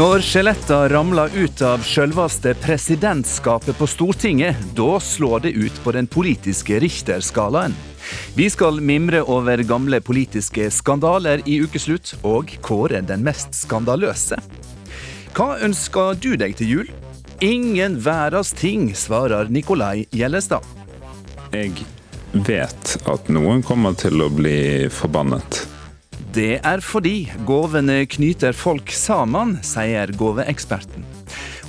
Når 0.00 0.22
skjeletta 0.24 0.76
ramler 0.88 1.28
ut 1.36 1.60
av 1.66 1.82
selveste 1.84 2.54
presidentskapet 2.56 3.76
på 3.76 3.84
Stortinget, 3.90 4.56
da 4.72 4.94
slår 4.96 5.42
det 5.44 5.50
ut 5.52 5.80
på 5.84 5.92
den 5.92 6.06
politiske 6.08 6.78
Richter-skalaen. 6.80 7.74
Vi 8.32 8.46
skal 8.48 8.78
mimre 8.80 9.20
over 9.20 9.60
gamle 9.68 9.98
politiske 10.00 10.70
skandaler 10.72 11.42
i 11.44 11.58
ukeslutt, 11.60 12.14
og 12.24 12.48
kåre 12.64 13.02
den 13.04 13.26
mest 13.26 13.52
skandaløse. 13.58 14.38
Hva 15.36 15.58
ønsker 15.68 16.16
du 16.16 16.32
deg 16.40 16.56
til 16.56 16.72
jul? 16.72 16.94
Ingen 17.44 17.98
verdens 18.00 18.54
ting, 18.56 18.94
svarer 18.96 19.52
Nikolai 19.52 20.06
Gjellestad. 20.16 20.64
Jeg 21.52 21.76
vet 22.48 22.96
at 23.04 23.28
noen 23.28 23.60
kommer 23.60 24.00
til 24.00 24.24
å 24.24 24.32
bli 24.32 24.88
forbannet. 24.88 25.66
Det 26.30 26.60
er 26.62 26.78
fordi 26.78 27.24
gavene 27.42 28.04
knyter 28.06 28.54
folk 28.54 28.92
sammen, 28.94 29.56
sier 29.66 30.12
gaveeksperten. 30.14 31.02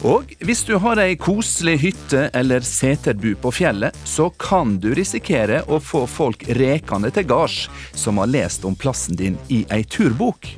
Og 0.06 0.30
hvis 0.46 0.62
du 0.68 0.76
har 0.84 1.02
ei 1.02 1.16
koselig 1.18 1.80
hytte 1.82 2.28
eller 2.38 2.62
seterbu 2.66 3.32
på 3.42 3.52
fjellet, 3.58 3.98
så 4.06 4.28
kan 4.38 4.76
du 4.84 4.92
risikere 4.98 5.64
å 5.66 5.82
få 5.82 6.04
folk 6.06 6.46
rekende 6.60 7.10
til 7.10 7.26
gards 7.34 7.64
som 7.98 8.22
har 8.22 8.30
lest 8.30 8.66
om 8.70 8.78
plassen 8.78 9.18
din 9.18 9.40
i 9.50 9.64
ei 9.74 9.82
turbok. 9.82 10.54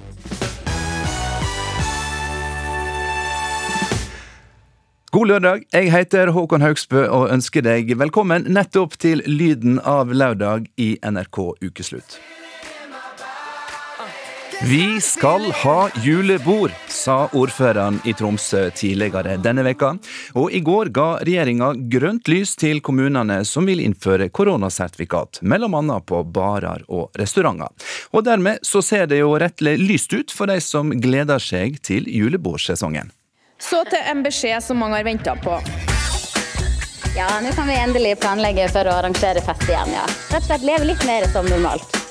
God 5.16 5.32
lørdag. 5.32 5.68
Jeg 5.72 5.92
heter 5.96 6.36
Håkon 6.36 6.66
Haugsbø 6.66 7.08
og 7.08 7.30
ønsker 7.32 7.64
deg 7.64 7.96
velkommen 8.04 8.52
nettopp 8.52 9.00
til 9.00 9.24
lyden 9.32 9.80
av 9.80 10.12
lørdag 10.12 10.74
i 10.76 10.96
NRK 11.00 11.46
Ukeslutt. 11.64 12.20
Vi 14.62 15.02
skal 15.02 15.52
ha 15.52 15.90
julebord, 15.96 16.72
sa 16.88 17.30
ordføreren 17.32 18.00
i 18.06 18.14
Tromsø 18.14 18.70
tidligere 18.70 19.38
denne 19.38 19.64
veka. 19.66 19.94
Og 20.40 20.52
i 20.52 20.60
går 20.60 20.92
ga 20.94 21.08
regjeringa 21.26 21.72
grønt 21.92 22.28
lys 22.32 22.56
til 22.60 22.82
kommunene 22.82 23.42
som 23.46 23.66
vil 23.68 23.82
innføre 23.84 24.30
koronasertifikat, 24.30 25.42
mellom 25.42 25.76
annet 25.80 26.06
på 26.06 26.22
barer 26.24 26.86
og 26.88 27.10
restauranter. 27.20 27.74
Og 28.12 28.24
dermed 28.28 28.62
så 28.64 28.82
ser 28.82 29.10
det 29.12 29.24
jo 29.24 29.34
rettelig 29.40 29.78
lyst 29.82 30.14
ut 30.14 30.32
for 30.32 30.52
de 30.52 30.60
som 30.62 30.94
gleder 31.02 31.44
seg 31.44 31.82
til 31.84 32.08
julebordsesongen. 32.08 33.12
Så 33.60 33.84
til 33.90 34.12
en 34.12 34.24
beskjed 34.24 34.64
som 34.64 34.80
mange 34.80 35.00
har 35.00 35.08
venta 35.08 35.36
på. 35.40 35.60
Ja, 37.18 37.28
nå 37.44 37.52
kan 37.54 37.68
vi 37.70 37.76
endelig 37.78 38.16
planlegge 38.24 38.70
for 38.74 38.90
å 38.90 38.96
arrangere 39.02 39.44
fest 39.46 39.68
igjen, 39.70 39.94
ja. 39.94 40.08
Rett 40.32 40.42
og 40.42 40.50
slett 40.50 40.66
leve 40.72 40.90
litt 40.94 41.06
mer 41.06 41.28
som 41.36 41.46
normalt. 41.46 42.03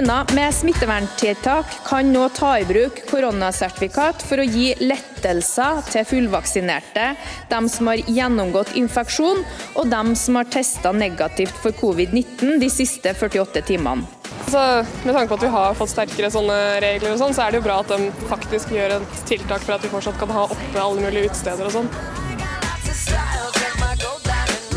Kommuner 0.00 0.34
med 0.34 0.54
smitteverntiltak 0.54 1.66
kan 1.84 2.12
nå 2.12 2.28
ta 2.28 2.54
i 2.58 2.64
bruk 2.64 3.02
koronasertifikat 3.10 4.22
for 4.24 4.40
å 4.40 4.46
gi 4.48 4.70
lettelser 4.80 5.82
til 5.90 6.06
fullvaksinerte, 6.08 7.10
dem 7.50 7.68
som 7.68 7.90
har 7.92 8.00
gjennomgått 8.08 8.72
infeksjon 8.80 9.44
og 9.74 9.92
dem 9.92 10.14
som 10.16 10.40
har 10.40 10.48
testa 10.48 10.94
negativt 10.96 11.52
for 11.60 11.76
covid-19 11.76 12.56
de 12.64 12.72
siste 12.72 13.12
48 13.12 13.60
timene. 13.68 14.08
Så 14.48 14.64
med 15.04 15.12
tanke 15.12 15.28
på 15.34 15.36
at 15.42 15.44
vi 15.44 15.52
har 15.58 15.76
fått 15.76 15.92
sterkere 15.92 16.32
sånne 16.32 16.58
regler, 16.80 17.12
og 17.12 17.20
sånn, 17.20 17.36
så 17.36 17.44
er 17.44 17.52
det 17.52 17.60
jo 17.60 17.68
bra 17.68 17.82
at 17.84 17.92
de 17.92 18.08
faktisk 18.32 18.72
gjør 18.72 18.96
et 18.96 19.24
tiltak 19.28 19.68
for 19.68 19.76
at 19.76 19.84
vi 19.84 19.92
fortsatt 19.92 20.16
kan 20.24 20.32
ha 20.32 20.48
oppe 20.48 20.80
alle 20.80 21.04
mulige 21.04 21.28
utesteder 21.28 21.68
og 21.68 21.76
sånn. 21.76 21.92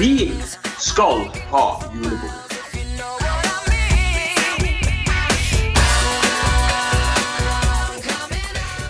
Vi 0.04 0.34
skal 0.84 1.30
ha 1.56 1.68
julebord. 1.96 2.43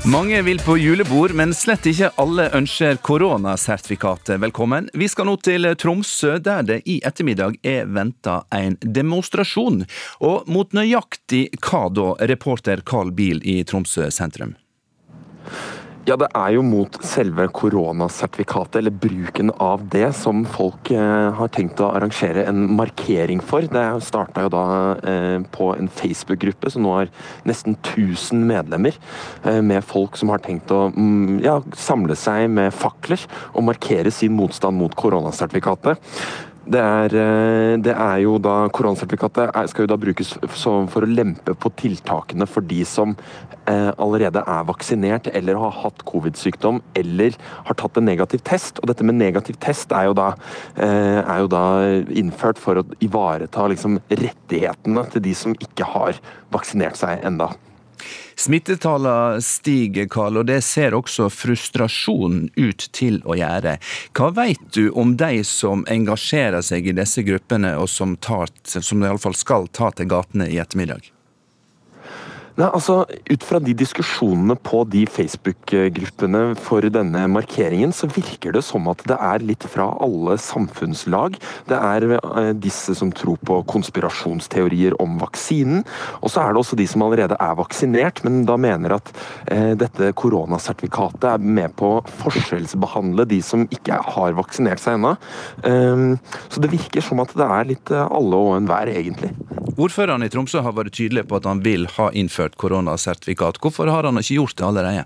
Mange 0.06 0.42
vil 0.42 0.60
på 0.60 0.74
julebord, 0.78 1.32
men 1.32 1.54
slett 1.56 1.86
ikke 1.88 2.10
alle 2.20 2.50
ønsker 2.58 2.98
koronasertifikatet 3.08 4.42
velkommen. 4.44 4.90
Vi 5.00 5.08
skal 5.08 5.30
nå 5.30 5.38
til 5.40 5.70
Tromsø, 5.80 6.34
der 6.44 6.66
det 6.68 6.82
i 6.92 6.98
ettermiddag 7.08 7.56
er 7.64 7.88
venta 7.88 8.42
en 8.52 8.76
demonstrasjon. 8.84 9.86
Og 10.20 10.50
mot 10.52 10.76
nøyaktig 10.76 11.46
hva 11.64 11.86
da, 11.88 12.10
reporter 12.34 12.84
Carl 12.84 13.14
Biel 13.16 13.40
i 13.48 13.62
Tromsø 13.64 14.10
sentrum? 14.12 14.58
Ja, 16.04 16.18
det 16.20 16.28
er 16.36 16.50
jo 16.52 16.64
mot 16.68 16.98
selve 17.08 17.46
koronasertifikatet, 17.56 18.76
eller 18.82 18.92
bruken 18.92 19.54
av 19.64 19.86
det, 19.88 20.10
som 20.20 20.42
folk 20.44 20.92
eh, 20.92 21.30
har 21.38 21.52
tenkt 21.56 21.80
å 21.80 21.94
arrangere 21.96 22.44
en 22.50 22.66
markering 22.76 23.40
for. 23.40 23.64
Det 23.72 23.86
starta 24.04 24.44
jo 24.44 24.52
da 24.52 24.66
eh, 25.00 25.38
på 25.56 25.70
en 25.78 25.88
Facebook-gruppe 25.88 26.74
som 26.74 26.84
nå 26.84 26.92
har 26.98 27.14
nesten 27.48 27.78
1000 27.78 28.44
medlemmer, 28.52 29.00
eh, 29.48 29.62
med 29.64 29.80
folk 29.88 30.20
som 30.20 30.34
har 30.36 30.44
tenkt 30.44 30.76
å 30.76 30.90
mm, 30.92 31.40
ja, 31.46 31.62
samle 31.72 32.20
seg 32.20 32.50
med 32.52 32.76
fakler 32.76 33.24
og 33.54 33.70
markere 33.72 34.12
sin 34.12 34.36
motstand 34.36 34.84
mot 34.84 35.00
koronasertifikatet. 35.00 36.04
Det 36.64 36.80
er, 36.80 37.12
eh, 37.20 37.74
det 37.84 37.92
er, 37.92 38.20
jo 38.24 38.38
da 38.40 38.70
Koronasertifikatet 38.72 39.52
skal 39.68 39.84
jo 39.84 39.90
da 39.92 39.98
brukes 40.00 40.30
for 40.56 41.04
å 41.04 41.10
lempe 41.10 41.52
på 41.60 41.72
tiltakene 41.76 42.48
for 42.48 42.64
de 42.64 42.86
som 42.88 43.18
eh, 43.68 43.90
allerede 44.00 44.40
er 44.40 44.64
vaksinert 44.70 45.28
eller 45.36 45.60
har 45.60 45.76
hatt 45.82 46.06
covid-sykdom 46.08 46.80
eller 46.96 47.36
har 47.68 47.80
tatt 47.80 48.00
en 48.00 48.08
negativ 48.08 48.46
test. 48.48 48.80
Og 48.80 48.88
dette 48.88 49.04
med 49.04 49.20
negativ 49.20 49.60
test 49.60 49.92
er 49.92 50.08
jo 50.08 50.16
da, 50.16 50.30
eh, 50.78 51.20
er 51.20 51.44
jo 51.44 51.52
da 51.52 51.66
innført 52.16 52.62
for 52.64 52.80
å 52.80 52.88
ivareta 53.04 53.68
liksom, 53.68 54.00
rettighetene 54.08 55.04
til 55.12 55.28
de 55.28 55.36
som 55.36 55.60
ikke 55.60 55.92
har 55.98 56.24
vaksinert 56.56 56.96
seg 56.96 57.28
enda. 57.28 57.52
Smittetallene 58.36 59.42
stiger, 59.42 60.08
Karl, 60.12 60.42
og 60.42 60.48
det 60.50 60.62
ser 60.66 60.96
også 60.98 61.30
frustrasjonen 61.34 62.50
ut 62.56 62.88
til 62.96 63.22
å 63.26 63.38
gjøre. 63.40 63.78
Hva 64.18 64.30
vet 64.36 64.64
du 64.76 64.88
om 64.92 65.16
de 65.20 65.44
som 65.48 65.86
engasjerer 65.92 66.64
seg 66.66 66.90
i 66.90 66.98
disse 66.98 67.26
gruppene, 67.26 67.76
og 67.80 67.90
som, 67.92 68.18
tar, 68.18 68.52
som 68.66 69.04
iallfall 69.04 69.38
skal 69.38 69.70
ta 69.72 69.92
til 69.94 70.10
gatene 70.14 70.50
i 70.50 70.60
ettermiddag? 70.62 71.14
Nei, 72.54 72.68
altså, 72.70 73.00
Ut 73.34 73.46
fra 73.48 73.58
de 73.64 73.74
diskusjonene 73.74 74.54
på 74.62 74.84
de 74.94 75.08
Facebook-gruppene 75.10 76.42
for 76.62 76.86
denne 76.94 77.24
markeringen, 77.32 77.94
så 77.96 78.06
virker 78.12 78.54
det 78.54 78.62
som 78.68 78.86
at 78.92 79.02
det 79.10 79.18
er 79.18 79.42
litt 79.42 79.66
fra 79.72 79.88
alle 80.04 80.36
samfunnslag. 80.42 81.40
Det 81.70 81.80
er 81.80 82.06
eh, 82.20 82.52
disse 82.54 82.94
som 83.00 83.10
tror 83.16 83.40
på 83.42 83.58
konspirasjonsteorier 83.72 84.94
om 85.02 85.18
vaksinen. 85.22 85.82
Og 86.22 86.30
så 86.34 86.44
er 86.44 86.54
det 86.54 86.62
også 86.62 86.78
de 86.78 86.88
som 86.90 87.06
allerede 87.06 87.40
er 87.42 87.58
vaksinert, 87.58 88.22
men 88.28 88.44
da 88.50 88.60
mener 88.62 89.00
at 89.00 89.10
eh, 89.48 89.74
dette 89.80 90.12
koronasertifikatet 90.20 91.30
er 91.32 91.42
med 91.42 91.74
på 91.80 91.96
å 91.96 92.06
forskjellsbehandle 92.22 93.26
de 93.34 93.42
som 93.46 93.66
ikke 93.74 93.98
har 94.14 94.38
vaksinert 94.38 94.84
seg 94.84 95.00
ennå. 95.00 95.16
Um, 95.66 96.20
så 96.54 96.62
det 96.62 96.74
virker 96.74 97.02
som 97.02 97.22
at 97.24 97.34
det 97.38 97.50
er 97.50 97.70
litt 97.74 97.94
eh, 97.94 98.06
alle 98.14 98.46
og 98.46 98.60
enhver, 98.60 98.94
egentlig. 98.94 99.34
Ordføreren 99.74 100.22
i 100.22 100.30
Tromsø 100.30 100.62
har 100.62 100.76
vært 100.78 100.94
tydelig 100.94 101.24
på 101.26 101.40
at 101.40 101.48
han 101.50 101.64
vil 101.66 101.88
ha 101.96 102.12
innført 102.14 102.43
innført 102.44 102.58
koronasertifikat. 102.58 103.60
Hvorfor 103.62 103.88
har 103.88 104.04
han 104.04 104.18
ikke 104.20 104.36
gjort 104.36 104.58
det 104.58 104.66
allerede? 104.66 105.06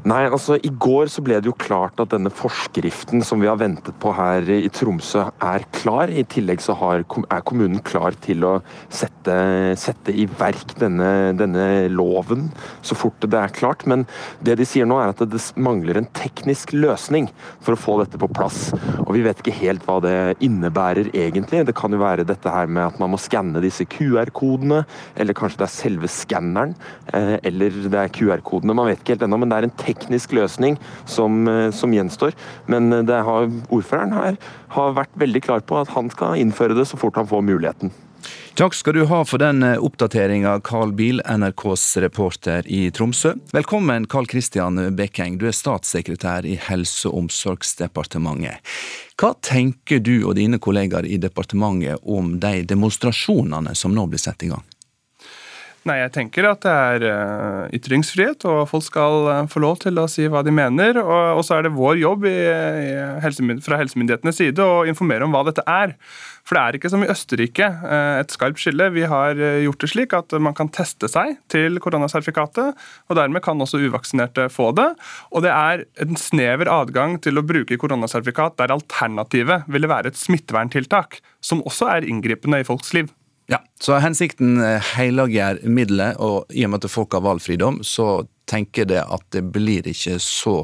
Nei, 0.00 0.22
altså 0.30 0.56
I 0.56 0.70
går 0.80 1.10
så 1.12 1.20
ble 1.20 1.36
det 1.42 1.50
jo 1.50 1.52
klart 1.60 1.98
at 2.00 2.14
denne 2.14 2.30
forskriften 2.32 3.20
som 3.26 3.42
vi 3.42 3.48
har 3.50 3.58
ventet 3.60 3.92
på 4.00 4.14
her 4.16 4.46
i 4.48 4.70
Tromsø, 4.72 5.26
er 5.44 5.66
klar. 5.76 6.08
I 6.08 6.24
tillegg 6.24 6.62
så 6.64 6.72
har, 6.80 7.02
er 7.04 7.42
kommunen 7.44 7.82
klar 7.84 8.16
til 8.24 8.46
å 8.48 8.52
sette, 8.88 9.34
sette 9.76 10.14
i 10.16 10.24
verk 10.40 10.72
denne, 10.80 11.34
denne, 11.36 11.66
loven 11.92 12.46
så 12.86 12.96
fort 12.96 13.20
det 13.20 13.36
er 13.36 13.52
klart. 13.52 13.84
Men 13.90 14.06
det 14.40 14.56
de 14.62 14.66
sier 14.68 14.88
nå 14.88 14.96
er 15.02 15.12
at 15.12 15.20
det 15.20 15.42
mangler 15.60 16.00
en 16.00 16.08
teknisk 16.16 16.72
løsning 16.72 17.28
for 17.60 17.76
å 17.76 17.80
få 17.80 17.98
dette 18.00 18.20
på 18.20 18.30
plass. 18.32 18.70
Og 19.04 19.12
vi 19.18 19.26
vet 19.26 19.44
ikke 19.44 19.58
helt 19.58 19.84
hva 19.84 19.98
det 20.04 20.16
innebærer 20.40 21.12
egentlig. 21.12 21.66
Det 21.68 21.76
kan 21.76 21.92
jo 21.92 22.00
være 22.00 22.24
dette 22.28 22.54
her 22.56 22.72
med 22.72 22.86
at 22.86 23.02
man 23.02 23.12
må 23.12 23.20
skanne 23.20 23.60
disse 23.60 23.84
QR-kodene, 23.84 24.80
eller 25.20 25.36
kanskje 25.36 25.60
det 25.60 25.68
er 25.68 25.76
selve 25.76 26.12
skanneren, 26.12 26.72
eh, 27.12 27.36
eller 27.52 27.82
det 27.84 28.04
er 28.06 28.16
QR-kodene. 28.16 28.80
Man 28.80 28.88
vet 28.88 29.04
ikke 29.04 29.18
helt 29.18 29.28
ennå, 29.28 29.42
men 29.44 29.52
det 29.52 29.60
er 29.60 29.68
en 29.68 29.76
teknisk 29.76 29.89
løsning 30.32 30.78
som, 31.06 31.48
eh, 31.48 31.70
som 31.70 31.92
gjenstår. 31.92 32.32
Men 32.66 32.92
eh, 32.92 33.24
har, 33.24 33.50
ordføreren 33.68 34.12
her 34.12 34.36
har 34.68 34.94
vært 34.94 35.10
veldig 35.14 35.42
klar 35.42 35.60
på 35.60 35.80
at 35.80 35.88
han 35.88 36.10
skal 36.10 36.36
innføre 36.36 36.74
det 36.74 36.86
så 36.86 36.96
fort 36.96 37.16
han 37.16 37.26
får 37.26 37.42
muligheten. 37.42 37.90
Takk 38.54 38.74
skal 38.74 38.94
du 38.94 39.04
ha 39.08 39.24
for 39.24 39.38
den 39.40 39.62
oppdateringa, 39.64 40.60
Carl 40.60 40.92
Biel, 40.92 41.22
NRKs 41.24 41.96
reporter 41.96 42.66
i 42.66 42.90
Tromsø. 42.90 43.32
Velkommen, 43.52 44.06
Carl 44.06 44.26
Christian 44.28 44.76
Bekkeng, 44.96 45.38
du 45.38 45.46
er 45.48 45.56
statssekretær 45.56 46.44
i 46.44 46.58
Helse- 46.60 47.08
og 47.08 47.22
omsorgsdepartementet. 47.22 48.60
Hva 49.16 49.32
tenker 49.40 50.02
du 50.04 50.26
og 50.26 50.34
dine 50.36 50.60
kollegaer 50.60 51.08
i 51.08 51.16
departementet 51.16 52.04
om 52.04 52.34
de 52.40 52.60
demonstrasjonene 52.68 53.72
som 53.74 53.96
nå 53.96 54.04
blir 54.10 54.20
satt 54.20 54.44
i 54.44 54.52
gang? 54.52 54.66
Nei, 55.88 55.94
jeg 56.02 56.10
tenker 56.12 56.44
at 56.44 56.60
det 56.60 56.72
er 56.76 57.04
uh, 57.08 57.68
ytringsfrihet, 57.72 58.44
og 58.44 58.66
folk 58.68 58.84
skal 58.84 59.28
uh, 59.30 59.36
få 59.48 59.62
lov 59.64 59.78
til 59.80 59.96
å 59.96 60.04
si 60.12 60.26
hva 60.28 60.42
de 60.44 60.52
mener. 60.52 60.98
Og, 61.00 61.40
så 61.46 61.56
er 61.56 61.64
det 61.64 61.72
vår 61.72 62.02
jobb 62.02 62.26
i, 62.28 62.34
i 62.36 62.90
helsemynd 63.24 63.62
fra 63.64 63.78
helsemyndighetenes 63.80 64.36
side 64.42 64.60
å 64.60 64.82
informere 64.90 65.24
om 65.24 65.32
hva 65.32 65.40
dette 65.46 65.64
er. 65.64 65.94
For 66.44 66.58
det 66.58 66.64
er 66.64 66.76
ikke 66.76 66.90
som 66.92 67.04
i 67.04 67.08
Østerrike 67.08 67.68
uh, 67.80 68.20
et 68.20 68.34
skarpt 68.34 68.60
skille. 68.60 68.90
Vi 68.92 69.06
har 69.08 69.40
gjort 69.40 69.80
det 69.80 69.88
slik 69.94 70.16
at 70.18 70.36
man 70.44 70.56
kan 70.58 70.68
teste 70.68 71.08
seg 71.08 71.38
til 71.52 71.80
koronasertifikatet, 71.80 72.76
og 73.08 73.16
dermed 73.16 73.40
kan 73.46 73.64
også 73.64 73.80
uvaksinerte 73.80 74.50
få 74.52 74.74
det. 74.76 74.90
Og 75.32 75.46
det 75.46 75.54
er 75.54 75.86
en 76.04 76.20
snever 76.20 76.68
adgang 76.68 77.16
til 77.24 77.40
å 77.40 77.46
bruke 77.46 77.80
koronasertifikat 77.80 78.60
der 78.60 78.76
alternativet 78.76 79.64
ville 79.72 79.88
være 79.88 80.12
et 80.12 80.20
smitteverntiltak, 80.20 81.22
som 81.40 81.64
også 81.64 81.88
er 81.94 82.10
inngripende 82.10 82.60
i 82.60 82.68
folks 82.68 82.92
liv. 82.92 83.08
Ja, 83.50 83.58
så 83.82 83.98
Hensikten 83.98 84.60
eh, 84.62 84.92
helliger 84.94 85.58
middelet, 85.66 86.20
og 86.22 86.52
i 86.54 86.62
og 86.66 86.70
med 86.70 86.84
at 86.84 86.92
folk 86.92 87.16
har 87.16 87.24
valgfridom, 87.24 87.80
så 87.82 88.22
tenker 88.50 88.86
det 88.86 89.02
at 89.02 89.24
det 89.34 89.42
blir 89.54 89.86
ikke 89.90 90.18
så 90.22 90.54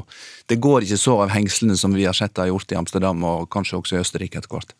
Det 0.47 0.55
går 0.63 0.85
ikke 0.85 0.99
så 0.99 1.17
av 1.25 1.31
hengslene 1.35 1.75
som 1.75 1.95
vi 1.95 2.05
har 2.07 2.15
sett 2.15 2.35
det 2.35 2.45
har 2.45 2.53
gjort 2.53 2.71
i 2.71 2.79
Amsterdam 2.79 3.23
og 3.27 3.49
kanskje 3.51 3.81
også 3.81 3.97
i 3.97 4.03
Østerrike 4.03 4.39
etter 4.39 4.53
hvert. 4.53 4.71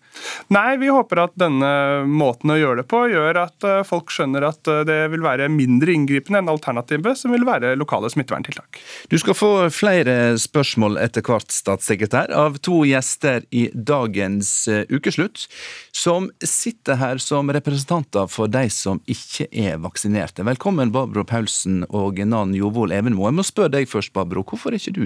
Nei, 0.53 0.77
vi 0.79 0.87
håper 0.89 1.19
at 1.25 1.33
denne 1.37 1.69
måten 2.07 2.53
å 2.53 2.57
gjøre 2.57 2.81
det 2.81 2.87
på 2.89 3.01
gjør 3.11 3.41
at 3.43 3.65
eh, 3.67 3.83
folk 3.87 4.11
skjønner 4.13 4.47
at 4.47 4.69
eh, 4.71 4.83
det 4.87 4.97
vil 5.11 5.25
være 5.25 5.49
mindre 5.51 5.93
inngripende 5.93 6.39
enn 6.41 6.51
alternativet, 6.51 7.19
som 7.19 7.33
vil 7.35 7.45
være 7.47 7.75
lokale 7.77 8.09
smitteverntiltak. 8.13 8.79
Du 9.11 9.17
skal 9.19 9.37
få 9.37 9.51
flere 9.73 10.37
spørsmål 10.39 10.97
etter 11.03 11.25
hvert, 11.25 11.51
statssekretær, 11.53 12.31
av 12.33 12.57
to 12.63 12.81
gjester 12.87 13.45
i 13.51 13.67
dagens 13.73 14.51
eh, 14.71 14.85
ukeslutt, 14.89 15.45
som 15.91 16.31
sitter 16.39 16.97
her 17.01 17.21
som 17.21 17.51
representanter 17.53 18.31
for 18.31 18.51
de 18.51 18.65
som 18.73 19.01
ikke 19.09 19.49
er 19.51 19.77
vaksinerte. 19.83 20.47
Velkommen, 20.47 20.93
Babro 20.95 21.27
Paulsen 21.27 21.83
og 21.89 22.23
Nan 22.23 22.55
Jovold 22.57 22.95
Evenmo. 22.95 23.27
Jeg 23.27 23.39
må 23.41 23.45
spørre 23.45 23.75
deg 23.77 23.91
først, 23.91 24.15
Babro, 24.15 24.45
Hvorfor 24.47 24.71
er 24.71 24.79
ikke 24.79 24.95
du 24.95 25.05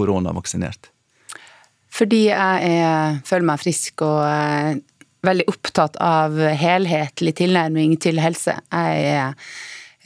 koronavaksinert? 0.00 0.90
Fordi 1.90 2.24
jeg 2.28 2.70
er, 2.78 3.18
føler 3.26 3.48
meg 3.50 3.60
frisk 3.60 4.04
og 4.06 4.22
er 4.24 4.80
veldig 5.26 5.46
opptatt 5.50 5.98
av 6.00 6.38
helhetlig 6.38 7.34
tilnærming 7.42 7.96
til 8.00 8.20
helse. 8.22 8.54
Jeg 8.72 9.34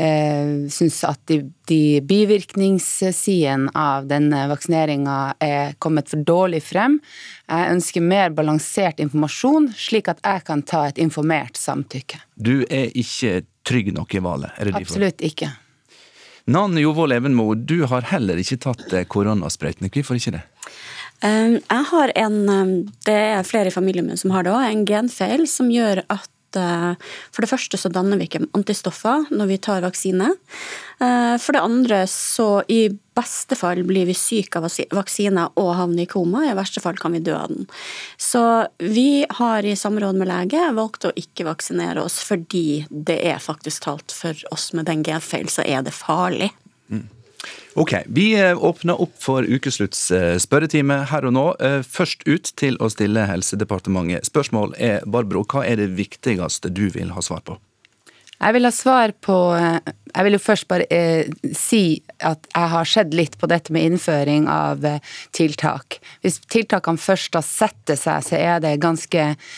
eh, 0.02 0.54
syns 0.74 1.00
at 1.06 1.20
de, 1.30 1.40
de 1.70 2.00
bivirkningssidene 2.02 3.70
av 3.78 4.08
denne 4.10 4.46
vaksineringa 4.50 5.18
er 5.44 5.76
kommet 5.78 6.10
for 6.10 6.24
dårlig 6.26 6.64
frem. 6.66 6.98
Jeg 7.46 7.74
ønsker 7.76 8.06
mer 8.14 8.34
balansert 8.34 9.02
informasjon, 9.04 9.70
slik 9.78 10.10
at 10.10 10.22
jeg 10.24 10.46
kan 10.48 10.64
ta 10.66 10.86
et 10.90 11.02
informert 11.02 11.60
samtykke. 11.60 12.24
Du 12.34 12.64
er 12.66 12.90
ikke 12.90 13.44
trygg 13.64 13.94
nok 13.94 14.16
i 14.16 14.24
valget? 14.24 14.56
er 14.58 14.74
Absolutt 14.80 15.22
ikke. 15.24 15.52
Nan 16.44 16.76
Jovold 16.76 17.14
Evenmo, 17.16 17.54
du 17.54 17.86
har 17.88 18.04
heller 18.10 18.40
ikke 18.40 18.60
tatt 18.66 18.90
koronasprøytene. 19.08 19.88
Hvorfor 19.88 20.18
ikke 20.18 20.34
det? 20.36 20.42
Jeg 21.24 21.84
har 21.88 22.12
en, 22.20 22.36
det 23.06 23.16
er 23.16 23.46
flere 23.48 23.70
i 23.70 23.72
familien 23.72 24.10
min 24.10 24.20
som 24.20 24.34
har 24.34 24.44
det 24.44 24.52
òg, 24.52 24.66
en 24.68 24.84
genfeil 24.88 25.46
som 25.48 25.70
gjør 25.72 26.02
at 26.12 26.28
eh, 26.60 26.94
for 27.34 27.44
det 27.44 27.50
første 27.50 27.78
så 27.80 27.90
danner 27.92 28.20
vi 28.20 28.28
ikke 28.28 28.44
antistoffer 28.56 29.26
når 29.34 29.50
vi 29.50 29.60
tar 29.62 29.84
vaksine. 29.84 30.32
Eh, 31.02 31.34
for 31.42 31.56
det 31.56 31.62
andre 31.64 32.02
så 32.10 32.48
i 32.70 32.88
beste 33.14 33.56
fall 33.58 33.84
blir 33.86 34.08
vi 34.08 34.16
syke 34.18 34.58
av 34.58 34.66
vaksine 34.94 35.46
og 35.60 35.70
havner 35.78 36.04
i 36.04 36.10
koma. 36.10 36.44
I 36.48 36.56
verste 36.58 36.82
fall 36.82 36.98
kan 37.00 37.14
vi 37.14 37.22
dø 37.24 37.36
av 37.38 37.52
den. 37.52 37.68
Så 38.18 38.42
vi 38.82 39.24
har 39.38 39.66
i 39.66 39.76
samråd 39.78 40.18
med 40.18 40.30
lege 40.30 40.66
valgt 40.74 41.06
å 41.06 41.14
ikke 41.18 41.46
vaksinere 41.48 42.02
oss 42.02 42.18
fordi 42.24 42.84
det 42.90 43.20
er 43.30 43.42
faktisk 43.42 43.86
talt 43.86 44.14
for 44.14 44.38
oss 44.54 44.72
med 44.74 44.90
den 44.90 45.06
genfeil, 45.06 45.50
så 45.52 45.66
er 45.66 45.86
det 45.86 45.94
farlig. 45.94 46.50
Ok, 47.76 47.94
Vi 48.06 48.40
eh, 48.40 48.64
åpner 48.64 49.00
opp 49.02 49.14
for 49.18 49.42
ukeslutts 49.42 50.10
eh, 50.14 50.36
spørretime 50.38 51.00
her 51.10 51.26
og 51.26 51.34
nå. 51.34 51.44
Eh, 51.58 51.80
først 51.82 52.22
ut 52.28 52.52
til 52.54 52.78
å 52.78 52.86
stille 52.92 53.26
Helsedepartementet. 53.26 54.28
Spørsmål 54.30 54.76
er, 54.78 55.02
Barbro, 55.10 55.42
hva 55.42 55.64
er 55.66 55.82
det 55.82 55.88
viktigste 55.98 56.70
du 56.70 56.86
vil 56.94 57.10
ha 57.16 57.24
svar 57.24 57.42
på? 57.42 57.58
Jeg 58.34 58.54
vil 58.54 58.66
ha 58.66 58.70
svar 58.74 59.12
på 59.22 59.34
Jeg 59.54 60.26
vil 60.26 60.34
jo 60.36 60.42
først 60.42 60.66
bare 60.70 60.86
eh, 60.92 61.26
si 61.56 61.98
at 62.22 62.46
jeg 62.46 62.70
har 62.76 62.86
sett 62.86 63.14
litt 63.14 63.38
på 63.40 63.50
dette 63.50 63.74
med 63.74 63.88
innføring 63.88 64.46
av 64.50 64.86
tiltak. 65.34 65.98
Hvis 66.22 66.38
tiltakene 66.46 67.00
først 67.00 67.34
har 67.34 67.46
setter 67.46 67.98
seg, 67.98 68.22
så 68.28 68.38
er 68.38 68.62
det 68.62 68.76
ganske 68.84 69.24
eh, 69.34 69.54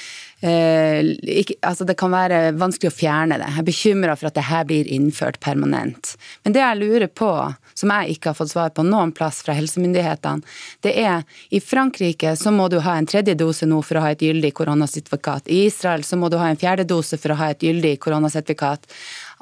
ikke, 0.46 1.56
altså 1.66 1.84
Det 1.84 1.96
kan 1.98 2.12
være 2.12 2.40
vanskelig 2.58 2.90
å 2.90 2.94
fjerne 2.94 3.38
det. 3.40 3.48
Jeg 3.50 3.62
er 3.62 3.66
bekymra 3.66 4.16
for 4.16 4.28
at 4.30 4.36
det 4.36 4.46
her 4.48 4.66
blir 4.68 4.88
innført 4.92 5.40
permanent. 5.40 6.14
Men 6.44 6.56
det 6.56 6.62
jeg 6.62 6.80
lurer 6.80 7.06
på, 7.08 7.30
som 7.76 7.92
jeg 7.92 8.16
ikke 8.16 8.30
har 8.30 8.38
fått 8.38 8.52
svar 8.52 8.72
på 8.76 8.84
noen 8.86 9.12
plass 9.16 9.42
fra 9.46 9.56
helsemyndighetene, 9.56 10.44
det 10.86 10.94
er 11.02 11.24
i 11.50 11.60
Frankrike 11.60 12.34
så 12.38 12.52
må 12.54 12.68
du 12.72 12.78
ha 12.84 12.96
en 12.96 13.08
tredje 13.08 13.36
dose 13.38 13.68
nå 13.68 13.80
for 13.84 13.98
å 13.98 14.06
ha 14.06 14.14
et 14.14 14.24
gyldig 14.24 14.52
koronasertifikat. 14.56 15.50
I 15.52 15.66
Israel 15.70 16.04
så 16.06 16.18
må 16.20 16.30
du 16.32 16.38
ha 16.40 16.50
en 16.50 16.60
fjerde 16.60 16.86
dose 16.88 17.18
for 17.20 17.34
å 17.34 17.40
ha 17.40 17.50
et 17.52 17.64
gyldig 17.66 17.96
koronasertifikat. 18.04 18.88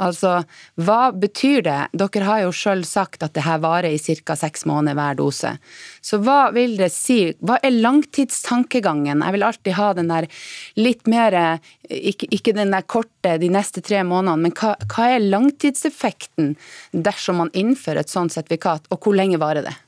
Altså, 0.02 0.40
hva 0.74 1.12
betyr 1.14 1.62
det? 1.62 1.78
Dere 1.94 2.26
har 2.26 2.40
jo 2.42 2.54
sjøl 2.54 2.82
sagt 2.88 3.22
at 3.22 3.34
det 3.36 3.44
her 3.46 3.60
varer 3.62 3.94
i 3.94 3.98
ca. 3.98 4.34
seks 4.38 4.64
måneder 4.66 4.98
hver 4.98 5.18
dose. 5.20 5.52
Så 6.02 6.18
hva 6.24 6.50
vil 6.54 6.76
det 6.80 6.90
si? 6.94 7.34
Hva 7.38 7.60
er 7.62 7.76
langtidstankegangen? 7.76 9.22
Jeg 9.22 9.36
vil 9.36 9.46
alltid 9.46 9.78
ha 9.78 9.92
den 9.94 10.10
der 10.10 10.26
litt 10.80 11.06
mer 11.06 11.38
ikke, 11.88 12.26
ikke 12.34 12.56
den 12.56 12.74
der 12.74 12.82
korte 12.82 13.36
de 13.38 13.52
neste 13.52 13.84
tre 13.84 14.02
månedene, 14.02 14.48
men 14.48 14.56
hva, 14.58 14.74
hva 14.90 15.12
er 15.14 15.22
langtidseffekten 15.22 16.54
dersom 16.92 17.42
man 17.44 17.54
innfører 17.54 18.02
et 18.02 18.12
sånt 18.12 18.34
sertifikat, 18.34 18.90
og 18.90 18.98
hvor 18.98 19.14
lenge 19.14 19.38
varer 19.42 19.68
det? 19.68 19.78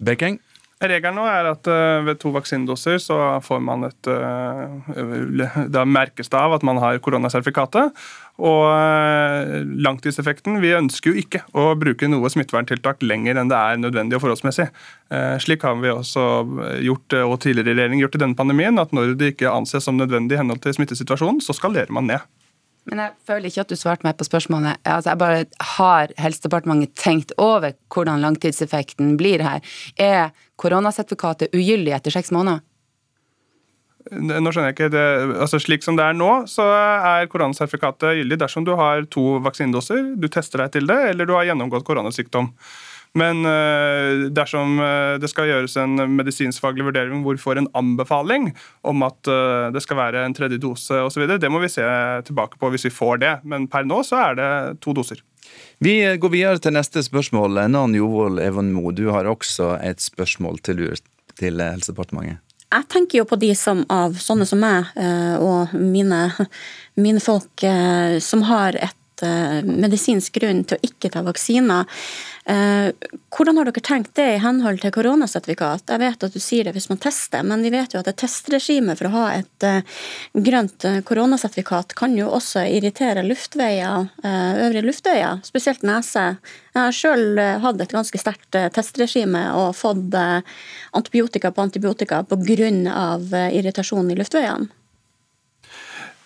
Bekeng? 0.00 0.40
Regelen 0.80 1.18
nå 1.18 1.26
er 1.28 1.44
at 1.50 1.68
uh, 1.68 2.00
ved 2.06 2.16
to 2.22 2.30
vaksinedoser 2.32 2.96
så 3.04 3.16
får 3.44 3.58
man 3.60 3.84
et 3.84 4.08
uh, 4.08 5.66
Da 5.68 5.84
merkes 5.84 6.32
det 6.32 6.40
av 6.40 6.56
at 6.56 6.64
man 6.64 6.80
har 6.80 7.02
koronasertifikatet. 7.04 7.92
Og 8.40 8.62
uh, 8.64 9.60
langtidseffekten 9.84 10.56
Vi 10.64 10.72
ønsker 10.78 11.12
jo 11.12 11.20
ikke 11.20 11.42
å 11.52 11.74
bruke 11.76 12.08
noe 12.08 12.32
smitteverntiltak 12.32 13.04
lenger 13.04 13.42
enn 13.42 13.52
det 13.52 13.60
er 13.60 13.82
nødvendig 13.82 14.16
og 14.16 14.24
forholdsmessig. 14.24 14.70
Slik 15.42 15.66
har 15.66 15.76
vi 15.82 15.90
også 15.92 16.24
gjort, 16.86 17.16
og 17.26 17.40
tidligere 17.42 17.74
regjering 17.74 18.00
gjort 18.00 18.16
i 18.16 18.20
denne 18.22 18.38
pandemien, 18.38 18.78
at 18.80 18.94
når 18.94 19.16
det 19.20 19.34
ikke 19.34 19.52
anses 19.52 19.84
som 19.84 19.98
nødvendig 19.98 20.36
i 20.36 20.40
henhold 20.40 20.62
til 20.64 20.76
smittesituasjonen, 20.76 21.42
så 21.44 21.56
skalerer 21.56 21.90
man 21.92 22.06
ned. 22.08 22.22
Men 22.88 23.02
jeg 23.02 23.12
føler 23.28 23.50
ikke 23.50 23.64
at 23.64 23.72
du 23.72 23.76
svarte 23.78 24.06
meg 24.06 24.16
på 24.18 24.26
spørsmålet. 24.26 24.80
Altså, 24.88 25.12
jeg 25.12 25.20
bare 25.20 25.44
Har 25.76 26.14
Helsedepartementet 26.18 26.94
tenkt 26.98 27.34
over 27.38 27.74
hvordan 27.92 28.22
langtidseffekten 28.24 29.16
blir 29.20 29.44
her? 29.44 29.60
Er 30.00 30.30
koronasertifikatet 30.60 31.56
ugyldig 31.56 31.96
etter 31.96 32.14
seks 32.14 32.32
måneder? 32.36 32.60
Nå 34.10 34.50
skjønner 34.50 34.70
jeg 34.70 34.76
ikke 34.78 34.92
det. 34.94 35.08
Altså, 35.44 35.60
slik 35.60 35.84
som 35.84 35.98
det 35.98 36.06
er 36.06 36.16
nå, 36.16 36.30
så 36.48 36.64
er 36.72 37.28
koronasertifikatet 37.30 38.22
gyldig 38.22 38.38
dersom 38.40 38.64
du 38.66 38.72
har 38.78 39.04
to 39.12 39.36
vaksinedoser, 39.44 40.14
du 40.16 40.26
tester 40.32 40.64
deg 40.64 40.72
til 40.78 40.88
det, 40.88 40.98
eller 41.12 41.28
du 41.28 41.34
har 41.36 41.50
gjennomgått 41.50 41.84
koronasykdom. 41.86 42.48
Men 43.18 43.42
eh, 43.48 44.28
dersom 44.30 44.78
eh, 44.78 45.16
det 45.18 45.30
skal 45.32 45.48
gjøres 45.50 45.74
en 45.82 45.98
medisinskfaglig 46.14 46.86
vurdering 46.86 47.24
hvor 47.24 47.34
vi 47.34 47.42
får 47.42 47.58
en 47.58 47.70
anbefaling 47.78 48.52
om 48.86 49.02
at 49.02 49.30
eh, 49.30 49.66
det 49.74 49.82
skal 49.82 49.98
være 49.98 50.22
en 50.24 50.36
tredje 50.36 50.60
dose 50.62 51.00
osv., 51.08 51.26
det 51.34 51.50
må 51.50 51.62
vi 51.62 51.72
se 51.72 51.86
tilbake 52.28 52.60
på 52.60 52.70
hvis 52.70 52.86
vi 52.86 52.94
får 52.94 53.22
det. 53.24 53.34
Men 53.42 53.66
per 53.70 53.88
nå 53.88 54.02
så 54.06 54.22
er 54.28 54.38
det 54.38 54.52
to 54.84 54.94
doser. 54.96 55.24
Vi 55.80 56.16
går 56.20 56.28
videre 56.28 56.60
til 56.60 56.74
neste 56.76 57.00
spørsmål. 57.00 57.56
Nan 57.72 57.94
Jovold 57.96 58.40
Evenmo, 58.44 58.90
du 58.92 59.06
har 59.14 59.24
også 59.24 59.78
et 59.80 60.02
spørsmål 60.04 60.60
til 60.60 60.82
til 61.40 61.56
Helsedepartementet. 61.56 62.42
Jeg 62.70 62.86
tenker 62.92 63.18
jo 63.18 63.24
på 63.24 63.38
de 63.40 63.48
som 63.56 63.80
av 63.90 64.18
sånne 64.20 64.44
som 64.46 64.60
meg 64.60 64.92
og 65.40 65.72
mine, 65.74 66.20
mine 67.00 67.22
folk 67.24 67.64
som 68.22 68.44
har 68.46 68.76
et 68.76 68.99
medisinsk 69.66 70.38
grunn 70.40 70.64
til 70.64 70.78
å 70.78 70.90
ikke 70.90 71.10
ta 71.14 71.24
vaksiner. 71.26 71.88
Eh, 72.50 72.92
hvordan 73.36 73.58
har 73.60 73.68
dere 73.68 73.82
tenkt 73.84 74.14
det 74.18 74.26
i 74.34 74.38
henhold 74.40 74.80
til 74.82 74.92
koronasertifikat? 74.94 75.84
Jeg 75.92 76.00
vet 76.00 76.24
at 76.24 76.34
du 76.34 76.40
sier 76.42 76.66
det 76.66 76.72
hvis 76.74 76.88
man 76.90 77.00
tester, 77.02 77.44
men 77.46 77.62
vi 77.62 77.70
vet 77.74 77.92
jo 77.94 78.00
at 78.00 78.08
et 78.10 78.18
testregime 78.18 78.96
for 78.98 79.06
å 79.06 79.12
ha 79.12 79.26
et 79.36 79.66
eh, 79.66 79.84
grønt 80.48 80.86
eh, 80.88 80.98
koronasertifikat 81.06 81.94
kan 82.00 82.16
jo 82.18 82.30
også 82.32 82.64
irritere 82.64 83.22
luftveier, 83.26 84.08
øvrige 84.24 84.86
luftveier, 84.86 85.44
spesielt 85.46 85.84
nese. 85.86 86.24
Jeg 86.72 86.80
har 86.80 86.96
sjøl 86.96 87.40
hatt 87.62 87.80
et 87.82 87.94
ganske 87.94 88.18
sterkt 88.20 88.56
testregime 88.74 89.44
og 89.58 89.74
fått 89.76 90.14
antibiotika 90.96 91.50
på 91.52 91.64
antibiotika 91.66 92.22
pga. 92.24 93.48
irritasjon 93.50 94.10
i 94.10 94.18
luftveiene. 94.18 94.79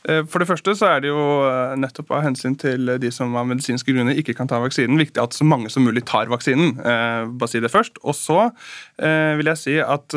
Eh, 0.05 0.21
for 0.29 0.43
det 0.43 0.49
første 0.51 0.75
så 0.77 0.91
er 0.93 1.05
det 1.05 1.11
jo 1.13 1.21
eh, 1.49 1.75
nettopp 1.81 2.11
av 2.13 2.25
hensyn 2.27 2.57
til 2.61 2.93
de 3.01 3.11
som 3.15 3.33
av 3.41 3.47
medisinske 3.49 3.89
grunner 3.95 4.19
ikke 4.21 4.35
kan 4.37 4.51
ta 4.51 4.59
vaksinen, 4.61 5.01
viktig 5.01 5.23
at 5.23 5.37
så 5.37 5.47
mange 5.49 5.73
som 5.73 5.87
mulig 5.87 6.05
tar 6.09 6.29
vaksinen. 6.33 6.75
Eh, 6.77 7.25
bare 7.41 7.51
si 7.51 7.63
det 7.65 7.73
først. 7.73 7.97
Og 8.05 8.17
så 8.19 8.51
vil 8.95 9.49
jeg 9.51 9.59
si 9.59 9.73
at 9.83 10.15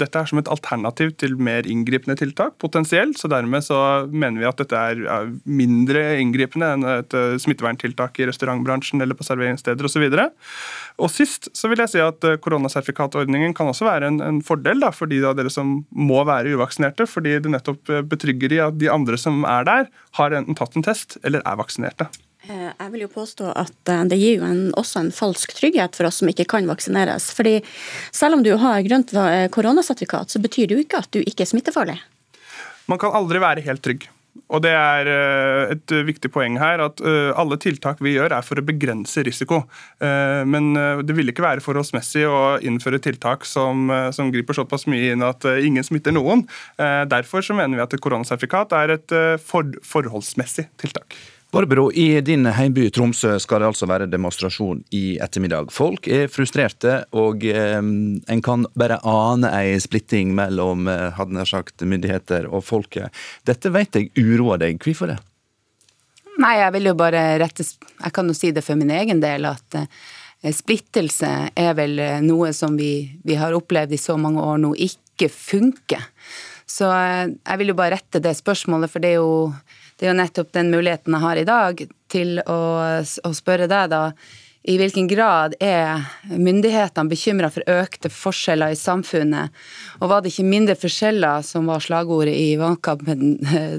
dette 0.00 0.20
er 0.20 0.28
som 0.30 0.38
et 0.40 0.48
alternativ 0.48 1.10
til 1.20 1.34
mer 1.36 1.66
inngripende 1.68 2.16
tiltak, 2.16 2.54
potensielt. 2.62 3.18
Så 3.20 3.28
dermed 3.28 3.66
så 3.66 3.76
mener 4.08 4.40
vi 4.40 4.48
at 4.48 4.62
dette 4.62 4.80
er 4.80 5.28
mindre 5.44 6.06
inngripende 6.22 6.70
enn 6.72 6.86
et 6.88 7.16
smitteverntiltak 7.44 8.22
i 8.22 8.28
restaurantbransjen 8.30 9.04
eller 9.04 9.18
på 9.18 9.26
serveringssteder 9.28 9.88
osv. 9.88 10.06
Og, 10.08 10.32
og 11.04 11.12
sist 11.12 11.50
så 11.52 11.68
vil 11.68 11.84
jeg 11.84 11.94
si 11.94 12.02
at 12.04 12.24
koronasertifikatordningen 12.44 13.52
kan 13.56 13.68
også 13.68 13.90
være 13.90 14.08
en, 14.08 14.20
en 14.24 14.42
fordel 14.44 14.80
da, 14.80 14.92
for 14.94 15.10
de 15.10 15.20
av 15.20 15.36
dere 15.36 15.52
som 15.52 15.82
må 15.92 16.24
være 16.24 16.56
uvaksinerte, 16.56 17.08
fordi 17.10 17.36
det 17.44 17.52
nettopp 17.52 17.92
betrygger 18.08 18.56
i 18.56 18.64
at 18.70 18.80
de 18.80 18.92
andre 18.92 19.20
som 19.20 19.44
er 19.44 19.68
der, 19.68 19.90
har 20.16 20.38
enten 20.38 20.56
tatt 20.56 20.78
en 20.78 20.86
test 20.86 21.18
eller 21.24 21.44
er 21.44 21.60
vaksinerte. 21.60 22.08
Eh, 22.44 22.70
jeg 22.76 22.92
vil 22.92 23.04
jo 23.06 23.12
påstå 23.12 23.52
at 23.56 23.90
eh, 23.90 24.02
det 24.10 24.18
gir 24.20 24.40
jo 24.42 24.48
en, 24.48 24.64
også 24.76 25.00
en 25.00 25.12
falsk 25.14 25.54
trygghet 25.56 25.96
for 25.96 26.08
oss 26.08 26.20
som 26.20 26.28
ikke 26.28 26.46
kan 26.50 26.68
vaksineres. 26.68 27.30
Fordi 27.36 27.60
selv 28.12 28.38
om 28.38 28.44
du 28.44 28.52
har 28.60 28.82
grønt 28.84 29.14
eh, 29.16 29.46
koronasertifikat, 29.54 30.34
så 30.34 30.42
betyr 30.44 30.68
det 30.68 30.76
jo 30.76 30.84
ikke 30.84 31.00
at 31.04 31.12
du 31.14 31.22
ikke 31.22 31.46
er 31.46 31.52
smittefarlig. 31.54 31.96
Man 32.90 33.00
kan 33.00 33.16
aldri 33.16 33.40
være 33.40 33.64
helt 33.64 33.84
trygg. 33.84 34.10
Og 34.50 34.60
Det 34.60 34.72
er 34.74 35.08
et 35.72 35.92
viktig 36.04 36.28
poeng 36.34 36.56
her 36.58 36.80
at 36.82 36.98
alle 37.38 37.56
tiltak 37.62 38.00
vi 38.02 38.16
gjør 38.16 38.32
er 38.34 38.42
for 38.44 38.58
å 38.58 38.64
begrense 38.66 39.22
risiko. 39.24 39.60
Men 40.02 40.74
det 41.06 41.14
vil 41.14 41.30
ikke 41.30 41.44
være 41.44 41.62
forholdsmessig 41.62 42.24
å 42.26 42.40
innføre 42.58 42.98
tiltak 43.02 43.46
som, 43.48 43.86
som 44.12 44.32
griper 44.34 44.58
såpass 44.58 44.88
mye 44.90 45.14
inn 45.14 45.22
at 45.24 45.46
ingen 45.54 45.86
smitter 45.86 46.12
noen. 46.14 46.42
Derfor 46.76 47.46
så 47.46 47.56
mener 47.56 47.78
vi 47.78 47.86
at 47.86 47.94
et 47.94 48.02
koronasertifikat 48.04 48.74
er 48.82 48.96
et 48.98 49.16
for, 49.46 49.70
forholdsmessig 49.86 50.66
tiltak. 50.82 51.14
Barbro, 51.54 51.92
i 51.92 52.20
din 52.20 52.46
heimby 52.50 52.88
Tromsø 52.90 53.36
skal 53.38 53.60
det 53.62 53.68
altså 53.68 53.86
være 53.86 54.08
demonstrasjon 54.10 54.80
i 54.90 55.20
ettermiddag. 55.22 55.68
Folk 55.70 56.08
er 56.10 56.26
frustrerte, 56.26 56.96
og 57.14 57.44
eh, 57.46 57.76
en 57.78 58.40
kan 58.42 58.64
bare 58.74 58.96
ane 59.06 59.52
ei 59.54 59.76
splitting 59.78 60.32
mellom 60.34 60.88
eh, 60.90 61.12
hadde 61.14 61.36
nær 61.36 61.46
sagt, 61.46 61.84
myndigheter 61.86 62.48
og 62.50 62.64
folket. 62.66 63.14
Dette 63.46 63.70
vet 63.70 63.94
jeg 63.94 64.10
uroer 64.18 64.64
deg. 64.64 64.80
Hvorfor 64.82 65.12
det? 65.12 65.20
Nei, 66.42 66.56
jeg 66.58 66.74
vil 66.74 66.90
jo 66.90 66.96
bare 66.98 67.22
rette 67.38 67.62
Jeg 67.62 68.10
kan 68.16 68.26
jo 68.26 68.34
si 68.34 68.50
det 68.50 68.64
for 68.66 68.80
min 68.80 68.90
egen 68.90 69.22
del 69.22 69.46
at 69.46 69.78
eh, 69.78 70.50
splittelse 70.50 71.30
er 71.54 71.78
vel 71.78 72.02
eh, 72.02 72.18
noe 72.26 72.50
som 72.50 72.74
vi, 72.74 72.96
vi 73.22 73.38
har 73.38 73.54
opplevd 73.54 73.94
i 73.94 74.02
så 74.08 74.18
mange 74.18 74.42
år 74.42 74.58
nå 74.64 74.74
ikke 74.90 75.30
funker. 75.30 76.02
Så 76.66 76.90
jeg 76.90 77.62
vil 77.62 77.70
jo 77.70 77.78
bare 77.78 77.94
rette 78.00 78.18
det 78.18 78.34
spørsmålet, 78.42 78.90
for 78.90 79.06
det 79.06 79.14
er 79.14 79.22
jo 79.22 79.52
det 79.98 80.06
er 80.06 80.12
jo 80.12 80.20
nettopp 80.22 80.54
den 80.54 80.72
muligheten 80.74 81.14
jeg 81.14 81.24
har 81.24 81.40
i 81.40 81.46
dag 81.48 81.84
til 82.10 82.40
å, 82.40 82.62
å 83.00 83.30
spørre 83.34 83.68
deg, 83.70 83.92
da. 83.92 84.08
I 84.64 84.78
hvilken 84.80 85.04
grad 85.10 85.52
er 85.60 86.06
myndighetene 86.24 87.10
bekymra 87.10 87.50
for 87.52 87.68
økte 87.68 88.08
forskjeller 88.08 88.72
i 88.72 88.78
samfunnet? 88.80 89.52
Og 90.00 90.08
var 90.08 90.24
det 90.24 90.32
ikke 90.32 90.46
mindre 90.48 90.76
forskjeller 90.80 91.44
som 91.44 91.68
var 91.68 91.84
slagordet 91.84 92.32
i 92.32 92.54
valgkampen 92.56 93.34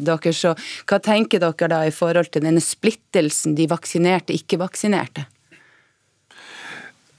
deres? 0.05 0.43
Så 0.43 0.53
hva 0.85 0.99
tenker 1.01 1.41
dere 1.41 1.71
da 1.73 1.81
i 1.87 1.95
forhold 1.95 2.29
til 2.29 2.45
denne 2.45 2.61
splittelsen, 2.61 3.57
de 3.57 3.65
vaksinerte, 3.71 4.37
ikke-vaksinerte? 4.37 5.25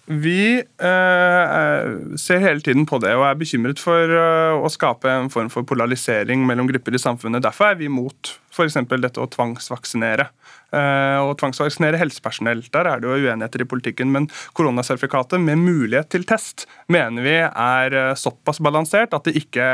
Vi 0.06 0.62
eh, 0.62 1.86
ser 2.14 2.38
hele 2.38 2.62
tiden 2.62 2.84
på 2.86 3.00
det 3.02 3.10
og 3.18 3.24
er 3.26 3.38
bekymret 3.40 3.80
for 3.82 4.12
uh, 4.14 4.54
å 4.62 4.70
skape 4.70 5.10
en 5.10 5.32
form 5.34 5.50
for 5.50 5.66
polarisering 5.66 6.44
mellom 6.46 6.68
grupper 6.70 6.94
i 6.94 7.00
samfunnet. 7.02 7.42
Derfor 7.42 7.72
er 7.72 7.80
vi 7.80 7.88
imot 7.90 8.36
f.eks. 8.54 8.78
dette 8.86 9.22
å 9.22 9.26
tvangsvaksinere. 9.32 10.28
Eh, 10.74 11.18
og 11.22 11.36
tvangsvaksinere 11.38 11.98
helsepersonell. 12.00 12.64
Der 12.74 12.88
er 12.90 13.02
det 13.02 13.06
jo 13.06 13.14
uenigheter 13.28 13.62
i 13.62 13.68
politikken, 13.70 14.10
men 14.10 14.26
koronasertifikatet 14.58 15.38
med 15.42 15.60
mulighet 15.62 16.10
til 16.10 16.26
test 16.26 16.64
mener 16.90 17.22
vi 17.22 17.36
er 17.46 17.94
eh, 17.94 18.14
såpass 18.18 18.58
balansert 18.64 19.14
at 19.14 19.28
det 19.28 19.36
ikke 19.38 19.66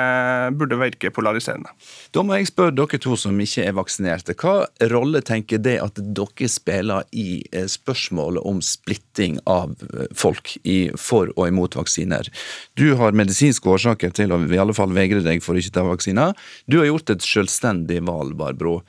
burde 0.59 0.77
virke 0.81 1.13
polariserende. 1.15 1.73
Da 2.13 2.25
må 2.27 2.37
jeg 2.37 2.51
spørre 2.51 2.77
dere 2.77 3.01
to 3.01 3.17
som 3.17 3.41
ikke 3.41 3.65
er 3.65 3.77
vaksinerte. 3.79 4.37
Hva 4.37 4.67
rolle 4.93 5.23
tenker 5.25 5.63
det 5.65 5.79
at 5.81 5.97
dere 5.97 6.51
spiller 6.53 7.09
i 7.17 7.41
eh, 7.53 7.69
spørsmålet 7.73 8.45
om 8.49 8.61
splitting 8.65 9.39
av 9.49 9.73
folk 10.17 10.59
i 10.69 10.91
for 11.01 11.33
og 11.39 11.47
imot 11.49 11.79
vaksiner? 11.79 12.29
Du 12.77 12.93
har 13.01 13.17
medisinske 13.17 13.69
årsaker 13.69 14.13
til 14.13 14.35
å 14.35 14.43
i 14.45 14.61
alle 14.61 14.77
fall 14.77 14.93
vegre 14.93 15.23
deg 15.25 15.41
for 15.45 15.57
å 15.57 15.63
ikke 15.63 15.79
ta 15.79 15.87
vaksiner. 15.89 16.37
Du 16.69 16.83
har 16.83 16.91
gjort 16.91 17.15
et 17.15 17.25
selvstendig 17.25 18.03
valg, 18.05 18.37
Barbro. 18.37 18.83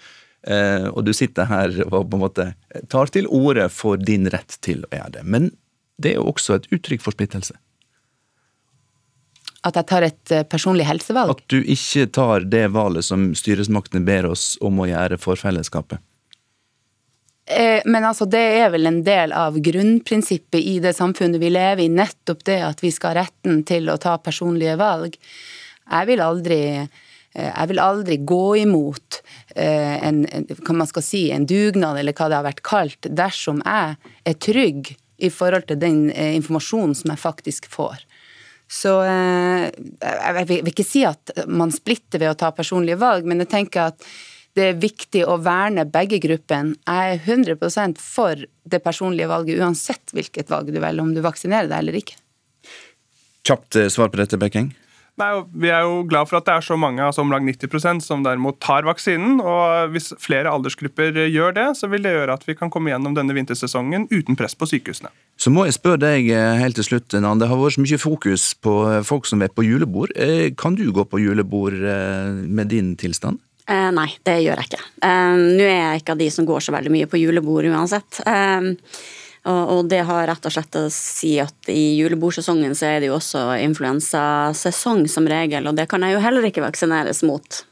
Eh, 0.44 0.88
og 0.92 1.06
du 1.08 1.14
sitter 1.16 1.48
her 1.48 1.76
og 1.88 2.10
på 2.10 2.18
en 2.18 2.24
måte 2.26 2.48
tar 2.92 3.12
til 3.14 3.30
orde 3.32 3.70
for 3.72 4.00
din 4.00 4.28
rett 4.32 4.58
til 4.66 4.84
å 4.90 4.96
gjøre 4.96 5.18
det. 5.20 5.24
Men 5.24 5.52
det 6.02 6.14
er 6.14 6.20
jo 6.20 6.32
også 6.34 6.58
et 6.58 6.72
uttrykk 6.76 7.04
for 7.06 7.16
splittelse. 7.16 7.56
At 9.64 9.78
jeg 9.80 9.88
tar 9.88 10.04
et 10.04 10.34
eh, 10.36 10.44
personlig 10.44 10.88
helsevalg? 10.90 11.38
At 11.38 11.46
du 11.54 11.62
ikke 11.62 12.10
tar 12.12 12.50
det 12.52 12.66
valget 12.76 13.08
som 13.08 13.30
styresmaktene 13.38 14.04
ber 14.04 14.28
oss 14.34 14.58
om 14.60 14.82
å 14.84 14.90
gjøre 14.90 15.20
for 15.22 15.40
fellesskapet. 15.40 16.04
Eh, 17.46 17.80
men 17.86 18.04
altså, 18.08 18.28
det 18.28 18.44
er 18.60 18.70
vel 18.74 18.88
en 18.88 19.02
del 19.04 19.32
av 19.36 19.56
grunnprinsippet 19.64 20.60
i 20.60 20.78
det 20.84 20.94
samfunnet 20.96 21.40
vi 21.40 21.52
lever 21.52 21.86
i. 21.86 21.92
Nettopp 21.92 22.44
det 22.48 22.60
at 22.68 22.84
vi 22.84 22.92
skal 22.92 23.14
ha 23.14 23.24
retten 23.24 23.64
til 23.68 23.88
å 23.92 24.00
ta 24.02 24.18
personlige 24.20 24.76
valg. 24.80 25.16
Jeg 25.84 26.12
vil 26.12 26.24
aldri 26.24 26.62
jeg 27.34 27.70
vil 27.72 27.82
aldri 27.82 28.20
gå 28.22 28.44
imot 28.62 29.22
eh, 29.56 29.96
en, 30.06 30.24
hva 30.62 30.76
man 30.78 30.90
skal 30.90 31.06
si, 31.06 31.24
en 31.34 31.48
dugnad, 31.50 31.98
eller 32.00 32.14
hva 32.14 32.30
det 32.30 32.38
har 32.38 32.46
vært 32.46 32.66
kalt, 32.66 33.10
dersom 33.10 33.64
jeg 33.66 33.96
er 34.30 34.38
trygg 34.38 34.94
i 35.24 35.32
forhold 35.34 35.66
til 35.70 35.80
den 35.82 36.04
eh, 36.12 36.36
informasjonen 36.38 36.94
som 36.98 37.14
jeg 37.14 37.24
faktisk 37.24 37.70
får. 37.74 38.06
Så 38.74 38.94
jeg 39.06 40.46
vil 40.50 40.70
ikke 40.72 40.86
si 40.88 41.04
at 41.06 41.30
man 41.46 41.70
splitter 41.70 42.22
ved 42.24 42.32
å 42.32 42.38
ta 42.40 42.48
personlige 42.56 42.98
valg, 42.98 43.28
men 43.28 43.44
jeg 43.44 43.52
tenker 43.52 43.92
at 43.92 44.08
det 44.58 44.66
er 44.70 44.80
viktig 44.82 45.24
å 45.30 45.36
verne 45.42 45.84
begge 45.90 46.18
gruppene. 46.24 46.78
Jeg 46.88 47.20
er 47.20 47.22
100% 47.22 48.02
for 48.02 48.40
det 48.40 48.80
personlige 48.86 49.30
valget, 49.30 49.62
uansett 49.62 50.14
hvilket 50.16 50.50
valg 50.50 50.72
du 50.74 50.80
velger, 50.80 51.04
om 51.04 51.14
du 51.14 51.22
vaksinerer 51.26 51.70
deg 51.70 51.84
eller 51.84 52.00
ikke. 52.02 52.18
Kjapt 53.46 53.78
svar 53.94 54.10
på 54.10 54.22
dette, 54.22 54.40
Bekking. 54.42 54.72
Nei, 55.22 55.30
Vi 55.54 55.70
er 55.70 55.84
jo 55.86 56.00
glad 56.10 56.26
for 56.30 56.40
at 56.40 56.48
det 56.48 56.56
er 56.56 56.66
så 56.66 56.78
mange, 56.80 57.04
altså 57.06 57.22
om 57.22 57.30
lag 57.30 57.44
90% 57.46 58.02
som 58.02 58.24
derimot 58.26 58.58
tar 58.64 58.88
vaksinen. 58.88 59.38
og 59.42 59.94
Hvis 59.94 60.10
flere 60.18 60.50
aldersgrupper 60.50 61.20
gjør 61.30 61.54
det, 61.54 61.68
så 61.78 61.90
vil 61.92 62.02
det 62.02 62.16
gjøre 62.16 62.34
at 62.34 62.48
vi 62.48 62.56
kan 62.58 62.72
komme 62.74 62.90
gjennom 62.90 63.14
denne 63.14 63.36
vintersesongen 63.38 64.08
uten 64.10 64.40
press 64.40 64.58
på 64.58 64.66
sykehusene. 64.72 65.14
Så 65.38 65.54
må 65.54 65.68
jeg 65.68 65.78
spørre 65.78 66.02
deg 66.02 66.30
eh, 66.34 66.58
helt 66.62 66.80
til 66.80 66.88
slutt, 66.90 67.14
Nan. 67.22 67.38
Det 67.42 67.50
har 67.52 67.62
vært 67.62 67.78
så 67.78 67.86
mye 67.86 68.02
fokus 68.02 68.50
på 68.58 68.76
eh, 68.90 69.02
folk 69.06 69.30
som 69.30 69.46
er 69.46 69.54
på 69.54 69.66
julebord. 69.68 70.14
Eh, 70.18 70.50
kan 70.58 70.74
du 70.80 70.88
gå 70.92 71.06
på 71.06 71.22
julebord 71.22 71.78
med 71.78 72.74
din 72.74 72.96
tilstand? 72.98 73.42
Eh, 73.70 73.90
nei, 73.96 74.10
det 74.28 74.40
gjør 74.44 74.60
jeg 74.60 74.72
ikke. 74.72 74.86
Eh, 75.08 75.36
Nå 75.40 75.64
er 75.64 75.78
jeg 75.78 76.02
ikke 76.02 76.16
av 76.18 76.24
de 76.24 76.30
som 76.36 76.48
går 76.48 76.64
så 76.66 76.74
veldig 76.76 76.92
mye 76.92 77.08
på 77.12 77.22
julebord 77.22 77.70
uansett. 77.70 78.20
Eh, 78.28 78.74
og 79.50 79.90
det 79.92 80.06
har 80.08 80.28
rett 80.30 80.46
og 80.48 80.54
slett 80.56 80.78
å 80.80 80.86
si 80.94 81.34
at 81.44 81.70
i 81.72 81.98
julebordsesongen 82.00 82.76
så 82.80 82.88
er 82.94 83.04
det 83.04 83.10
jo 83.12 83.18
også 83.18 83.42
influensasesong 83.60 85.04
som 85.12 85.28
regel, 85.28 85.68
og 85.68 85.76
det 85.76 85.90
kan 85.92 86.06
jeg 86.06 86.16
jo 86.16 86.24
heller 86.24 86.48
ikke 86.48 86.64
vaksineres 86.64 87.24
mot. 87.28 87.64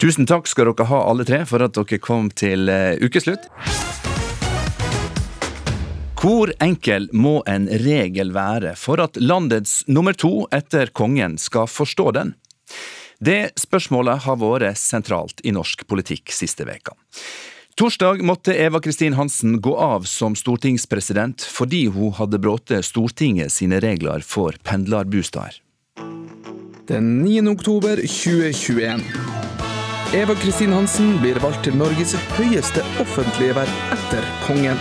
Tusen 0.00 0.28
takk 0.28 0.48
skal 0.48 0.70
dere 0.70 0.88
ha 0.88 1.02
alle 1.10 1.26
tre 1.28 1.42
for 1.48 1.64
at 1.64 1.76
dere 1.76 2.00
kom 2.02 2.30
til 2.32 2.68
eh, 2.72 2.96
ukeslutt. 3.00 3.48
Hvor 6.16 6.50
enkel 6.64 7.10
må 7.12 7.42
en 7.46 7.68
regel 7.84 8.32
være 8.34 8.72
for 8.80 9.02
at 9.04 9.18
landets 9.20 9.82
nummer 9.86 10.16
to 10.16 10.46
etter 10.54 10.90
kongen 10.96 11.36
skal 11.38 11.68
forstå 11.70 12.06
den? 12.16 12.32
Det 13.20 13.52
spørsmålet 13.60 14.24
har 14.24 14.40
vært 14.40 14.80
sentralt 14.80 15.40
i 15.44 15.52
norsk 15.54 15.86
politikk 15.88 16.32
siste 16.34 16.66
veka. 16.68 16.96
Torsdag 17.76 18.22
måtte 18.22 18.54
Eva 18.54 18.80
Kristin 18.80 19.12
Hansen 19.12 19.60
gå 19.60 19.76
av 19.76 20.06
som 20.08 20.32
stortingspresident 20.36 21.42
fordi 21.44 21.82
hun 21.92 22.14
hadde 22.16 22.38
brutt 22.40 22.72
Stortinget 22.80 23.52
sine 23.52 23.82
regler 23.84 24.24
for 24.24 24.56
pendlerbosteder. 24.64 25.58
Den 26.88 27.18
9. 27.20 27.42
oktober 27.52 28.00
2021. 28.00 29.04
Eva 30.16 30.38
Kristin 30.40 30.72
Hansen 30.72 31.18
blir 31.20 31.36
valgt 31.44 31.66
til 31.68 31.76
Norges 31.76 32.16
høyeste 32.38 32.80
offentlige 33.02 33.58
verv 33.60 33.92
etter 33.98 34.24
kongen. 34.48 34.80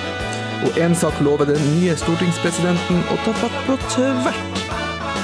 Og 0.64 0.80
én 0.80 0.96
sak 0.96 1.20
lover 1.20 1.52
den 1.52 1.60
nye 1.75 2.00
stortingspresidenten 2.00 3.04
å 3.12 3.20
ta 3.28 3.36
fatt 3.44 3.64
på 3.68 3.75
tvert 3.90 4.55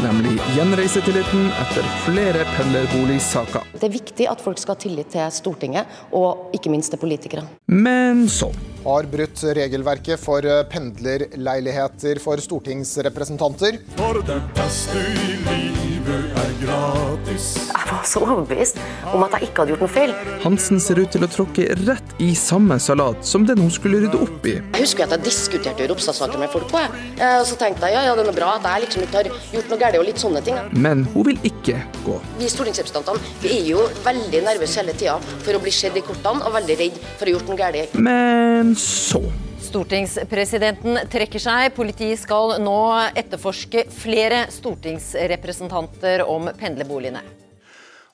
nemlig 0.03 0.35
gjenreisetilliten 0.55 1.47
etter 1.61 1.87
flere 2.05 2.45
pendlerboligsaker. 2.55 3.67
Det 3.75 3.87
er 3.87 3.93
viktig 3.93 4.27
at 4.31 4.41
folk 4.43 4.61
skal 4.61 4.75
ha 4.75 4.81
tillit 4.81 5.11
til 5.13 5.33
Stortinget, 5.33 6.01
og 6.17 6.53
ikke 6.57 6.73
minst 6.73 6.93
til 6.93 7.01
politikere. 7.01 7.45
Men 7.67 8.27
så 8.29 8.51
Har 8.81 9.05
brutt 9.05 9.43
regelverket 9.53 10.17
for 10.17 10.41
pendlerleiligheter 10.71 12.17
for 12.23 12.41
stortingsrepresentanter. 12.41 13.77
For 13.93 14.23
det 14.25 14.41
beste 14.57 15.05
i 15.05 15.37
livet 15.45 15.90
livet 16.11 16.37
er 16.41 16.51
gratis. 16.61 17.45
Jeg 17.71 17.87
var 17.91 18.03
så 18.07 18.21
overbevist 18.25 18.79
om 19.11 19.23
at 19.25 19.35
jeg 19.37 19.49
ikke 19.49 19.63
hadde 19.63 19.73
gjort 19.73 19.83
noe 19.85 19.91
feil. 19.91 20.13
Hansen 20.43 20.81
ser 20.83 20.99
ut 21.01 21.11
til 21.13 21.25
å 21.25 21.29
tråkke 21.31 21.67
rett 21.85 22.13
i 22.23 22.31
samme 22.37 22.77
salat 22.81 23.25
som 23.27 23.45
den 23.47 23.61
hun 23.61 23.71
skulle 23.73 24.01
rydde 24.03 24.19
opp 24.21 24.47
i. 24.49 24.57
Jeg 24.59 24.85
husker 24.85 25.05
at 25.07 25.15
jeg 25.15 25.25
diskuterte 25.27 25.87
Ropstad-saken 25.91 26.41
med 26.41 26.51
folk 26.53 26.67
på. 26.71 26.81
Jeg. 26.81 27.03
Eh, 27.17 27.37
Og 27.41 27.45
så 27.49 27.57
tenkte 27.59 27.87
jeg 27.89 27.97
ja, 27.97 28.03
ja, 28.09 28.15
det 28.17 28.27
er 28.27 28.37
bra 28.37 28.55
at 28.57 28.67
jeg 28.67 28.85
liksom 28.87 29.05
ikke 29.07 29.21
har 29.21 29.31
gjort 29.55 29.71
noe 29.73 29.81
galt 29.81 29.99
og 30.01 30.07
litt 30.07 30.21
sånne 30.21 30.43
ting. 30.45 30.57
Men 30.87 31.05
hun 31.13 31.29
vil 31.29 31.39
ikke 31.51 31.79
gå. 32.05 32.17
Vi 32.39 32.49
stortingsrepresentantene 32.51 33.37
vi 33.41 33.53
er 33.59 33.69
jo 33.73 33.85
veldig 34.05 34.43
nervøse 34.47 34.81
hele 34.81 34.97
tida 34.97 35.17
for 35.45 35.57
å 35.57 35.63
bli 35.63 35.73
sett 35.75 35.97
i 35.97 36.05
kortene 36.05 36.45
og 36.45 36.55
veldig 36.57 36.79
redd 36.83 36.99
for 37.15 37.25
å 37.25 37.31
ha 37.31 37.37
gjort 37.37 37.51
noe 37.51 37.61
galt. 37.61 37.95
Men 38.09 38.75
så 38.79 39.23
Stortingspresidenten 39.71 40.97
trekker 41.07 41.39
seg. 41.39 41.69
Politiet 41.77 42.19
skal 42.19 42.57
nå 42.59 42.79
etterforske 43.15 43.85
flere 43.95 44.49
stortingsrepresentanter 44.51 46.25
om 46.27 46.49
pendlerboligene. 46.59 47.21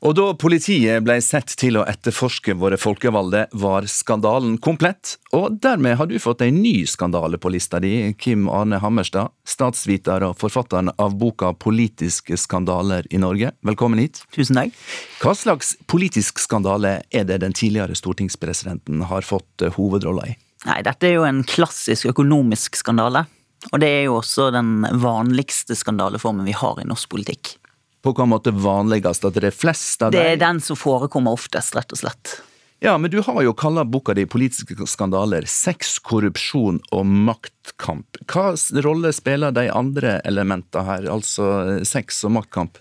Og 0.05 0.13
da 0.13 0.27
politiet 0.37 1.01
ble 1.01 1.15
sett 1.25 1.55
til 1.57 1.79
å 1.81 1.85
etterforske 1.89 2.53
våre 2.61 2.77
folkevalgte, 2.77 3.47
var 3.57 3.89
skandalen 3.89 4.59
komplett. 4.61 5.15
Og 5.33 5.57
dermed 5.57 5.97
har 5.97 6.05
du 6.05 6.19
fått 6.21 6.45
en 6.45 6.61
ny 6.61 6.85
skandale 6.85 7.41
på 7.41 7.49
lista 7.49 7.81
di, 7.81 8.13
Kim 8.21 8.45
Arne 8.53 8.77
Hammerstad, 8.83 9.33
statsviter 9.41 10.29
og 10.29 10.37
forfatteren 10.37 10.93
av 10.93 11.17
boka 11.17 11.55
'Politiske 11.57 12.37
skandaler 12.37 13.09
i 13.09 13.17
Norge'. 13.17 13.55
Velkommen 13.65 13.97
hit. 13.97 14.21
Tusen 14.29 14.61
takk. 14.61 14.77
Hva 15.25 15.33
slags 15.33 15.73
politisk 15.89 16.37
skandale 16.37 17.01
er 17.09 17.23
det 17.25 17.41
den 17.41 17.53
tidligere 17.53 17.97
stortingspresidenten 17.97 19.09
har 19.09 19.25
fått 19.25 19.73
hovedrolla 19.73 20.29
i? 20.29 20.37
Nei, 20.65 20.81
dette 20.85 21.09
er 21.09 21.19
jo 21.19 21.27
en 21.27 21.43
klassisk 21.45 22.09
økonomisk 22.09 22.79
skandale. 22.79 23.27
Og 23.71 23.81
det 23.81 23.89
er 23.89 24.03
jo 24.07 24.17
også 24.19 24.49
den 24.53 24.85
vanligste 25.01 25.75
skandaleformen 25.77 26.47
vi 26.47 26.55
har 26.55 26.79
i 26.81 26.87
norsk 26.87 27.09
politikk. 27.13 27.55
På 28.01 28.13
hvilken 28.13 28.31
måte 28.31 28.53
vanligst? 28.53 29.25
At 29.25 29.37
det 29.37 29.49
er 29.49 29.55
flest 29.55 30.05
av 30.05 30.13
Det 30.15 30.23
er 30.23 30.39
den 30.39 30.61
som 30.63 30.79
forekommer 30.79 31.35
oftest, 31.35 31.75
rett 31.75 31.91
og 31.91 32.01
slett. 32.01 32.37
Ja, 32.79 32.93
men 33.01 33.09
du 33.09 33.21
har 33.25 33.41
jo 33.41 33.55
kalla 33.57 33.83
boka 33.85 34.13
di 34.13 34.25
'Politiske 34.25 34.75
skandaler', 34.85 35.47
sex, 35.47 35.97
korrupsjon 35.99 36.79
og 36.91 37.05
maktkamp. 37.05 38.17
Hva 38.29 38.53
rolle 38.85 39.13
spiller 39.13 39.51
de 39.51 39.71
andre 39.73 40.21
elementene 40.23 40.85
her, 40.85 41.09
altså 41.09 41.83
sex 41.85 42.23
og 42.23 42.31
maktkamp? 42.37 42.77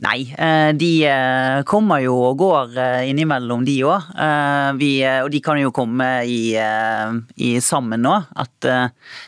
Nei, 0.00 0.34
eh, 0.38 0.70
de 0.78 0.92
eh, 1.04 1.60
kommer 1.68 2.00
jo 2.00 2.14
og 2.30 2.38
går 2.40 2.76
eh, 2.80 3.08
innimellom, 3.10 3.66
de 3.66 3.76
òg. 3.84 4.10
Og 4.16 5.30
de 5.32 5.40
kan 5.44 5.60
jo 5.60 5.72
komme 5.74 6.08
i, 6.24 6.54
i 6.56 7.50
sammen 7.64 8.04
nå. 8.06 8.14
At 8.38 8.68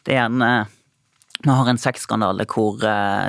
det 0.07 0.17
er 0.17 0.29
en 0.29 0.69
vi 1.41 1.49
har 1.49 1.71
en 1.71 1.79
sexskandale 1.81 2.45
hvor 2.53 2.83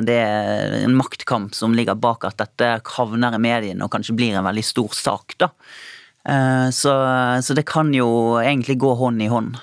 det 0.03 0.15
er 0.19 0.73
en 0.81 0.97
maktkamp 0.99 1.53
som 1.55 1.71
ligger 1.71 1.95
bak 1.95 2.25
at 2.27 2.41
dette 2.41 2.73
havner 2.97 3.37
i 3.37 3.39
mediene 3.39 3.85
og 3.85 3.93
kanskje 3.93 4.17
blir 4.19 4.35
en 4.35 4.43
veldig 4.49 4.65
stor 4.67 4.97
sak. 4.97 5.37
da. 5.39 5.47
Så, 6.75 6.91
så 7.39 7.55
det 7.55 7.63
kan 7.71 7.93
jo 7.95 8.09
egentlig 8.41 8.75
gå 8.83 8.91
hånd 8.99 9.23
i 9.23 9.29
hånd. 9.31 9.55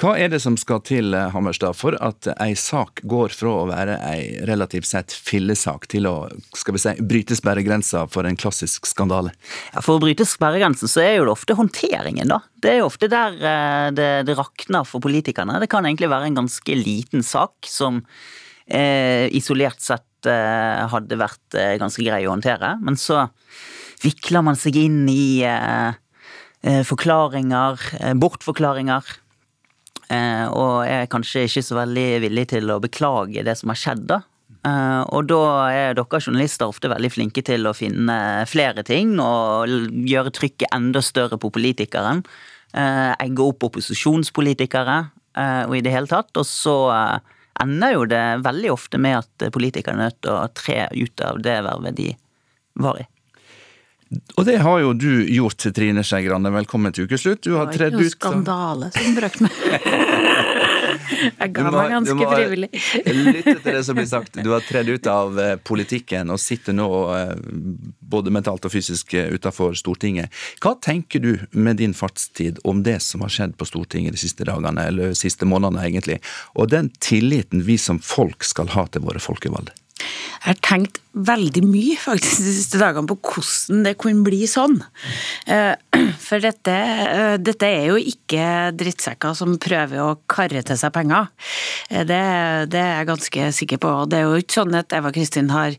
Hva 0.00 0.16
er 0.18 0.30
det 0.32 0.40
som 0.42 0.56
skal 0.58 0.80
til, 0.82 1.14
eh, 1.14 1.30
Hammerstad, 1.30 1.76
for 1.78 1.94
at 2.02 2.26
ei 2.42 2.54
sak 2.58 3.00
går 3.06 3.30
fra 3.30 3.48
å 3.48 3.66
være 3.70 3.98
ei 4.10 4.40
relativt 4.46 4.88
sett 4.90 5.14
fillesak 5.14 5.86
til 5.86 6.08
å 6.10 6.14
skal 6.54 6.74
vi 6.74 6.82
si, 6.82 6.94
bryte 7.00 7.36
sperregrensa 7.38 8.08
for 8.10 8.26
en 8.26 8.36
klassisk 8.36 8.88
skandale? 8.90 9.30
Ja, 9.72 9.80
For 9.80 9.96
å 9.96 10.02
bryte 10.02 10.26
sperregrensen 10.26 10.90
så 10.90 11.04
er 11.04 11.16
jo 11.16 11.28
det 11.28 11.36
ofte 11.36 11.54
håndteringen, 11.54 12.26
da. 12.28 12.40
Det 12.60 12.72
er 12.72 12.78
jo 12.82 12.88
ofte 12.90 13.08
der 13.08 13.38
eh, 13.38 13.90
det, 13.94 14.26
det 14.26 14.38
rakner 14.38 14.84
for 14.88 15.00
politikerne. 15.04 15.60
Det 15.62 15.70
kan 15.70 15.84
egentlig 15.86 16.10
være 16.10 16.26
en 16.26 16.40
ganske 16.42 16.74
liten 16.74 17.22
sak 17.22 17.54
som 17.68 18.02
eh, 18.66 19.30
isolert 19.30 19.80
sett 19.80 20.26
eh, 20.26 20.84
hadde 20.90 21.18
vært 21.20 21.58
eh, 21.58 21.76
ganske 21.80 22.04
grei 22.04 22.24
å 22.26 22.32
håndtere. 22.34 22.74
Men 22.82 22.98
så 23.00 23.28
vikler 24.02 24.44
man 24.44 24.58
seg 24.58 24.76
inn 24.80 25.04
i 25.08 25.44
eh, 25.46 25.92
forklaringer, 26.88 27.78
bortforklaringer. 28.18 29.20
Eh, 30.12 30.46
og 30.52 30.84
er 30.86 31.08
kanskje 31.10 31.46
ikke 31.48 31.64
så 31.64 31.78
veldig 31.78 32.08
villig 32.26 32.46
til 32.52 32.70
å 32.72 32.80
beklage 32.82 33.44
det 33.46 33.56
som 33.60 33.72
har 33.72 33.80
skjedd, 33.80 34.06
da. 34.10 34.20
Eh, 34.64 35.02
og 35.12 35.28
da 35.28 35.42
er 35.72 35.96
dere 35.96 36.20
journalister 36.20 36.68
ofte 36.68 36.90
veldig 36.92 37.10
flinke 37.12 37.44
til 37.44 37.68
å 37.68 37.74
finne 37.76 38.16
flere 38.48 38.84
ting 38.86 39.16
og 39.20 39.68
gjøre 40.08 40.32
trykket 40.34 40.72
enda 40.74 41.02
større 41.04 41.40
på 41.40 41.52
politikeren. 41.54 42.24
Eh, 42.74 43.12
egge 43.22 43.44
opp 43.44 43.68
opposisjonspolitikere 43.70 45.04
og 45.34 45.72
i 45.74 45.80
det 45.82 45.90
hele 45.90 46.06
tatt. 46.06 46.30
Og 46.38 46.44
så 46.46 46.74
ender 47.58 47.96
jo 47.96 48.04
det 48.06 48.22
veldig 48.44 48.70
ofte 48.70 49.00
med 49.02 49.18
at 49.18 49.48
politikerne 49.50 50.04
er 50.06 50.12
nødt 50.12 50.20
til 50.22 50.30
å 50.30 50.46
tre 50.54 50.84
ut 50.94 51.24
av 51.26 51.40
det 51.42 51.56
vervet 51.66 51.98
de 51.98 52.12
var 52.78 53.00
i. 53.02 53.06
Og 54.36 54.44
det 54.48 54.58
har 54.62 54.78
jo 54.82 54.92
du 54.96 55.10
gjort, 55.30 55.64
Trine 55.74 56.02
Skei 56.06 56.24
Grande. 56.26 56.50
Velkommen 56.54 56.92
til 56.94 57.06
ukeslutt. 57.08 57.42
Du 57.46 57.54
har 57.58 57.70
tredd 57.72 57.94
ut 57.98 58.10
skandale 58.12 58.90
som 58.94 59.14
brakte 59.18 59.46
meg. 59.46 59.52
Jeg 61.04 61.50
Du 61.52 61.56
ga 61.56 61.70
må- 61.70 61.76
meg 61.76 61.88
du 61.88 61.92
ganske 61.94 62.14
må 62.16 62.26
frivillig. 62.30 62.68
Lytte 63.06 63.54
til 63.62 63.74
det 63.74 63.82
som 63.86 63.96
blir 63.98 64.06
sagt. 64.08 64.36
Du 64.44 64.50
har 64.52 64.62
tredd 64.64 64.88
ut 64.88 65.06
av 65.10 65.38
eh, 65.40 65.54
politikken 65.66 66.30
og 66.32 66.38
sitter 66.40 66.72
nå 66.76 66.86
eh, 67.16 67.34
både 68.14 68.32
mentalt 68.34 68.64
og 68.68 68.72
fysisk 68.72 69.14
eh, 69.18 69.30
utenfor 69.34 69.74
Stortinget. 69.78 70.32
Hva 70.64 70.74
tenker 70.84 71.20
du 71.24 71.32
med 71.52 71.80
din 71.82 71.94
fartstid 71.96 72.60
om 72.64 72.82
det 72.86 73.00
som 73.04 73.24
har 73.26 73.32
skjedd 73.34 73.56
på 73.60 73.68
Stortinget 73.68 74.16
de 74.16 74.22
siste 74.22 74.46
dagene, 74.48 74.86
eller 74.90 75.12
de 75.12 75.18
siste 75.18 75.48
månedene 75.48 75.84
egentlig, 75.88 76.20
og 76.54 76.70
den 76.72 76.90
tilliten 77.04 77.64
vi 77.66 77.76
som 77.80 77.98
folk 78.00 78.44
skal 78.46 78.70
ha 78.76 78.86
til 78.86 79.04
våre 79.06 79.22
folkevalgte? 79.22 79.74
Jeg 80.44 80.50
har 80.50 80.58
tenkt 80.60 80.98
veldig 81.14 81.62
mye 81.64 81.94
faktisk 81.96 82.42
de 82.44 82.52
siste 82.52 82.80
dagene 82.80 83.08
på 83.08 83.16
hvordan 83.16 83.84
det 83.86 83.94
kunne 84.02 84.26
bli 84.26 84.42
sånn. 84.50 84.76
Eh, 85.48 85.72
For 86.26 86.42
dette, 86.42 86.74
eh, 86.74 87.36
dette 87.40 87.68
er 87.68 87.86
jo 87.92 88.00
ikke 88.00 88.74
drittsekker 88.76 89.36
som 89.38 89.54
prøver 89.62 90.02
å 90.02 90.18
karre 90.28 90.60
til 90.66 90.76
seg 90.80 90.92
penger. 90.92 91.30
Eh, 91.88 92.02
Det, 92.04 92.18
det 92.74 92.82
er 92.82 92.98
jeg 92.98 93.08
ganske 93.12 93.46
sikker 93.60 93.80
på. 93.80 93.94
Det 94.10 94.18
er 94.18 94.26
jo 94.26 94.42
ikke 94.42 94.58
sånn 94.58 94.76
at 94.76 94.92
Eva 94.92 95.14
Kristin 95.14 95.54
har 95.54 95.78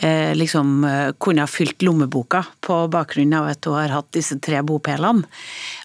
liksom 0.00 0.86
kunne 1.20 1.44
ha 1.44 1.50
fylt 1.50 1.82
lommeboka 1.84 2.38
på 2.64 2.76
bakgrunn 2.88 3.34
av 3.36 3.50
at 3.50 3.66
hun 3.68 3.74
har 3.76 3.92
hatt 3.92 4.06
disse 4.16 4.38
tre 4.40 4.62
bopelene. 4.64 5.26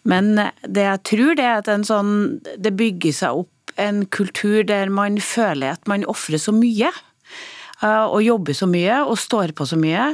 Men 0.07 0.37
det 0.63 0.85
jeg 0.85 1.01
tror 1.09 1.33
det 1.35 1.43
er 1.43 1.59
at 1.59 1.71
sånn, 1.89 2.13
det 2.55 2.71
bygger 2.79 3.17
seg 3.17 3.41
opp 3.41 3.73
en 3.81 4.05
kultur 4.05 4.63
der 4.63 4.93
man 4.93 5.19
føler 5.19 5.75
at 5.75 5.91
man 5.91 6.07
ofrer 6.07 6.39
så 6.39 6.55
mye 6.55 6.93
og 7.83 8.21
jobber 8.23 8.55
så 8.55 8.67
mye 8.69 9.01
og 9.03 9.17
står 9.19 9.51
på 9.57 9.67
så 9.67 9.75
mye 9.79 10.07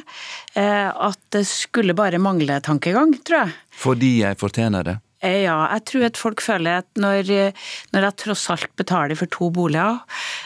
eh, 0.56 0.90
at 0.90 1.20
det 1.36 1.46
skulle 1.48 1.94
bare 1.98 2.22
mangle 2.22 2.58
tankegang, 2.66 3.14
tror 3.22 3.44
jeg. 3.46 3.56
Fordi 3.84 4.12
jeg 4.24 4.40
fortjener 4.42 4.88
det. 4.88 4.98
Eh, 5.22 5.44
Ja, 5.46 5.58
jeg 5.76 5.86
tror 5.86 6.08
at 6.10 6.18
folk 6.20 6.42
føler 6.42 6.82
at 6.82 6.90
når, 7.00 7.30
eh, 7.30 7.70
når 7.94 8.08
jeg 8.08 8.20
tross 8.26 8.50
alt 8.50 8.74
betaler 8.76 9.18
for 9.18 9.30
to 9.32 9.52
boliger, 9.54 10.02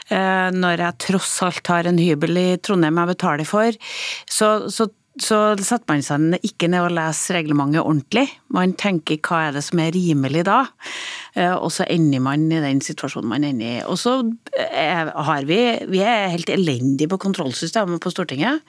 eh, 0.10 0.52
når 0.52 0.84
jeg 0.84 1.00
tross 1.08 1.42
alt 1.48 1.68
har 1.68 1.88
en 1.88 2.02
hybel 2.02 2.38
i 2.38 2.48
Trondheim 2.58 3.00
jeg 3.00 3.14
betaler 3.16 3.48
for, 3.48 3.72
så, 4.28 4.70
så, 4.70 4.90
så 5.22 5.40
setter 5.58 5.88
man 5.90 6.04
seg 6.04 6.46
ikke 6.46 6.68
ned 6.72 6.88
og 6.88 6.96
leser 6.98 7.40
reglementet 7.40 7.84
ordentlig. 7.84 8.26
Man 8.52 8.76
tenker 8.80 9.22
hva 9.24 9.46
er 9.48 9.56
det 9.56 9.64
som 9.68 9.80
er 9.84 9.96
rimelig 9.96 10.44
da, 10.48 10.64
Eh, 11.36 11.52
og 11.52 11.72
så 11.76 11.84
ender 11.92 12.22
man 12.24 12.46
i 12.48 12.62
den 12.64 12.80
situasjonen 12.84 13.28
man 13.28 13.44
ender 13.44 13.68
i. 13.68 13.80
Og 13.92 13.98
så 14.00 14.16
er, 14.56 15.12
har 15.12 15.48
vi 15.48 15.58
Vi 15.92 16.00
er 16.00 16.32
helt 16.32 16.50
elendige 16.50 17.12
på 17.12 17.20
kontrollsystemet 17.20 18.00
på 18.02 18.12
Stortinget, 18.14 18.62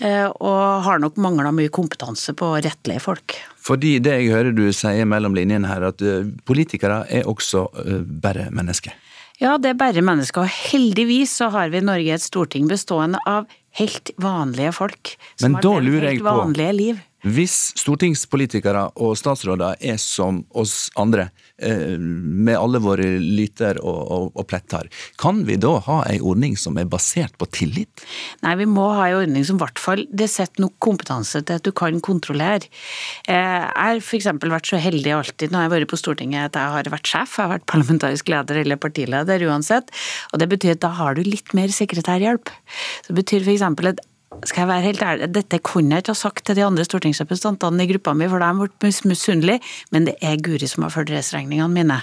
eh, 0.00 0.26
og 0.26 0.82
har 0.86 0.98
nok 0.98 1.20
mangla 1.22 1.52
mye 1.54 1.70
kompetanse 1.70 2.34
på 2.34 2.48
å 2.50 2.62
rettlede 2.62 3.02
folk. 3.02 3.36
Fordi 3.60 3.98
det 4.02 4.16
jeg 4.18 4.32
hører 4.34 4.56
du 4.56 4.66
sier 4.74 5.06
mellom 5.06 5.36
linjene 5.38 5.70
her, 5.70 5.86
at 5.92 6.02
eh, 6.02 6.26
politikere 6.44 7.04
er 7.08 7.30
også 7.30 7.68
eh, 7.84 8.02
bare 8.02 8.48
mennesker. 8.50 8.96
Ja, 9.40 9.54
det 9.56 9.70
er 9.70 9.78
bare 9.80 10.02
mennesker, 10.04 10.42
og 10.42 10.52
heldigvis 10.52 11.38
så 11.38 11.48
har 11.54 11.70
vi 11.72 11.78
i 11.80 11.84
Norge 11.84 12.12
et 12.12 12.24
storting 12.24 12.66
bestående 12.68 13.22
av 13.24 13.46
helt 13.78 14.10
vanlige 14.20 14.72
folk. 14.72 15.14
Som 15.36 15.52
Men 15.52 15.62
har 15.62 15.80
levd 15.86 16.08
helt 16.08 16.24
på 16.24 16.36
vanlige 16.42 16.72
liv. 16.72 17.00
Hvis 17.20 17.54
stortingspolitikere 17.76 18.86
og 18.96 19.16
statsråder 19.20 19.76
er 19.84 19.98
som 20.00 20.40
oss 20.56 20.88
andre, 20.96 21.28
eh, 21.60 21.98
med 22.00 22.56
alle 22.56 22.80
våre 22.80 23.06
lyter 23.20 23.80
og, 23.82 23.98
og, 24.00 24.30
og 24.34 24.46
pletter, 24.48 24.88
kan 25.20 25.42
vi 25.44 25.58
da 25.60 25.74
ha 25.84 25.98
ei 26.08 26.16
ordning 26.20 26.56
som 26.56 26.78
er 26.80 26.88
basert 26.88 27.36
på 27.40 27.48
tillit? 27.52 28.04
Nei, 28.44 28.54
vi 28.62 28.68
må 28.70 28.88
ha 28.96 29.10
en 29.10 29.20
ordning 29.20 29.44
som 29.44 29.60
i 29.60 29.64
hvert 29.64 29.82
fall 29.82 30.06
det 30.08 30.30
setter 30.32 30.64
nok 30.64 30.78
kompetanse 30.80 31.42
til 31.44 31.60
at 31.60 31.66
du 31.66 31.72
kan 31.76 32.00
kontrollere. 32.00 32.70
Eh, 33.28 33.36
Jeg 33.36 33.68
har 33.76 34.00
f.eks. 34.00 34.30
vært 34.40 34.72
så 34.72 34.80
heldig 34.80 35.12
alltid 35.18 35.52
når 35.52 35.60
jeg 35.60 35.70
har 35.70 35.74
vært 35.76 35.92
på 35.92 36.00
Stortinget 36.00 36.50
at 36.50 36.60
jeg 36.60 36.76
har 36.76 36.92
vært 36.96 37.12
sjef, 37.12 37.36
jeg 37.36 37.44
har 37.44 37.54
vært 37.58 37.68
parlamentarisk 37.70 38.32
leder 38.32 38.62
eller 38.62 38.80
partileder 38.80 39.44
uansett. 39.50 39.92
Og 40.32 40.40
det 40.40 40.48
betyr 40.54 40.78
at 40.78 40.84
da 40.86 40.94
har 40.96 41.18
du 41.18 41.22
litt 41.26 41.52
mer 41.56 41.68
sekretærhjelp. 41.74 42.48
Så 43.04 43.12
det 43.12 43.20
betyr 43.20 43.44
f.eks. 43.44 43.66
at 43.92 44.00
skal 44.44 44.62
jeg 44.62 44.70
være 44.70 44.86
helt 44.86 45.02
ærlig, 45.02 45.28
Dette 45.34 45.58
kunne 45.58 45.96
jeg 45.96 46.04
ikke 46.04 46.14
ha 46.14 46.20
sagt 46.20 46.44
til 46.46 46.56
de 46.56 46.62
andre 46.64 46.84
stortingsrepresentantene 46.86 47.82
i 47.84 47.90
gruppa 47.90 48.14
mi, 48.14 48.28
for 48.30 48.38
de 48.42 48.50
ble 48.60 48.88
mis- 48.88 49.02
misunnelige, 49.08 49.60
men 49.90 50.06
det 50.06 50.16
er 50.22 50.40
Guri 50.40 50.68
som 50.70 50.86
har 50.86 50.94
ført 50.94 51.10
reiseregningene 51.10 51.68
mine. 51.74 51.98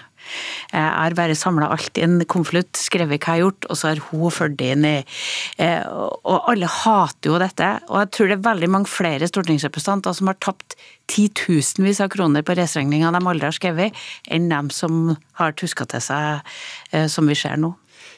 Jeg 0.74 0.84
har 0.84 1.16
bare 1.16 1.38
samla 1.40 1.70
alt 1.72 1.98
i 1.98 2.04
en 2.04 2.20
konvolutt, 2.28 2.76
skrevet 2.76 3.16
hva 3.16 3.16
jeg 3.16 3.26
har 3.30 3.44
gjort, 3.46 3.68
og 3.70 3.80
så 3.80 3.88
har 3.94 4.02
hun 4.10 4.34
ført 4.34 4.58
det 4.60 4.74
inn 4.76 4.84
i 4.84 4.96
Og 5.64 6.50
alle 6.52 6.68
hater 6.68 7.32
jo 7.32 7.40
dette. 7.40 7.70
Og 7.88 8.02
jeg 8.02 8.12
tror 8.12 8.28
det 8.28 8.36
er 8.36 8.50
veldig 8.50 8.70
mange 8.76 8.92
flere 8.92 9.30
stortingsrepresentanter 9.32 10.18
som 10.18 10.28
har 10.28 10.40
tapt 10.44 10.76
titusenvis 11.08 12.02
av 12.04 12.12
kroner 12.12 12.44
på 12.44 12.58
reiseregninger 12.60 13.16
de 13.16 13.24
aldri 13.24 13.48
har 13.48 13.56
skrevet, 13.56 14.06
enn 14.28 14.52
dem 14.52 14.70
som 14.70 15.16
har 15.40 15.56
tuska 15.56 15.88
til 15.88 16.04
seg, 16.04 16.44
som 17.08 17.32
vi 17.32 17.40
ser 17.40 17.56
nå. 17.56 17.72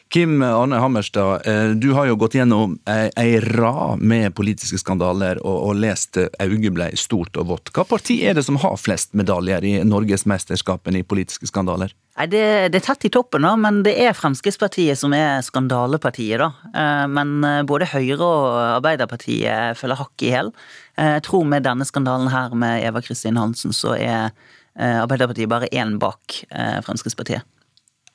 Kim 0.09 0.41
Arne 0.41 0.75
Hammerstad, 0.75 1.47
eh, 1.47 1.69
du 1.69 1.91
har 1.93 2.07
jo 2.09 2.15
gått 2.17 2.33
gjennom 2.33 2.71
ei, 2.89 3.35
rad 3.39 4.01
med 4.01 4.33
politiske 4.33 4.79
skandaler 4.81 5.37
og, 5.43 5.57
og 5.67 5.75
lest 5.77 6.17
Auget 6.17 6.73
ble 6.73 6.87
stort 6.97 7.37
og 7.37 7.51
vått. 7.51 7.69
Hva 7.75 7.85
parti 7.85 8.15
er 8.25 8.33
det 8.33 8.41
som 8.47 8.57
har 8.57 8.79
flest 8.81 9.13
medaljer 9.13 9.67
i 9.69 9.73
Norgesmesterskapene 9.85 11.03
i 11.03 11.05
politiske 11.05 11.45
skandaler? 11.51 11.93
Nei, 12.17 12.25
det, 12.25 12.41
det, 12.73 12.81
er 12.81 12.87
tett 12.87 13.05
i 13.05 13.11
toppen, 13.13 13.45
da, 13.45 13.51
men 13.53 13.83
det 13.85 13.93
er 14.01 14.17
Fremskrittspartiet 14.17 14.97
som 14.97 15.13
er 15.13 15.43
skandalepartiet. 15.45 16.41
da. 16.41 16.49
Eh, 16.73 17.05
men 17.13 17.45
eh, 17.45 17.61
både 17.69 17.91
Høyre 17.93 18.17
og 18.17 18.47
Arbeiderpartiet 18.79 19.77
følger 19.77 20.01
hakk 20.01 20.25
i 20.25 20.33
hæl. 20.33 20.49
Jeg 20.97 21.21
tror 21.29 21.45
med 21.53 21.69
denne 21.69 21.85
skandalen 21.85 22.33
her 22.33 22.57
med 22.57 22.81
Eva 22.81 23.05
Kristin 23.05 23.37
Hansen, 23.37 23.77
så 23.77 23.93
er 23.93 24.33
Arbeiderpartiet 24.73 25.49
bare 25.51 25.69
én 25.75 25.97
bak 26.01 26.41
Fremskrittspartiet 26.85 27.45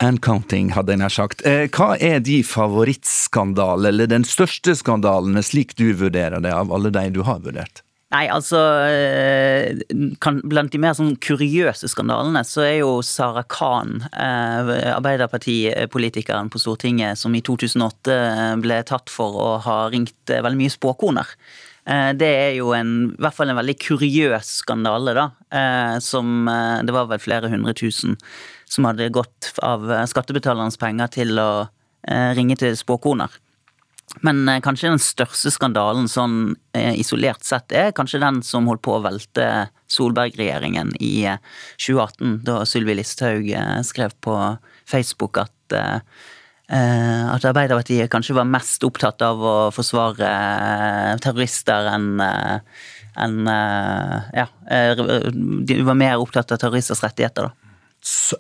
and 0.03 0.21
counting, 0.23 0.73
hadde 0.75 0.95
jeg 0.95 1.03
nær 1.03 1.13
sagt. 1.13 1.43
Eh, 1.47 1.67
hva 1.73 1.95
er 2.03 2.21
de 2.25 2.41
favorittskandale, 2.47 3.91
eller 3.93 4.11
den 4.11 4.27
største 4.29 4.75
skandalen, 4.79 5.39
slik 5.45 5.77
du 5.79 5.93
vurderer 5.97 6.43
det, 6.45 6.53
av 6.55 6.73
alle 6.75 6.93
de 6.95 7.09
du 7.15 7.23
har 7.27 7.43
vurdert? 7.45 7.83
Nei, 8.15 8.29
altså 8.31 8.61
eh, 8.87 9.81
kan, 10.23 10.39
Blant 10.47 10.71
de 10.71 10.79
mer 10.79 10.95
sånn 10.95 11.17
kuriøse 11.19 11.89
skandalene, 11.91 12.45
så 12.47 12.63
er 12.63 12.77
jo 12.85 13.01
Sara 13.03 13.43
Khan, 13.51 14.05
eh, 14.13 14.73
Arbeiderpartipolitikeren 14.95 16.51
på 16.53 16.63
Stortinget, 16.63 17.19
som 17.19 17.35
i 17.35 17.43
2008 17.43 18.19
ble 18.63 18.81
tatt 18.87 19.11
for 19.11 19.41
å 19.43 19.53
ha 19.67 19.79
ringt 19.91 20.31
veldig 20.31 20.61
mye 20.61 20.75
spåkoner. 20.75 21.37
Det 21.85 22.29
er 22.33 22.55
jo 22.57 22.71
en, 22.73 22.93
i 23.13 23.21
hvert 23.21 23.37
fall 23.37 23.51
en 23.53 23.59
veldig 23.59 23.75
kuriøs 23.77 24.55
skandale, 24.63 25.13
da. 25.13 25.27
Som 26.01 26.49
Det 26.49 26.95
var 26.97 27.11
vel 27.11 27.21
flere 27.21 27.51
hundre 27.53 27.75
tusen 27.77 28.17
som 28.75 28.89
hadde 28.89 29.13
gått 29.15 29.53
av 29.63 29.87
skattebetalernes 30.11 30.79
penger 30.81 31.11
til 31.15 31.39
å 31.39 31.51
eh, 31.63 32.31
ringe 32.37 32.57
til 32.61 32.77
spåkoner. 32.79 33.33
Men 34.27 34.45
eh, 34.51 34.61
kanskje 34.65 34.93
den 34.93 35.03
største 35.03 35.53
skandalen 35.55 36.09
sånn 36.11 36.55
eh, 36.77 36.93
isolert 37.01 37.45
sett 37.47 37.75
er 37.75 37.95
kanskje 37.97 38.23
den 38.23 38.43
som 38.47 38.69
holdt 38.71 38.85
på 38.85 38.97
å 38.99 39.03
velte 39.05 39.69
Solberg-regjeringen 39.95 40.95
i 40.99 41.27
2018, 41.79 42.41
da 42.47 42.63
Sylvi 42.69 42.97
Listhaug 42.99 43.51
skrev 43.87 44.17
på 44.25 44.39
Facebook 44.91 45.45
at 45.45 45.53
at 46.65 47.45
Arbeiderpartiet 47.45 48.09
kanskje 48.09 48.39
var 48.39 48.47
mest 48.49 48.87
opptatt 48.87 49.21
av 49.23 49.43
å 49.45 49.53
forsvare 49.75 50.31
terrorister 51.21 51.91
enn 51.93 52.07
en, 52.25 53.35
Ja, 53.45 54.47
de 54.65 55.77
var 55.85 55.99
mer 56.01 56.17
opptatt 56.25 56.57
av 56.57 56.63
terroristers 56.63 57.05
rettigheter, 57.05 57.51
da 57.51 57.64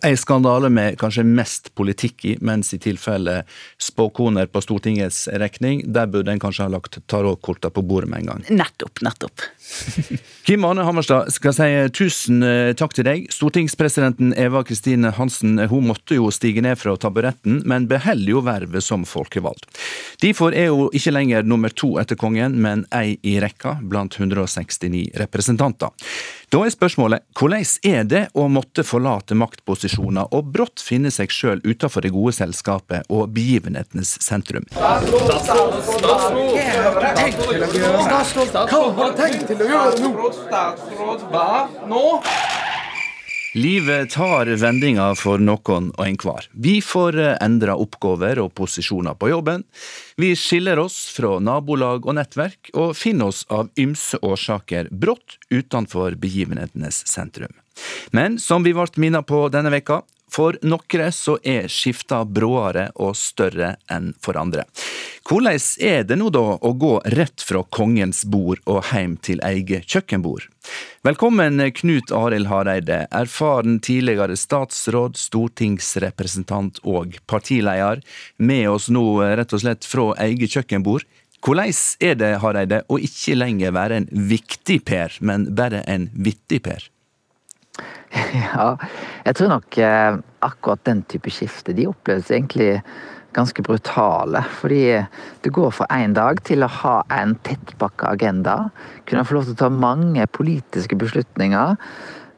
en 0.03 0.16
skandale 0.16 0.68
med 0.68 0.98
kanskje 1.00 1.24
mest 1.24 1.70
politikk 1.74 2.24
i, 2.24 2.35
mens 2.44 2.74
i 2.74 2.79
tilfelle 2.83 3.42
spåkoner 3.81 4.46
på 4.53 4.61
Stortingets 4.64 5.27
regning, 5.33 5.83
der 5.92 6.09
burde 6.11 6.33
en 6.35 6.42
kanskje 6.42 6.66
ha 6.66 6.72
lagt 6.74 6.98
tarotkorta 7.11 7.70
på 7.72 7.83
bordet 7.83 8.11
med 8.11 8.24
en 8.24 8.31
gang. 8.33 8.44
Nettopp, 8.50 9.00
nettopp. 9.05 9.44
Kim 10.46 10.64
Arne 10.68 10.85
Hammerstad 10.85 11.33
skal 11.33 11.57
si 11.57 11.68
tusen 11.96 12.44
eh, 12.44 12.74
takk 12.77 12.96
til 12.96 13.09
deg. 13.09 13.29
Stortingspresidenten 13.33 14.35
Eva 14.40 14.64
Kristine 14.68 15.14
Hansen 15.16 15.57
hun 15.70 15.88
måtte 15.88 16.18
jo 16.18 16.29
stige 16.35 16.64
ned 16.64 16.77
fra 16.81 16.96
taburetten, 17.00 17.62
men 17.68 17.88
beholder 17.88 18.35
jo 18.37 18.44
vervet 18.44 18.85
som 18.85 19.07
folkevalgt. 19.09 19.70
Derfor 20.24 20.57
er 20.57 20.72
hun 20.74 20.92
ikke 20.92 21.14
lenger 21.14 21.48
nummer 21.48 21.72
to 21.72 21.94
etter 22.03 22.20
kongen, 22.20 22.61
men 22.61 22.85
ei 22.94 23.16
i 23.24 23.38
rekka 23.42 23.79
blant 23.81 24.18
169 24.20 25.09
representanter. 25.20 25.94
Da 26.54 26.60
er 26.62 26.70
spørsmålet 26.70 27.24
hvordan 27.34 27.64
er 27.82 28.04
det 28.06 28.20
å 28.38 28.44
måtte 28.46 28.84
forlate 28.86 29.34
maktposisjoner 29.34 30.30
og 30.36 30.52
brått 30.54 30.78
finne 30.86 31.10
seg 31.10 31.32
sjøl 31.34 31.58
utenfor 31.64 32.06
det 32.06 32.12
gode 32.14 32.30
selskapet 32.36 33.10
og 33.10 33.32
begivenhetenes 33.34 34.12
sentrum? 34.22 34.62
Statsråd, 34.70 35.74
Hva 38.54 38.84
har 39.00 39.18
tenkt 39.18 39.48
til 39.50 39.66
å 39.66 39.68
gjøre 39.72 39.98
nå? 40.04 40.30
Statsråd, 40.44 41.26
hva 41.34 41.66
nå? 41.90 42.04
Livet 43.54 44.10
tar 44.10 44.48
vendinger 44.58 45.14
for 45.14 45.38
noen 45.38 45.92
og 45.94 46.00
enhver. 46.02 46.48
Vi 46.58 46.80
får 46.82 47.18
eh, 47.22 47.36
endra 47.44 47.76
oppgaver 47.78 48.40
og 48.42 48.50
posisjoner 48.58 49.14
på 49.14 49.28
jobben. 49.30 49.62
Vi 50.18 50.32
skiller 50.34 50.80
oss 50.82 50.96
fra 51.14 51.36
nabolag 51.38 52.02
og 52.02 52.16
nettverk, 52.18 52.72
og 52.74 52.96
finner 52.98 53.30
oss 53.30 53.44
av 53.54 53.70
ymse 53.78 54.18
årsaker 54.26 54.90
brått 54.90 55.38
utenfor 55.54 56.18
begivenhetenes 56.18 57.04
sentrum. 57.06 57.54
Men 58.10 58.40
som 58.42 58.66
vi 58.66 58.74
ble 58.74 58.90
minnet 58.98 59.30
på 59.30 59.44
denne 59.54 59.70
veka, 59.70 60.00
for 60.34 60.58
noen 60.66 61.12
så 61.14 61.36
er 61.46 61.68
skifta 61.70 62.24
bråere 62.26 62.88
og 62.98 63.14
større 63.18 63.74
enn 63.92 64.12
for 64.22 64.38
andre. 64.40 64.64
Hvordan 65.24 65.60
er 65.80 66.02
det 66.04 66.18
nå 66.20 66.28
da 66.34 66.42
å 66.60 66.72
gå 66.76 66.98
rett 67.14 67.40
fra 67.40 67.62
kongens 67.72 68.24
bord 68.28 68.60
og 68.68 68.90
hjem 68.90 69.14
til 69.24 69.40
eget 69.46 69.86
kjøkkenbord? 69.88 70.50
Velkommen 71.04 71.62
Knut 71.78 72.12
Arild 72.12 72.48
Hareide, 72.50 73.04
erfaren 73.12 73.78
tidligere 73.84 74.36
statsråd, 74.36 75.16
stortingsrepresentant 75.20 76.82
og 76.84 77.18
partileder, 77.30 78.02
med 78.36 78.68
oss 78.72 78.90
nå 78.92 79.06
rett 79.38 79.52
og 79.56 79.64
slett 79.64 79.88
fra 79.88 80.10
eget 80.26 80.58
kjøkkenbord. 80.58 81.06
Hvordan 81.44 81.72
er 82.00 82.16
det, 82.16 82.32
Hareide, 82.40 82.82
å 82.88 82.96
ikke 83.00 83.36
lenger 83.36 83.76
være 83.76 84.00
en 84.00 84.10
viktig 84.32 84.80
Per, 84.88 85.20
men 85.20 85.50
bare 85.56 85.84
en 85.88 86.08
vittig 86.16 86.62
Per? 86.64 86.88
Ja, 88.34 88.76
jeg 89.26 89.37
tror 89.38 89.50
nok 89.50 89.78
eh, 89.82 90.16
akkurat 90.44 90.84
den 90.87 91.02
type 91.10 91.32
skifte 91.32 91.74
de 91.74 91.88
oppleves 91.90 92.30
egentlig 92.30 92.82
ganske 93.34 93.62
brutale. 93.66 94.44
Fordi 94.60 94.82
det 95.42 95.52
går 95.54 95.72
fra 95.74 95.88
én 95.96 96.14
dag 96.16 96.40
til 96.46 96.64
å 96.64 96.70
ha 96.70 96.96
en 97.14 97.34
tettpakka 97.46 98.14
agenda. 98.14 98.56
Kunne 99.08 99.26
få 99.26 99.38
lov 99.38 99.48
til 99.48 99.56
å 99.56 99.62
ta 99.64 99.70
mange 99.72 100.26
politiske 100.30 100.98
beslutninger. 100.98 101.76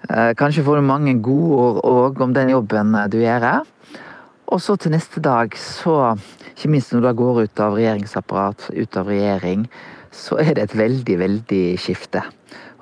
Eh, 0.08 0.32
kanskje 0.38 0.64
får 0.66 0.80
du 0.80 0.88
mange 0.88 1.16
gode 1.24 1.60
ord 1.60 1.82
òg 1.90 2.22
om 2.24 2.34
den 2.36 2.54
jobben 2.54 2.96
du 3.12 3.18
gjør. 3.20 3.64
Og 4.46 4.62
så 4.62 4.76
til 4.78 4.94
neste 4.94 5.20
dag, 5.20 5.54
så 5.58 6.16
Ikke 6.56 6.70
minst 6.72 6.92
når 6.94 7.02
du 7.04 7.12
går 7.18 7.42
ut 7.42 7.60
av 7.60 7.74
regjeringsapparat, 7.76 8.70
ut 8.72 8.96
av 8.96 9.10
regjering, 9.12 9.66
så 10.08 10.38
er 10.40 10.54
det 10.56 10.62
et 10.62 10.76
veldig, 10.78 11.18
veldig 11.20 11.64
skifte. 11.76 12.22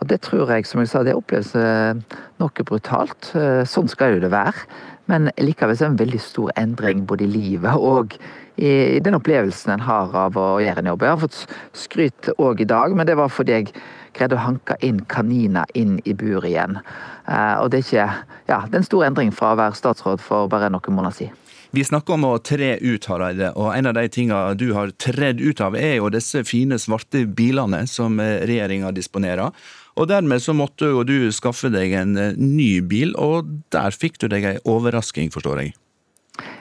Og 0.05 0.11
det 0.11 0.21
tror 0.21 0.51
jeg, 0.53 0.67
som 0.69 0.83
jeg 0.83 0.91
sa, 0.93 1.01
det 1.01 1.15
oppleves 1.17 1.55
eh, 1.57 1.97
noe 2.43 2.65
brutalt. 2.69 3.31
Eh, 3.33 3.63
sånn 3.65 3.89
skal 3.89 4.19
jo 4.19 4.25
det 4.27 4.35
være. 4.35 4.67
Men 5.09 5.31
likevel 5.41 5.73
er 5.73 5.81
det 5.81 5.87
en 5.87 6.01
veldig 6.01 6.21
stor 6.21 6.51
endring 6.61 7.07
både 7.09 7.25
i 7.25 7.29
livet 7.33 7.77
og 7.81 8.17
i 8.61 9.01
den 9.03 9.17
opplevelsen 9.17 9.73
en 9.75 9.85
har 9.85 10.13
av 10.15 10.37
å 10.39 10.45
gjøre 10.61 10.85
en 10.85 10.91
jobb. 10.93 11.05
Jeg 11.05 11.15
har 11.15 11.23
fått 11.23 11.39
skryt 11.77 12.29
òg 12.37 12.61
i 12.63 12.69
dag, 12.69 12.93
men 12.97 13.09
det 13.09 13.17
var 13.19 13.33
fordi 13.33 13.57
jeg 13.57 13.71
greide 14.15 14.37
å 14.37 14.45
hanke 14.45 14.77
inn 14.85 15.01
kaniner 15.11 15.73
inn 15.75 15.97
i 16.05 16.13
buret 16.13 16.51
igjen. 16.53 16.77
Eh, 17.25 17.55
og 17.63 17.73
det 17.73 17.81
er 17.81 17.87
ikke 17.89 18.11
Ja, 18.45 18.59
det 18.69 18.77
er 18.77 18.83
en 18.83 18.91
stor 18.91 19.07
endring 19.09 19.33
fra 19.33 19.55
å 19.55 19.59
være 19.63 19.81
statsråd 19.81 20.21
for 20.21 20.53
bare 20.53 20.69
noen 20.69 20.99
måneder 20.99 21.17
siden. 21.17 21.41
Vi 21.75 21.83
snakker 21.83 22.15
om 22.15 22.27
å 22.29 22.35
tre 22.39 22.75
ut, 22.79 23.07
Hareide, 23.09 23.49
og 23.59 23.73
en 23.75 23.89
av 23.91 23.97
de 23.97 24.05
tingene 24.13 24.53
du 24.55 24.69
har 24.77 24.93
tredd 25.01 25.41
ut 25.41 25.63
av, 25.65 25.75
er 25.75 25.97
jo 25.97 26.13
disse 26.13 26.45
fine, 26.47 26.77
svarte 26.79 27.25
bilene 27.27 27.81
som 27.91 28.21
regjeringa 28.21 28.93
disponerer. 28.95 29.51
Og 29.95 30.09
dermed 30.11 30.43
så 30.43 30.55
måtte 30.57 30.91
jo 30.91 31.05
du 31.07 31.31
skaffe 31.35 31.71
deg 31.71 31.95
en 31.95 32.19
eh, 32.19 32.37
ny 32.39 32.83
bil, 32.91 33.15
og 33.21 33.51
der 33.75 33.95
fikk 33.95 34.19
du 34.23 34.29
deg 34.33 34.47
ei 34.49 34.57
overrasking, 34.67 35.31
forstår 35.35 35.63
jeg? 35.63 35.75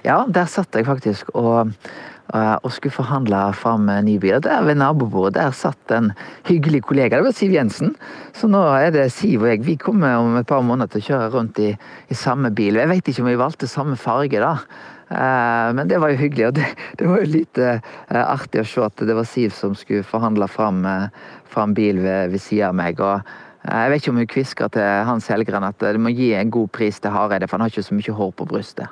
Ja, 0.06 0.22
der 0.30 0.50
satt 0.52 0.76
jeg 0.78 0.86
faktisk 0.86 1.32
og, 1.34 1.74
og 2.34 2.72
skulle 2.72 2.96
forhandle 2.96 3.40
fram 3.54 3.90
en 3.92 4.06
ny 4.08 4.16
bil. 4.18 4.38
Og 4.38 4.46
der 4.46 4.64
ved 4.66 4.80
nabobordet 4.80 5.36
der 5.36 5.52
satt 5.54 5.92
en 5.92 6.12
hyggelig 6.48 6.84
kollega, 6.88 7.20
det 7.20 7.28
var 7.28 7.36
Siv 7.36 7.52
Jensen. 7.54 7.94
Så 8.34 8.48
nå 8.50 8.62
er 8.78 8.94
det 8.96 9.12
Siv 9.14 9.44
og 9.44 9.52
jeg. 9.52 9.66
Vi 9.68 9.76
kommer 9.76 10.18
om 10.18 10.38
et 10.40 10.48
par 10.48 10.64
måneder 10.66 10.90
til 10.96 11.04
å 11.04 11.08
kjøre 11.12 11.30
rundt 11.36 11.60
i, 11.62 11.74
i 12.10 12.18
samme 12.18 12.50
bil. 12.56 12.80
Jeg 12.80 12.90
vet 12.90 13.12
ikke 13.12 13.26
om 13.26 13.30
vi 13.30 13.38
valgte 13.44 13.70
samme 13.70 14.00
farge, 14.00 14.42
da. 14.42 14.56
Eh, 15.14 15.70
men 15.78 15.92
det 15.92 16.00
var 16.02 16.14
jo 16.14 16.22
hyggelig, 16.24 16.48
og 16.48 16.58
det, 16.58 16.72
det 16.98 17.12
var 17.12 17.22
jo 17.22 17.32
litt 17.36 17.64
artig 18.10 18.64
å 18.64 18.68
se 18.72 18.88
at 18.88 19.06
det 19.06 19.20
var 19.20 19.30
Siv 19.30 19.54
som 19.54 19.78
skulle 19.78 20.08
forhandle 20.08 20.48
fram, 20.50 20.86
fram 21.54 21.76
bil 21.78 22.02
ved, 22.02 22.34
ved 22.34 22.42
siden 22.42 22.72
av 22.72 22.80
meg. 22.82 23.04
og 23.04 23.20
eh, 23.20 23.42
jeg 23.64 23.92
vet 23.92 24.02
ikke 24.02 24.12
om 24.12 24.18
hun 24.20 24.28
kvisker 24.28 24.72
til 24.76 25.06
Hans 25.08 25.30
Helgren 25.32 25.64
at 25.64 25.80
du 25.80 26.00
må 26.04 26.12
gi 26.12 26.34
en 26.36 26.52
god 26.52 26.68
pris 26.76 26.98
til 27.00 27.14
Hareide, 27.16 27.48
for 27.48 27.56
han 27.56 27.64
har 27.64 27.72
ikke 27.72 27.86
så 27.88 27.96
mye 27.96 28.16
hår 28.18 28.34
på 28.36 28.48
brystet. 28.50 28.92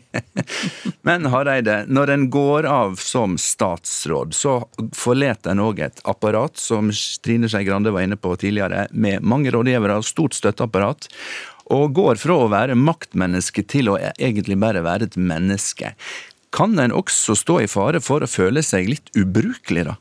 Men 1.08 1.30
Hareide, 1.32 1.78
når 1.88 2.12
en 2.12 2.26
går 2.32 2.68
av 2.68 2.98
som 3.00 3.38
statsråd, 3.40 4.36
så 4.36 4.58
forlater 4.96 5.54
en 5.54 5.64
òg 5.64 5.80
et 5.86 6.02
apparat, 6.08 6.60
som 6.60 6.92
Trine 7.24 7.48
Skei 7.48 7.64
Grande 7.64 7.94
var 7.94 8.04
inne 8.04 8.20
på 8.20 8.34
tidligere, 8.36 8.84
med 8.92 9.24
mange 9.24 9.52
rådgivere, 9.54 10.02
stort 10.04 10.36
støtteapparat. 10.36 11.08
og 11.70 11.92
går 11.94 12.18
fra 12.18 12.34
å 12.34 12.48
være 12.50 12.74
maktmenneske 12.74 13.62
til 13.62 13.92
å 13.92 13.98
egentlig 14.18 14.56
bare 14.58 14.82
være 14.82 15.06
et 15.06 15.16
menneske. 15.16 15.92
Kan 16.50 16.74
en 16.82 16.90
også 16.90 17.36
stå 17.38 17.60
i 17.62 17.68
fare 17.70 18.00
for 18.02 18.26
å 18.26 18.30
føle 18.30 18.62
seg 18.66 18.90
litt 18.90 19.12
ubrukelig, 19.14 19.86
da? 19.86 19.94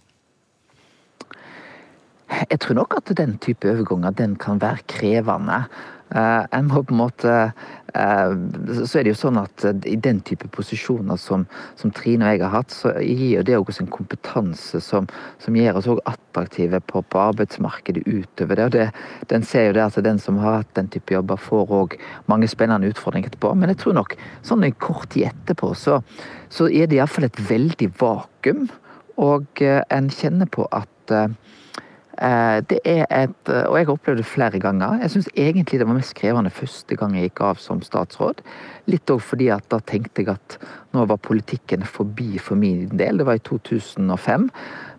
Jeg 2.30 2.60
tror 2.62 2.78
nok 2.78 2.98
at 2.98 3.12
den 3.18 3.38
type 3.42 3.70
overganger 3.70 4.14
den 4.16 4.36
kan 4.40 4.62
være 4.62 4.86
krevende. 4.88 5.64
En 6.10 6.66
må 6.66 6.82
på 6.82 6.96
en 6.96 6.98
måte 7.04 7.34
uh, 7.94 8.32
Så 8.82 8.98
er 8.98 9.06
det 9.06 9.12
jo 9.12 9.20
sånn 9.20 9.38
at 9.38 9.62
uh, 9.62 9.76
i 9.86 9.94
den 9.94 10.24
type 10.26 10.48
posisjoner 10.50 11.20
som, 11.22 11.44
som, 11.78 11.92
Trine 11.94 12.26
og 12.26 12.34
jeg 12.34 12.42
har 12.42 12.56
hatt, 12.56 12.74
så 12.74 12.96
gir 12.98 13.46
det 13.46 13.60
også 13.60 13.84
en 13.84 13.92
kompetanse 13.94 14.82
som, 14.82 15.06
som 15.38 15.58
gjør 15.58 15.78
oss 15.78 15.92
attraktive 16.10 16.82
på, 16.82 17.04
på, 17.06 17.22
arbeidsmarkedet 17.30 18.08
utover 18.10 18.58
det. 18.58 18.66
Og 18.66 18.74
det, 18.74 18.88
Den 19.30 19.46
ser 19.46 19.70
jo 19.70 19.78
det 19.78 19.86
at 19.86 20.02
den 20.02 20.18
som 20.18 20.42
har 20.42 20.64
hatt 20.64 20.74
den 20.82 20.90
type 20.90 21.14
jobber, 21.14 21.38
får 21.38 21.78
òg 21.78 21.98
mange 22.26 22.50
spennende 22.50 22.90
utfordringer 22.90 23.30
etterpå. 23.30 23.54
Men 23.54 23.76
jeg 23.76 23.84
tror 23.86 24.00
nok 24.02 24.18
sånn 24.42 24.66
en 24.66 24.78
kort 24.82 25.12
tid 25.14 25.30
etterpå, 25.30 25.76
så, 25.78 26.02
så 26.50 26.72
er 26.74 26.90
det 26.90 26.98
iallfall 26.98 27.30
et 27.30 27.44
veldig 27.54 27.94
vakuum. 28.02 28.66
Og 29.22 29.62
en 29.62 30.10
kjenner 30.10 30.50
på 30.50 30.66
at 30.74 30.90
Eh, 31.12 31.30
det 32.20 32.80
er 32.84 33.06
et 33.16 33.50
Og 33.50 33.78
jeg 33.78 33.86
har 33.88 33.94
opplevd 33.94 34.18
det 34.20 34.26
flere 34.28 34.60
ganger. 34.60 34.98
Jeg 35.00 35.12
syns 35.14 35.30
egentlig 35.38 35.80
det 35.80 35.88
var 35.88 35.96
mest 35.96 36.16
krevende 36.18 36.52
første 36.52 36.96
gang 37.00 37.16
jeg 37.16 37.30
gikk 37.30 37.42
av 37.48 37.62
som 37.64 37.80
statsråd. 37.82 38.42
Litt 38.92 39.12
òg 39.14 39.22
fordi 39.24 39.48
at 39.56 39.64
da 39.72 39.80
tenkte 39.80 40.26
jeg 40.26 40.34
at 40.34 40.58
nå 40.96 41.06
var 41.08 41.22
politikken 41.24 41.86
forbi 41.88 42.38
for 42.44 42.60
min 42.60 42.90
del. 42.92 43.22
Det 43.22 43.28
var 43.30 43.40
i 43.40 43.46
2005. 43.48 44.50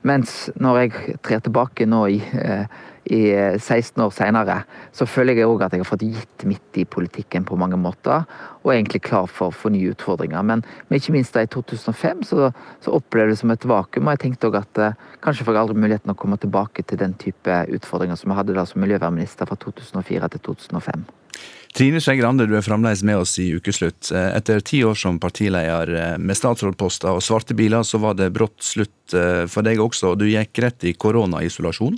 Mens 0.08 0.48
når 0.56 0.80
jeg 0.80 1.18
trer 1.26 1.44
tilbake 1.44 1.84
nå 1.84 2.06
i 2.08 2.22
eh, 2.40 2.64
i 3.04 3.32
16 3.58 4.02
år 4.02 4.10
seinere, 4.12 4.56
så 4.92 5.06
føler 5.08 5.38
jeg 5.38 5.48
òg 5.48 5.64
at 5.64 5.74
jeg 5.74 5.82
har 5.82 5.88
fått 5.88 6.04
gitt 6.04 6.44
midt 6.48 6.78
i 6.78 6.84
politikken 6.84 7.46
på 7.48 7.56
mange 7.58 7.78
måter. 7.80 8.26
Og 8.60 8.70
er 8.70 8.80
egentlig 8.80 9.02
klar 9.06 9.28
for, 9.30 9.54
for 9.56 9.72
nye 9.72 9.94
utfordringer. 9.94 10.42
Men, 10.44 10.64
men, 10.88 11.00
ikke 11.00 11.14
minst 11.14 11.34
da 11.34 11.44
i 11.44 11.48
2005 11.50 12.26
så, 12.28 12.50
så 12.84 12.96
opplevde 12.98 13.32
jeg 13.32 13.38
det 13.38 13.40
som 13.40 13.54
et 13.54 13.64
vakuum. 13.72 14.10
Og 14.10 14.16
jeg 14.16 14.22
tenkte 14.26 14.50
òg 14.50 14.58
at 14.60 14.82
eh, 14.84 14.98
kanskje 15.24 15.46
får 15.46 15.56
jeg 15.56 15.62
aldri 15.62 15.80
muligheten 15.80 16.12
å 16.12 16.18
komme 16.18 16.36
tilbake 16.40 16.84
til 16.84 17.00
den 17.00 17.16
type 17.20 17.62
utfordringer 17.78 18.20
som 18.20 18.34
jeg 18.34 18.40
hadde 18.42 18.58
da 18.58 18.66
som 18.68 18.84
miljøvernminister 18.84 19.48
fra 19.48 19.56
2004 19.64 20.30
til 20.36 20.44
2005. 20.50 21.08
Trine 21.70 22.00
Skei 22.02 22.18
Grande, 22.18 22.48
du 22.50 22.56
er 22.58 22.66
fremdeles 22.66 23.04
med 23.06 23.22
oss 23.22 23.36
i 23.40 23.48
ukeslutt. 23.56 24.10
Eh, 24.12 24.28
etter 24.36 24.60
ti 24.60 24.82
år 24.84 24.98
som 24.98 25.18
partileder 25.22 25.94
eh, 25.96 26.14
med 26.20 26.36
statsrådposter 26.36 27.16
og 27.16 27.24
svarte 27.24 27.56
biler, 27.56 27.86
så 27.86 28.02
var 28.02 28.20
det 28.20 28.28
brått 28.36 28.60
slutt 28.60 28.94
for 29.10 29.66
deg 29.66 29.80
også. 29.82 30.12
og 30.12 30.20
Du 30.20 30.28
gikk 30.28 30.60
rett 30.62 30.84
i 30.86 30.92
koronaisolasjon. 30.94 31.96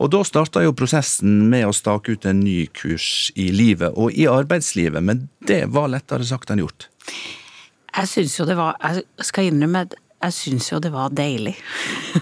Og 0.00 0.08
da 0.12 0.22
starta 0.24 0.62
jo 0.64 0.72
prosessen 0.76 1.42
med 1.52 1.66
å 1.68 1.76
stake 1.76 2.16
ut 2.16 2.26
en 2.28 2.40
ny 2.40 2.64
kurs 2.76 3.28
i 3.36 3.50
livet 3.52 3.92
og 4.00 4.16
i 4.16 4.26
arbeidslivet, 4.30 5.04
men 5.04 5.26
det 5.46 5.66
var 5.74 5.92
lettere 5.92 6.24
sagt 6.26 6.52
enn 6.52 6.62
gjort. 6.64 6.88
Jeg 7.90 8.08
syns 8.08 8.36
jo 8.38 8.46
det 8.46 8.54
var 8.54 8.76
Jeg 8.80 9.26
skal 9.26 9.50
innrømme 9.50 9.82
at 9.88 9.96
jeg 10.20 10.34
syns 10.36 10.66
jo 10.68 10.78
det 10.84 10.90
var 10.92 11.12
deilig 11.16 11.54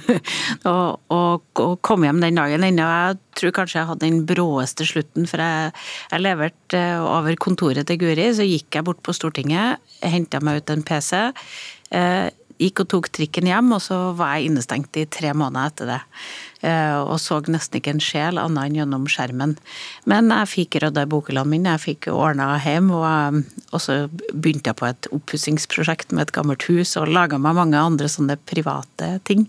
å, 0.71 1.23
komme 1.83 2.07
hjem 2.07 2.21
den 2.23 2.39
dagen. 2.39 2.67
Ennå 2.69 2.87
jeg 2.87 3.17
tror 3.41 3.55
kanskje 3.57 3.81
jeg 3.81 3.89
hadde 3.89 4.07
den 4.07 4.21
bråeste 4.29 4.87
slutten, 4.87 5.27
for 5.27 5.43
jeg, 5.43 5.73
jeg 6.13 6.23
leverte 6.23 6.83
over 7.03 7.39
kontoret 7.43 7.91
til 7.91 7.99
Guri. 7.99 8.29
Så 8.39 8.47
gikk 8.47 8.79
jeg 8.79 8.87
bort 8.87 9.03
på 9.03 9.15
Stortinget, 9.17 9.83
henta 10.07 10.39
meg 10.47 10.63
ut 10.63 10.75
en 10.75 10.87
PC. 10.87 11.25
Eh, 11.91 12.29
gikk 12.59 12.83
og 12.83 12.91
tok 12.93 13.09
trikken 13.15 13.49
hjem, 13.49 13.73
og 13.77 13.83
så 13.85 13.97
var 14.19 14.37
jeg 14.37 14.51
innestengt 14.51 14.99
i 14.99 15.07
tre 15.07 15.33
måneder 15.37 15.73
etter 15.73 15.91
det. 15.93 15.99
Eh, 16.67 16.99
og 16.99 17.17
så 17.23 17.39
nesten 17.47 17.79
ikke 17.79 17.95
en 17.95 18.03
sjel 18.03 18.41
annet 18.43 18.69
enn 18.69 18.79
gjennom 18.81 19.07
skjermen. 19.11 19.55
Men 20.11 20.33
jeg 20.35 20.53
fikk 20.55 20.81
rydda 20.83 21.07
i 21.07 21.11
bokhyllene 21.11 21.53
mine, 21.53 21.77
jeg 21.77 21.85
fikk 21.85 22.11
ordna 22.15 22.51
hjem, 22.65 22.91
og, 22.99 23.43
og, 23.71 23.79
så 23.83 24.01
begynte 24.33 24.73
jeg 24.73 24.81
på 24.81 24.89
et 24.91 25.11
oppussingsprosjekt 25.15 26.15
med 26.15 26.27
et 26.27 26.35
gammelt 26.35 26.67
hus, 26.71 26.97
og 26.99 27.13
laga 27.15 27.39
meg 27.39 27.59
mange 27.59 27.79
andre 27.79 28.11
sånne 28.11 28.39
private 28.51 29.17
ting 29.29 29.47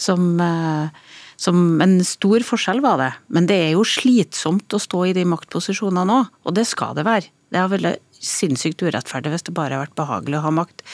som 0.00 0.36
eh, 0.42 1.02
som 1.42 1.80
en 1.82 1.96
stor 2.06 2.44
forskjell 2.46 2.78
var 2.84 3.00
det. 3.00 3.10
Men 3.34 3.48
det 3.50 3.58
er 3.64 3.70
jo 3.74 3.82
slitsomt 3.88 4.70
å 4.76 4.78
stå 4.78 5.08
i 5.08 5.14
de 5.16 5.24
maktposisjonene 5.26 6.20
òg, 6.20 6.28
og 6.46 6.54
det 6.54 6.68
skal 6.70 6.94
det 6.94 7.06
være. 7.08 7.32
Det 7.52 7.60
har 7.60 7.72
veldig 7.72 7.96
sinnssykt 8.22 8.82
urettferdig 8.86 9.32
hvis 9.34 9.46
det 9.48 9.54
bare 9.56 9.76
har 9.76 9.86
vært 9.86 9.96
behagelig 9.98 10.38
å 10.38 10.44
ha 10.46 10.52
makt. 10.62 10.84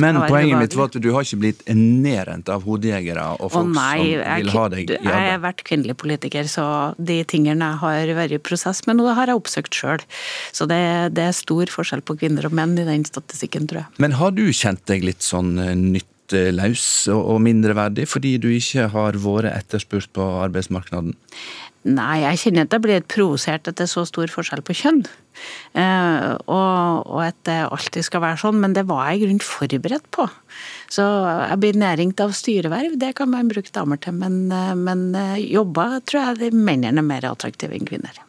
Men 0.00 0.20
poenget 0.24 0.62
mitt 0.62 0.76
var 0.78 0.90
at 0.90 0.98
du 1.02 1.10
har 1.14 1.26
ikke 1.26 1.40
blitt 1.42 1.62
nedrent 1.68 2.48
av 2.52 2.64
hodejegere 2.66 3.26
og 3.38 3.52
folk 3.54 3.70
nei, 3.76 4.16
som 4.16 4.42
vil 4.42 4.52
ha 4.54 4.66
deg 4.72 4.82
i 4.82 4.98
arbeid? 4.98 5.08
Jeg 5.12 5.32
har 5.32 5.42
vært 5.44 5.64
kvinnelig 5.68 5.98
politiker, 6.00 6.50
så 6.50 6.66
de 6.98 7.20
tingene 7.28 7.72
har 7.82 8.14
vært 8.18 8.36
i 8.36 8.42
prosess 8.42 8.84
men 8.88 9.00
noe 9.00 9.14
har 9.18 9.30
jeg 9.30 9.38
oppsøkt 9.38 9.80
sjøl. 9.80 10.04
Så 10.54 10.68
det, 10.70 10.80
det, 11.16 11.28
er 11.28 11.36
stor 11.36 11.70
forskjell 11.72 12.04
på 12.06 12.18
kvinner 12.20 12.48
og 12.48 12.54
menn 12.56 12.76
i 12.80 12.86
den 12.88 13.04
statistikken, 13.08 13.68
tror 13.68 13.84
jeg. 13.84 13.90
Men 14.02 14.16
har 14.18 14.32
du 14.36 14.46
kjent 14.48 14.84
deg 14.88 15.04
litt 15.06 15.24
sånn 15.24 15.58
eh, 15.62 15.74
nytteløs 15.76 16.86
og 17.12 17.38
mindreverdig 17.44 18.08
fordi 18.08 18.36
du 18.40 18.48
ikke 18.54 18.88
har 18.94 19.18
vært 19.20 19.52
etterspurt 19.52 20.12
på 20.16 20.28
arbeidsmarkedet? 20.46 21.16
Nei, 21.88 22.20
jeg 22.20 22.40
kjenner 22.42 22.66
at 22.66 22.74
jeg 22.74 22.84
blir 22.84 23.04
provosert 23.08 23.68
at 23.70 23.78
det 23.78 23.86
er 23.86 23.90
så 23.90 24.04
stor 24.08 24.28
forskjell 24.32 24.60
på 24.66 24.76
kjønn. 24.76 25.02
Eh, 25.78 26.28
og, 26.50 27.06
og, 27.06 27.20
at 27.24 27.38
det 27.48 27.56
alltid 27.68 28.04
skal 28.04 28.24
være 28.24 28.40
sånn, 28.42 28.58
men 28.60 28.74
det 28.76 28.84
var 28.90 29.06
jeg 29.08 29.20
i 29.20 29.24
grunnen 29.24 29.44
forberedt 29.44 30.08
på. 30.14 30.26
Så 30.92 31.06
jeg 31.06 31.60
blir 31.62 31.78
nedringt 31.80 32.20
av 32.24 32.34
styreverv, 32.36 32.98
det 33.00 33.14
kan 33.18 33.32
man 33.32 33.48
bruke 33.52 33.72
damer 33.72 34.00
til, 34.02 34.18
men, 34.20 34.40
eh, 34.52 34.74
men 34.76 35.08
eh, 35.16 35.38
jobber 35.46 36.00
tror 36.08 36.34
jeg 36.42 36.52
mennene 36.56 37.00
er 37.00 37.12
mer 37.14 37.30
attraktive 37.30 37.78
enn 37.78 37.88
kvinner. 37.88 38.27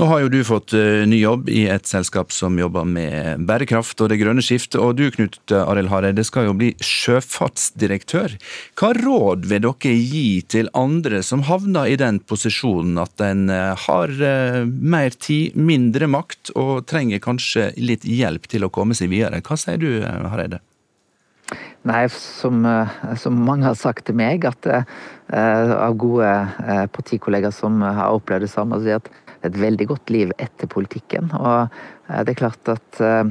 Nå 0.00 0.06
har 0.08 0.22
jo 0.22 0.28
du 0.32 0.38
fått 0.48 0.72
uh, 0.72 1.02
ny 1.04 1.18
jobb 1.20 1.50
i 1.52 1.66
et 1.68 1.84
selskap 1.84 2.30
som 2.32 2.54
jobber 2.56 2.86
med 2.88 3.42
bærekraft 3.44 4.00
og 4.00 4.08
det 4.08 4.16
grønne 4.22 4.40
skiftet, 4.40 4.78
og 4.80 4.94
du 4.96 5.10
Knut 5.12 5.52
Arild 5.52 5.90
Hareide 5.92 6.24
skal 6.24 6.46
jo 6.46 6.54
bli 6.56 6.70
sjøfartsdirektør. 6.80 8.38
Hva 8.80 8.94
råd 8.96 9.44
vil 9.50 9.66
dere 9.66 9.92
gi 9.92 10.40
til 10.48 10.72
andre 10.72 11.20
som 11.26 11.44
havner 11.44 11.92
i 11.92 12.00
den 12.00 12.22
posisjonen 12.24 12.96
at 13.02 13.20
en 13.26 13.52
uh, 13.52 13.76
har 13.84 14.16
uh, 14.24 14.64
mer 14.64 15.12
tid, 15.20 15.60
mindre 15.60 16.08
makt 16.08 16.54
og 16.56 16.86
trenger 16.88 17.20
kanskje 17.20 17.68
litt 17.76 18.08
hjelp 18.08 18.48
til 18.48 18.64
å 18.64 18.72
komme 18.72 18.96
seg 18.96 19.12
videre? 19.12 19.44
Hva 19.44 19.60
sier 19.60 19.76
du 19.84 20.00
Hareide? 20.00 20.64
Nei, 21.84 22.06
som, 22.12 22.64
som, 23.20 23.36
mange 23.44 23.68
har 23.68 23.76
sagt 23.76 24.08
til 24.08 24.16
meg, 24.16 24.48
at 24.48 24.64
uh, 24.64 24.80
av 25.76 26.00
gode 26.00 26.28
uh, 26.30 26.86
partikollegaer 26.88 27.52
som 27.52 27.82
har 27.84 28.16
opplevd 28.16 28.48
det 28.48 28.56
samme, 28.56 28.80
sier 28.80 29.04
at 29.04 29.12
et 29.46 29.56
veldig 29.56 29.86
godt 29.90 30.12
liv 30.12 30.32
etter 30.38 30.68
politikken. 30.70 31.30
Og 31.36 31.68
eh, 32.08 32.22
det 32.26 32.34
er 32.34 32.40
klart 32.40 32.72
at 32.72 33.00
eh, 33.04 33.30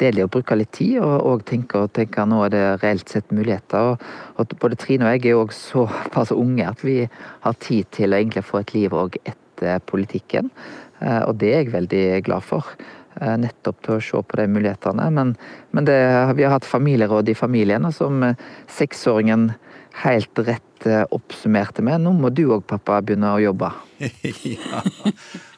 det 0.00 0.08
er 0.08 0.16
det 0.16 0.26
å 0.26 0.30
bruke 0.32 0.56
litt 0.58 0.72
tid 0.74 0.98
og, 1.02 1.14
og 1.28 1.44
tenke, 1.48 1.84
og 1.84 1.92
tenke 1.96 2.24
nå 2.26 2.40
er 2.46 2.54
det 2.54 2.64
reelt 2.82 3.12
sett 3.12 3.34
muligheter. 3.34 3.92
Og, 3.92 4.06
og 4.40 4.56
både 4.62 4.78
Trine 4.80 5.06
og 5.06 5.16
jeg 5.16 5.26
er 5.26 5.36
jo 5.36 5.44
også 5.44 5.84
såpass 5.84 6.32
unge 6.34 6.66
at 6.68 6.82
vi 6.86 7.02
har 7.44 7.60
tid 7.62 7.90
til 7.94 8.12
å 8.14 8.22
egentlig 8.22 8.46
få 8.48 8.62
et 8.62 8.74
liv 8.76 8.96
òg 8.96 9.20
etter 9.22 9.84
politikken. 9.88 10.50
Eh, 11.00 11.22
og 11.26 11.36
det 11.42 11.52
er 11.52 11.64
jeg 11.64 11.76
veldig 11.76 12.04
glad 12.28 12.48
for. 12.48 12.74
Nettopp 13.12 13.82
til 13.84 13.92
å 13.92 14.00
se 14.00 14.20
på 14.24 14.36
de 14.38 14.46
mulighetene. 14.48 15.04
Men, 15.12 15.34
men 15.76 15.84
det, 15.84 15.98
vi 16.38 16.46
har 16.46 16.54
hatt 16.54 16.64
familieråd 16.64 17.28
i 17.28 17.34
familien, 17.36 17.84
som 17.92 18.24
seksåringen 18.72 19.50
helt 20.00 20.40
rett 20.46 20.71
oppsummerte 20.86 21.82
med. 21.82 22.00
Nå 22.02 22.12
må 22.16 22.30
du 22.34 22.44
òg, 22.50 22.64
pappa, 22.66 23.00
begynne 23.04 23.30
å 23.34 23.40
jobbe. 23.42 23.70
ja. 24.56 24.82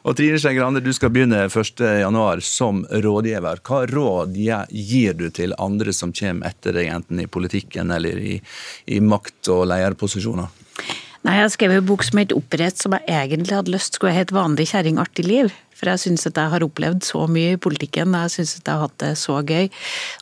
Og 0.05 0.17
Trine 0.17 0.37
Skei 0.41 0.53
Grande, 0.57 0.83
du 0.85 0.91
skal 0.93 1.09
begynne 1.13 1.47
1.1 1.47 2.43
som 2.45 2.83
rådgiver. 2.89 3.63
Hva 3.65 3.81
råd 3.89 4.37
gir 4.37 5.17
du 5.17 5.29
til 5.33 5.55
andre 5.57 5.95
som 5.95 6.13
kommer 6.13 6.51
etter 6.53 6.77
deg, 6.77 6.91
enten 6.93 7.23
i 7.23 7.27
politikken 7.27 7.93
eller 7.95 8.21
i, 8.21 8.37
i 8.85 9.01
makt- 9.01 9.49
og 9.53 9.65
lederposisjoner? 9.71 10.51
Nei, 11.25 11.39
Jeg 11.41 11.55
skrev 11.55 11.71
en 11.73 11.85
bok 11.85 12.03
som 12.05 12.19
het 12.21 12.33
'Opprett', 12.35 12.77
som 12.77 12.93
jeg 12.93 13.09
egentlig 13.09 13.55
hadde 13.57 13.73
lyst 13.73 13.97
skulle 13.97 14.13
hete 14.13 14.33
'Vanlig 14.33 14.69
kjerring, 14.69 14.99
artig 15.01 15.25
liv'. 15.25 15.51
For 15.75 15.91
jeg 15.91 16.03
syns 16.05 16.25
at 16.29 16.39
jeg 16.39 16.51
har 16.53 16.65
opplevd 16.65 17.03
så 17.03 17.25
mye 17.27 17.55
i 17.55 17.61
politikken, 17.61 18.15
jeg 18.15 18.33
syns 18.37 18.57
at 18.59 18.69
jeg 18.69 18.73
har 18.73 18.87
hatt 18.87 18.99
det 19.03 19.13
så 19.19 19.39
gøy. 19.43 19.69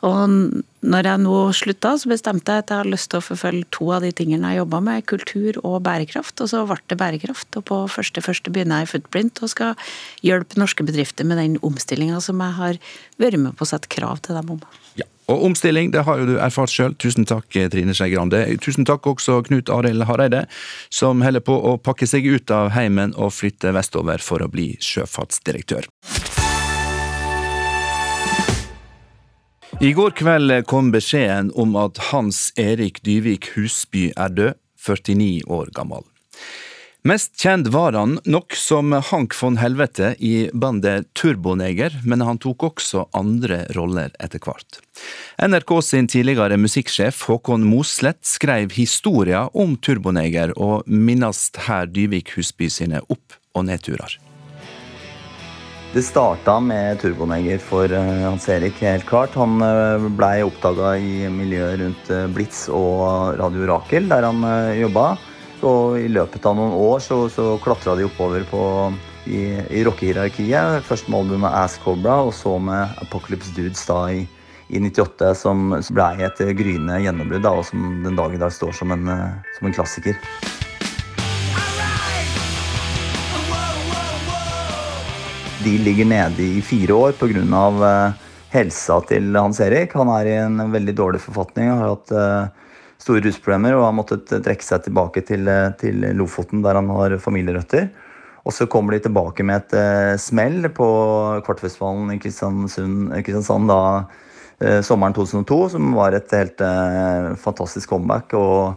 Og 0.10 0.38
når 0.84 1.10
jeg 1.10 1.22
nå 1.24 1.38
slutta, 1.56 1.94
så 2.00 2.12
bestemte 2.12 2.56
jeg 2.56 2.66
at 2.66 2.74
jeg 2.74 2.82
har 2.82 2.90
lyst 2.90 3.12
til 3.14 3.22
å 3.22 3.26
forfølge 3.26 3.70
to 3.76 3.90
av 3.96 4.04
de 4.04 4.12
tingene 4.16 4.52
jeg 4.52 4.64
jobba 4.64 4.82
med, 4.84 5.06
kultur 5.10 5.60
og 5.64 5.80
bærekraft. 5.86 6.44
Og 6.44 6.52
så 6.52 6.64
ble 6.68 6.80
det 6.92 7.00
bærekraft. 7.00 7.50
Og 7.60 7.68
på 7.70 7.82
første 7.92 8.24
første 8.26 8.54
begynner 8.54 8.82
jeg 8.82 8.90
i 8.90 8.94
Footprint 8.96 9.44
og 9.46 9.54
skal 9.54 9.92
hjelpe 10.26 10.60
norske 10.60 10.86
bedrifter 10.88 11.28
med 11.28 11.40
den 11.40 11.60
omstillinga 11.64 12.20
som 12.24 12.42
jeg 12.44 12.60
har 12.60 12.82
vært 13.22 13.40
med 13.46 13.56
på 13.56 13.68
å 13.68 13.74
sette 13.76 13.92
krav 13.94 14.26
til 14.26 14.40
dem 14.40 14.58
om. 14.58 14.66
Og 15.32 15.46
omstilling, 15.48 15.92
det 15.94 16.04
har 16.08 16.20
jo 16.20 16.28
du 16.28 16.34
erfart 16.36 16.72
sjøl. 16.74 16.96
Tusen 17.00 17.28
takk, 17.30 17.48
Trine 17.72 17.96
Skei 17.96 18.12
Grande. 18.12 18.44
Tusen 18.64 18.88
takk 18.88 19.08
også 19.08 19.40
Knut 19.48 19.72
Arild 19.72 20.04
Hareide, 20.10 20.46
som 20.92 21.24
holder 21.24 21.44
på 21.46 21.56
å 21.56 21.78
pakke 21.80 22.08
seg 22.10 22.28
ut 22.28 22.52
av 22.52 22.74
heimen 22.76 23.16
og 23.16 23.32
flytte 23.36 23.72
vestover 23.76 24.24
for 24.24 24.44
å 24.44 24.52
bli 24.52 24.74
sjøfartsdirektør. 24.84 25.88
I 29.82 29.90
går 29.98 30.14
kveld 30.16 30.54
kom 30.70 30.92
beskjeden 30.94 31.50
om 31.60 31.74
at 31.80 31.98
Hans 32.12 32.52
Erik 32.60 33.02
Dyvik 33.04 33.50
Husby 33.56 34.12
er 34.14 34.36
død, 34.36 34.60
49 34.84 35.48
år 35.48 35.72
gammel. 35.74 36.04
Mest 37.04 37.34
kjent 37.36 37.68
var 37.68 37.98
han 38.00 38.14
nok 38.24 38.56
som 38.56 38.94
Hank 38.96 39.34
von 39.36 39.58
Helvete 39.60 40.14
i 40.24 40.46
bandet 40.56 41.10
Turboneger, 41.20 41.98
men 42.08 42.22
han 42.24 42.38
tok 42.40 42.64
også 42.70 43.10
andre 43.12 43.58
roller 43.76 44.14
etter 44.24 44.40
hvert. 44.40 44.78
NRK 45.36 45.74
sin 45.84 46.08
tidligere 46.08 46.56
musikksjef 46.56 47.26
Håkon 47.28 47.66
Mosleth 47.68 48.24
skrev 48.24 48.72
historia 48.78 49.42
om 49.52 49.74
Turboneger, 49.84 50.54
og 50.56 50.88
minnes 50.88 51.50
her 51.66 51.92
Dyvik 51.92 52.38
Husby 52.38 52.72
sine 52.72 53.04
opp- 53.12 53.36
og 53.52 53.68
nedturer. 53.68 54.16
Det 55.92 56.06
starta 56.08 56.56
med 56.64 57.04
Turboneger 57.04 57.60
for 57.60 57.92
uh, 57.92 58.14
Hans 58.30 58.48
Erik, 58.48 58.80
helt 58.80 59.04
klart. 59.12 59.36
Han 59.36 59.60
uh, 59.60 60.08
blei 60.08 60.38
oppdaga 60.48 60.96
i 60.96 61.28
miljøet 61.28 61.84
rundt 61.84 62.16
uh, 62.16 62.24
Blitz 62.32 62.64
og 62.72 63.36
Radio 63.44 63.68
Rakel, 63.76 64.08
der 64.08 64.32
han 64.32 64.48
jobba. 64.80 65.18
Så 65.64 65.96
i 65.96 66.10
løpet 66.12 66.44
av 66.44 66.58
noen 66.58 66.74
år 66.76 67.00
så, 67.00 67.22
så 67.32 67.54
klatra 67.64 67.94
de 67.96 68.04
oppover 68.04 68.44
på, 68.50 68.64
i, 69.32 69.46
i 69.72 69.84
rockehierarkiet. 69.88 70.82
Først 70.84 71.08
med 71.08 71.22
albumet 71.22 71.56
Ass 71.56 71.78
Cobra, 71.80 72.18
og 72.28 72.34
så 72.36 72.58
med 72.60 72.98
Apocalypse 73.00 73.54
Dudes 73.56 73.86
da 73.88 74.02
i, 74.12 74.26
i 74.68 74.82
98, 74.84 75.30
som 75.40 75.72
blei 75.96 76.18
et 76.28 76.42
gryende 76.60 76.98
gjennombrudd, 77.06 77.48
og 77.48 77.64
som 77.70 77.86
den 78.04 78.20
dag 78.20 78.36
i 78.36 78.42
dag 78.42 78.52
står 78.52 78.76
som 78.76 78.92
en, 78.92 79.08
som 79.56 79.70
en 79.70 79.76
klassiker. 79.78 80.20
De 85.64 85.78
ligger 85.80 86.12
nede 86.12 86.50
i 86.58 86.60
fire 86.60 87.00
år 87.06 87.16
pga. 87.22 87.64
Uh, 87.80 88.20
helsa 88.52 89.00
til 89.08 89.32
Hans 89.40 89.64
Erik. 89.64 89.96
Han 89.96 90.12
er 90.12 90.28
i 90.28 90.36
en 90.42 90.60
veldig 90.76 90.98
dårlig 91.00 91.24
forfatning. 91.24 91.72
Har 91.72 91.96
hatt 91.96 92.12
uh, 92.12 92.63
store 93.04 93.26
rusproblemer 93.26 93.76
og 93.78 93.86
har 93.88 93.96
måttet 93.98 94.32
trekke 94.32 94.66
seg 94.66 94.88
tilbake 94.88 95.26
til, 95.28 95.46
uh, 95.50 95.76
til, 95.80 96.02
Lofoten, 96.18 96.64
der 96.66 96.80
han 96.80 96.90
har 96.96 97.20
familierøtter. 97.22 97.92
Og 98.44 98.52
så 98.56 98.68
kommer 98.68 98.96
de 98.96 99.06
tilbake 99.06 99.44
med 99.48 99.62
et 99.62 99.74
eh, 99.80 100.16
smell 100.20 100.66
på 100.76 100.88
Kvartfestivalen 101.46 102.10
i 102.12 102.18
Kristiansand 102.20 103.70
da, 103.72 103.78
sommeren 104.84 105.16
2002, 105.16 105.60
som 105.72 105.94
var 105.96 106.18
et 106.18 106.36
helt 106.36 106.60
fantastisk 107.40 107.94
comeback. 107.94 108.36
og 108.36 108.76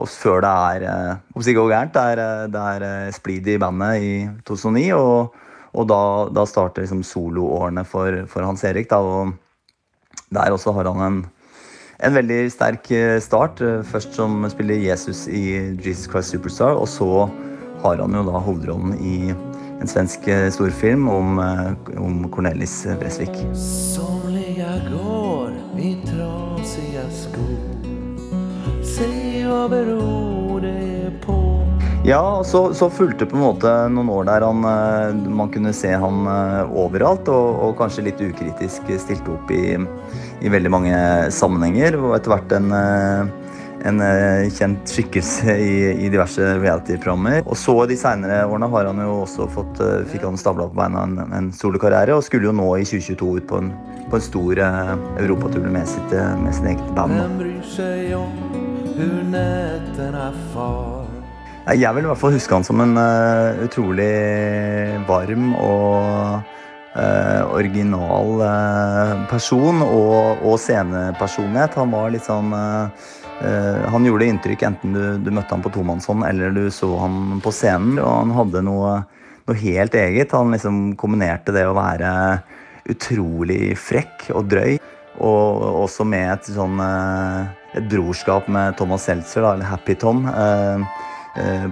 og 0.00 0.08
før 0.08 0.40
det 0.44 0.50
er 0.50 0.84
uh, 0.88 1.42
ikke 1.42 1.58
går 1.58 1.72
gærent, 1.74 1.96
det 1.96 2.02
er, 2.14 2.46
det 2.48 2.60
er 2.60 3.12
splid 3.12 3.48
i 3.52 3.58
bandet 3.60 4.04
i 4.04 4.12
2009. 4.48 4.86
Og, 4.96 5.34
og 5.76 5.90
da, 5.90 6.00
da 6.32 6.46
starter 6.48 6.86
liksom 6.86 7.02
soloårene 7.06 7.84
for, 7.88 8.22
for, 8.30 8.46
Hans 8.46 8.64
Erik. 8.64 8.88
Da, 8.90 9.00
og 9.00 9.34
der 10.32 10.56
også 10.56 10.72
har 10.76 10.88
han 10.88 11.04
en, 11.04 11.20
en 12.02 12.16
veldig 12.16 12.40
sterk 12.52 12.90
eh, 12.94 13.18
start. 13.22 13.60
Eh, 13.60 13.80
først 13.86 14.16
som 14.16 14.44
spiller 14.52 14.80
Jesus 14.80 15.26
i 15.28 15.76
Jesus 15.80 16.08
Christ 16.10 16.34
Superstar, 16.34 16.76
og 16.78 16.88
så 16.88 17.28
har 17.84 18.00
han 18.00 18.16
jo 18.16 18.24
da 18.28 18.40
hovedrollen 18.44 18.96
i 19.00 19.32
en 19.80 19.88
svensk 19.88 20.28
eh, 20.28 20.48
storfilm 20.52 21.08
om, 21.08 21.40
om 21.96 22.24
Cornelis 22.32 22.82
Bresvik. 23.00 23.34
Somliga 23.56 24.76
går 24.88 25.54
i 25.80 25.94
trasiga 26.06 27.06
skor. 27.14 27.68
Se 28.84 29.10
hva 29.46 29.66
beror 29.70 30.60
det 30.64 31.12
på 31.24 31.36
ja, 32.00 32.40
så, 32.48 32.62
så, 32.74 32.86
fulgte 32.88 33.26
på 33.28 33.36
en 33.36 33.42
måte 33.42 33.70
noen 33.92 34.08
år 34.08 34.24
der 34.24 34.44
han, 34.46 34.64
man 35.36 35.50
kunne 35.52 35.68
se 35.76 35.90
han 35.92 36.24
overalt, 36.72 37.28
og, 37.28 37.58
og 37.60 37.74
kanskje 37.76 38.06
litt 38.06 38.22
ukritisk 38.24 38.88
stilte 39.04 39.34
opp 39.34 39.52
i, 39.52 39.76
i, 40.40 40.50
veldig 40.52 40.72
mange 40.72 40.96
sammenhenger. 41.34 41.98
Og 42.00 42.16
etter 42.16 42.34
hvert 42.34 42.54
en, 42.56 42.72
eh, 42.76 43.30
en 43.90 44.02
kjent 44.52 44.92
skikkelse 44.92 45.54
i, 45.56 45.74
i 46.06 46.10
diverse 46.12 46.50
reality-programmer. 46.60 47.42
Og 47.46 47.56
så 47.56 47.76
de 47.88 47.96
seinere 48.00 48.42
årene 48.44 48.68
har 48.74 48.90
han 48.90 49.00
jo 49.04 49.20
også 49.22 49.48
fått, 49.54 49.80
fikk 50.12 50.26
han 50.28 50.40
stabla 50.40 50.68
på 50.68 50.80
beina 50.82 51.06
en, 51.08 51.20
en 51.36 51.52
solokarriere, 51.56 52.16
og 52.16 52.26
skulle 52.26 52.50
jo 52.50 52.56
nå 52.56 52.68
i 52.76 52.84
2022 52.88 53.30
ut 53.38 53.48
på 53.48 53.62
en, 53.62 53.72
på 54.10 54.20
en 54.20 54.26
stor 54.26 54.64
europatur 55.20 55.64
med, 55.64 55.88
sitt, 55.88 56.16
med 56.42 56.52
sin 56.56 56.74
eget 56.74 56.92
band. 56.98 57.16
Hvem 57.22 57.38
bryr 57.40 57.72
seg 57.76 58.12
om 58.18 58.68
hvor 59.00 59.24
nettene 59.32 60.28
far? 60.52 61.00
Jeg 61.70 61.94
vil 61.94 62.06
i 62.06 62.08
hvert 62.08 62.18
fall 62.18 62.34
huske 62.34 62.56
han 62.56 62.64
som 62.66 62.80
en 62.82 62.96
uh, 62.98 63.60
utrolig 63.62 64.10
varm 65.06 65.52
og 65.54 66.40
uh, 66.96 67.42
original 67.54 68.42
eh, 68.46 69.14
person 69.30 69.82
og, 69.84 70.42
og, 70.42 70.56
scenepersonlighet. 70.60 71.78
Han 71.80 71.94
var 71.96 72.12
litt 72.14 72.28
sånn 72.28 72.54
Han 73.40 74.04
gjorde 74.04 74.26
inntrykk 74.28 74.62
enten 74.68 74.92
du, 74.92 75.04
du 75.24 75.30
møtte 75.32 75.54
han 75.54 75.62
på 75.64 75.70
tomannshånd 75.72 76.26
eller 76.28 76.50
du 76.52 76.66
så 76.68 76.90
han 77.00 77.38
på 77.40 77.52
scenen. 77.56 77.96
Og 77.96 78.10
han 78.10 78.34
hadde 78.36 78.60
noe, 78.66 78.98
noe 79.48 79.56
helt 79.62 79.96
eget. 79.96 80.34
Han 80.36 80.52
liksom 80.52 80.82
kombinerte 81.00 81.54
det 81.56 81.64
å 81.64 81.72
være 81.78 82.10
utrolig 82.92 83.72
frekk 83.80 84.28
og 84.34 84.50
drøy, 84.50 84.76
og 85.24 85.64
også 85.86 86.04
med 86.04 86.34
et 86.34 86.52
sånn 86.52 86.84
et 87.76 87.86
brorskap 87.90 88.48
med 88.50 88.76
Thomas 88.78 89.06
Seltzer, 89.06 89.44
eller 89.46 89.68
Happy 89.68 89.94
Tom. 89.94 90.26
Eh, 90.26 90.86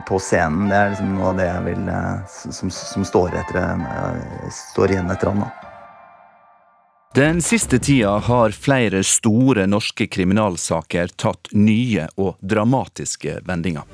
på 0.08 0.18
scenen. 0.22 0.68
Det 0.68 0.76
er 0.76 0.92
liksom 0.92 1.14
noe 1.16 1.30
av 1.32 1.38
det 1.40 1.46
jeg 1.48 1.64
vil, 1.66 1.88
eh, 1.92 2.36
som, 2.58 2.70
som 2.70 3.06
står, 3.06 3.34
etter, 3.40 3.58
eh, 3.62 4.50
står, 4.54 4.94
igjen 4.94 5.10
etter 5.10 5.32
han. 5.32 5.46
Den 7.16 7.40
siste 7.42 7.78
tida 7.82 8.18
har 8.28 8.54
flere 8.54 9.00
store 9.02 9.66
norske 9.66 10.06
kriminalsaker 10.06 11.14
tatt 11.16 11.50
nye 11.56 12.06
og 12.20 12.36
dramatiske 12.44 13.40
vendinger. 13.48 13.88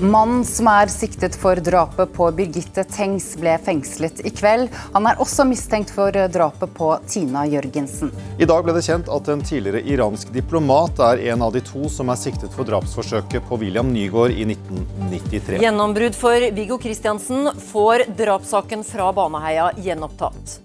Mannen 0.00 0.42
som 0.44 0.66
er 0.68 0.90
siktet 0.92 1.38
for 1.40 1.56
drapet 1.56 2.10
på 2.12 2.26
Birgitte 2.36 2.82
Tengs, 2.84 3.30
ble 3.40 3.54
fengslet 3.64 4.18
i 4.28 4.32
kveld. 4.34 4.68
Han 4.92 5.08
er 5.08 5.16
også 5.24 5.46
mistenkt 5.48 5.88
for 5.94 6.12
drapet 6.12 6.74
på 6.76 6.90
Tina 7.08 7.46
Jørgensen. 7.48 8.12
I 8.36 8.44
dag 8.44 8.66
ble 8.66 8.74
det 8.76 8.84
kjent 8.84 9.08
at 9.08 9.30
en 9.32 9.40
tidligere 9.40 9.80
iransk 9.88 10.34
diplomat 10.36 11.00
er 11.06 11.24
en 11.32 11.46
av 11.48 11.56
de 11.56 11.64
to 11.64 11.88
som 11.88 12.12
er 12.12 12.20
siktet 12.20 12.52
for 12.52 12.68
drapsforsøket 12.68 13.48
på 13.48 13.60
William 13.64 13.88
Nygaard 13.94 14.36
i 14.36 14.44
1993. 14.50 15.62
Gjennombrudd 15.64 16.20
for 16.20 16.44
Viggo 16.60 16.76
Kristiansen 16.82 17.48
får 17.72 18.10
drapssaken 18.20 18.84
fra 18.84 19.08
Baneheia 19.16 19.72
gjenopptatt. 19.80 20.58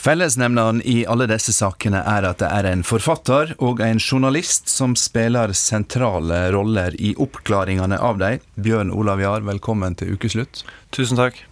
Fellesnevneren 0.00 0.82
i 0.84 1.02
alle 1.06 1.26
disse 1.28 1.52
sakene 1.52 1.98
er 2.08 2.24
at 2.24 2.38
det 2.40 2.48
er 2.48 2.64
en 2.70 2.80
forfatter 2.88 3.50
og 3.60 3.82
en 3.84 3.98
journalist 4.00 4.70
som 4.72 4.94
spiller 4.96 5.52
sentrale 5.52 6.46
roller 6.54 6.94
i 6.96 7.10
oppklaringene 7.20 7.98
av 8.00 8.16
dem. 8.22 8.38
Bjørn 8.56 8.94
Olav 8.96 9.20
Jahr, 9.20 9.44
velkommen 9.44 9.98
til 10.00 10.14
ukeslutt. 10.16 10.62
Tusen 10.96 11.20
takk. 11.20 11.42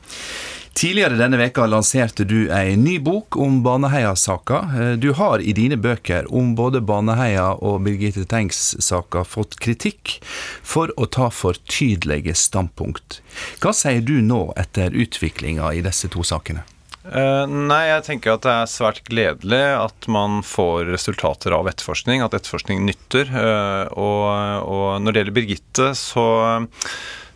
Tidligere 0.79 1.19
denne 1.21 1.37
veka 1.37 1.67
lanserte 1.69 2.25
du 2.25 2.47
ei 2.55 2.73
ny 2.81 2.97
bok 3.05 3.37
om 3.37 3.61
Baneheia-saka. 3.67 4.63
Du 4.97 5.11
har 5.21 5.45
i 5.45 5.53
dine 5.53 5.77
bøker 5.77 6.33
om 6.33 6.55
både 6.57 6.81
Baneheia 6.81 7.51
og 7.53 7.83
Birgitte 7.85 8.25
Tengs-saka 8.33 9.27
fått 9.29 9.59
kritikk 9.61 10.17
for 10.65 10.89
å 10.97 11.05
ta 11.05 11.29
for 11.29 11.61
tydelige 11.69 12.33
standpunkt. 12.33 13.21
Hva 13.61 13.77
sier 13.77 14.01
du 14.01 14.23
nå 14.25 14.55
etter 14.57 14.97
utviklinga 14.97 15.75
i 15.77 15.85
disse 15.85 16.09
to 16.17 16.25
sakene? 16.25 16.65
Uh, 17.09 17.45
nei, 17.49 17.87
jeg 17.89 18.05
tenker 18.05 18.35
at 18.35 18.45
det 18.45 18.53
er 18.53 18.69
svært 18.69 19.01
gledelig 19.09 19.63
at 19.79 20.09
man 20.13 20.43
får 20.45 20.91
resultater 20.93 21.55
av 21.57 21.71
etterforskning, 21.71 22.21
at 22.25 22.37
etterforskning 22.37 22.83
nytter. 22.85 23.31
Uh, 23.33 23.87
og, 23.97 24.27
og, 24.69 24.91
når 25.01 25.15
det 25.15 25.23
gjelder 25.23 25.37
Birgitte, 25.39 25.89
så, 25.97 26.27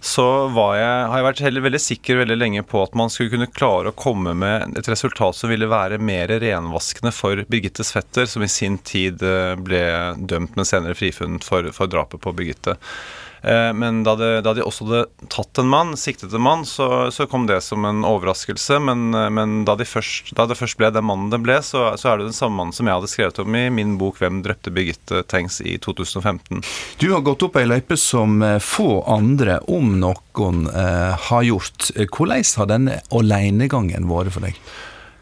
så 0.04 0.26
jeg, 0.50 0.92
har 1.08 1.16
jeg 1.16 1.28
vært 1.28 1.42
heller 1.46 1.66
veldig 1.68 1.82
sikker 1.86 2.20
veldig 2.20 2.36
lenge 2.36 2.66
på 2.68 2.84
at 2.84 2.96
man 2.98 3.12
skulle 3.12 3.32
kunne 3.32 3.48
klare 3.48 3.92
å 3.92 3.96
komme 3.96 4.36
med 4.36 4.76
et 4.76 4.92
resultat 4.92 5.40
som 5.40 5.52
ville 5.52 5.70
være 5.72 6.00
mer 6.02 6.34
renvaskende 6.42 7.14
for 7.16 7.44
Birgittes 7.48 7.94
fetter, 7.96 8.28
som 8.28 8.44
i 8.44 8.52
sin 8.52 8.76
tid 8.84 9.24
eh, 9.24 9.54
ble 9.56 9.84
dømt, 10.20 10.56
men 10.58 10.68
senere 10.68 10.98
frifunnet 10.98 11.48
for, 11.48 11.72
for 11.72 11.88
drapet 11.88 12.20
på 12.20 12.36
Birgitte. 12.36 12.76
Eh, 13.42 13.72
men 13.72 14.02
da 14.06 14.14
de, 14.16 14.28
da 14.44 14.54
de, 14.54 14.62
også 14.62 14.86
hadde 14.86 15.28
tatt 15.32 15.58
en 15.58 15.70
mann, 15.70 15.96
siktet 15.98 16.34
en 16.34 16.44
mann, 16.44 16.64
så, 16.68 17.10
så 17.10 17.26
kom 17.30 17.48
det 17.50 17.60
som 17.66 17.84
en 17.88 18.04
overraskelse. 18.06 18.78
Men, 18.86 19.08
eh, 19.14 19.28
men 19.34 19.62
da, 19.68 19.74
de 19.78 19.86
først, 19.88 20.32
da, 20.38 20.46
det 20.46 20.58
først 20.60 20.78
ble 20.80 20.92
den 20.94 21.06
mannen 21.08 21.32
det 21.32 21.42
ble, 21.42 21.58
så, 21.66 21.88
så, 21.98 22.12
er 22.12 22.20
det 22.20 22.30
den 22.30 22.38
samme 22.38 22.60
mannen 22.60 22.76
som 22.76 22.88
jeg 22.88 23.00
hadde 23.00 23.10
skrevet 23.10 23.42
om 23.42 23.58
i 23.58 23.66
min 23.74 23.96
bok 23.98 24.20
'Hvem 24.22 24.42
drepte 24.44 24.70
Birgitte 24.74 25.24
Tengs' 25.26 25.60
i 25.64 25.78
2015. 25.82 26.62
Du 27.02 27.10
har 27.12 27.24
gått 27.26 27.42
opp 27.42 27.58
ei 27.58 27.66
løype 27.66 27.98
som 27.98 28.42
eh, 28.46 28.60
få 28.62 29.02
andre, 29.10 29.58
om 29.66 29.98
noen, 30.00 30.64
har 30.72 31.42
gjort. 31.44 31.90
Hvordan 31.96 32.44
har 32.56 32.68
denne 32.70 32.94
alenegangen 33.12 34.06
vært 34.08 34.32
for 34.34 34.46
deg? 34.46 34.56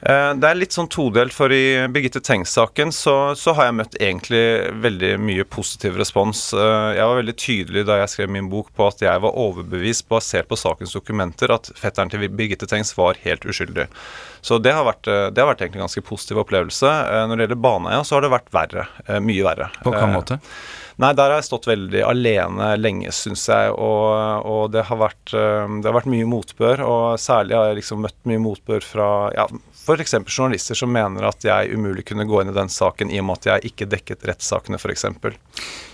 Eh, 0.01 0.31
det 0.41 0.49
er 0.49 0.57
litt 0.57 0.73
sånn 0.73 0.89
todelt, 0.89 1.35
for 1.37 1.53
i 1.53 1.85
Birgitte 1.93 2.23
Tengs-saken 2.25 2.93
så, 2.95 3.35
så, 3.37 3.53
har 3.57 3.69
jeg 3.69 3.77
møtt 3.83 3.99
egentlig 4.01 4.43
veldig 4.81 5.13
mye 5.21 5.45
positiv 5.45 5.99
respons. 6.01 6.47
Eh, 6.57 6.89
jeg 6.97 7.05
var 7.05 7.21
veldig 7.21 7.37
tydelig 7.37 7.85
da 7.89 8.01
jeg 8.01 8.13
skrev 8.15 8.33
min 8.33 8.49
bok 8.53 8.71
på 8.77 8.89
at 8.89 9.05
jeg 9.05 9.25
var 9.25 9.37
overbevist, 9.45 10.09
basert 10.09 10.49
på 10.49 10.59
sakens 10.61 10.97
dokumenter, 10.97 11.53
at 11.53 11.73
fetteren 11.77 12.13
til 12.13 12.25
Birgitte 12.33 12.69
Tengs 12.71 12.95
var 12.97 13.21
helt 13.27 13.45
uskyldig. 13.45 13.91
Så 14.41 14.57
det 14.63 14.73
har 14.73 14.89
vært, 14.89 15.05
eh, 15.05 15.29
det 15.29 15.45
har 15.45 15.53
vært 15.53 15.67
egentlig 15.67 15.83
en 15.83 15.89
ganske 15.89 16.07
positiv 16.09 16.45
opplevelse. 16.47 16.97
Når 17.29 17.37
det 17.37 17.45
gjelder 17.45 17.65
Baneheia, 17.69 18.05
så 18.05 18.17
har 18.17 18.25
det 18.25 18.33
vært 18.33 18.53
verre. 18.55 18.87
Mye 19.21 19.45
verre. 19.45 19.69
På 19.85 19.93
hvilken 19.93 20.15
måte? 20.15 20.39
Nei, 21.01 21.13
der 21.17 21.33
har 21.33 21.39
jeg 21.41 21.47
stått 21.49 21.69
veldig 21.69 22.01
alene 22.05 22.75
lenge, 22.77 23.13
syns 23.17 23.47
jeg. 23.49 23.73
Og, 23.73 24.49
og 24.49 24.73
det, 24.73 24.85
har 24.89 24.99
vært, 25.01 25.33
det, 25.33 25.85
har 25.87 25.97
vært, 25.97 26.11
mye 26.13 26.29
motbør. 26.29 26.83
Og 26.85 27.05
særlig 27.21 27.57
har 27.57 27.71
jeg 27.71 27.81
liksom 27.81 28.05
møtt 28.05 28.19
mye 28.29 28.43
motbør 28.43 28.85
fra 28.85 29.09
ja, 29.37 29.47
f.eks. 29.87 30.15
journalister 30.27 30.75
som 30.75 30.93
mener 30.93 31.25
at 31.29 31.45
jeg 31.45 31.75
umulig 31.75 32.05
kunne 32.09 32.27
gå 32.29 32.43
inn 32.43 32.53
i 32.53 32.57
den 32.57 32.69
saken 32.73 33.11
i 33.11 33.21
og 33.21 33.27
med 33.29 33.41
at 33.41 33.49
jeg 33.51 33.73
ikke 33.73 33.89
dekket 33.91 34.27
rettssakene, 34.29 34.79
f.eks. 34.81 35.07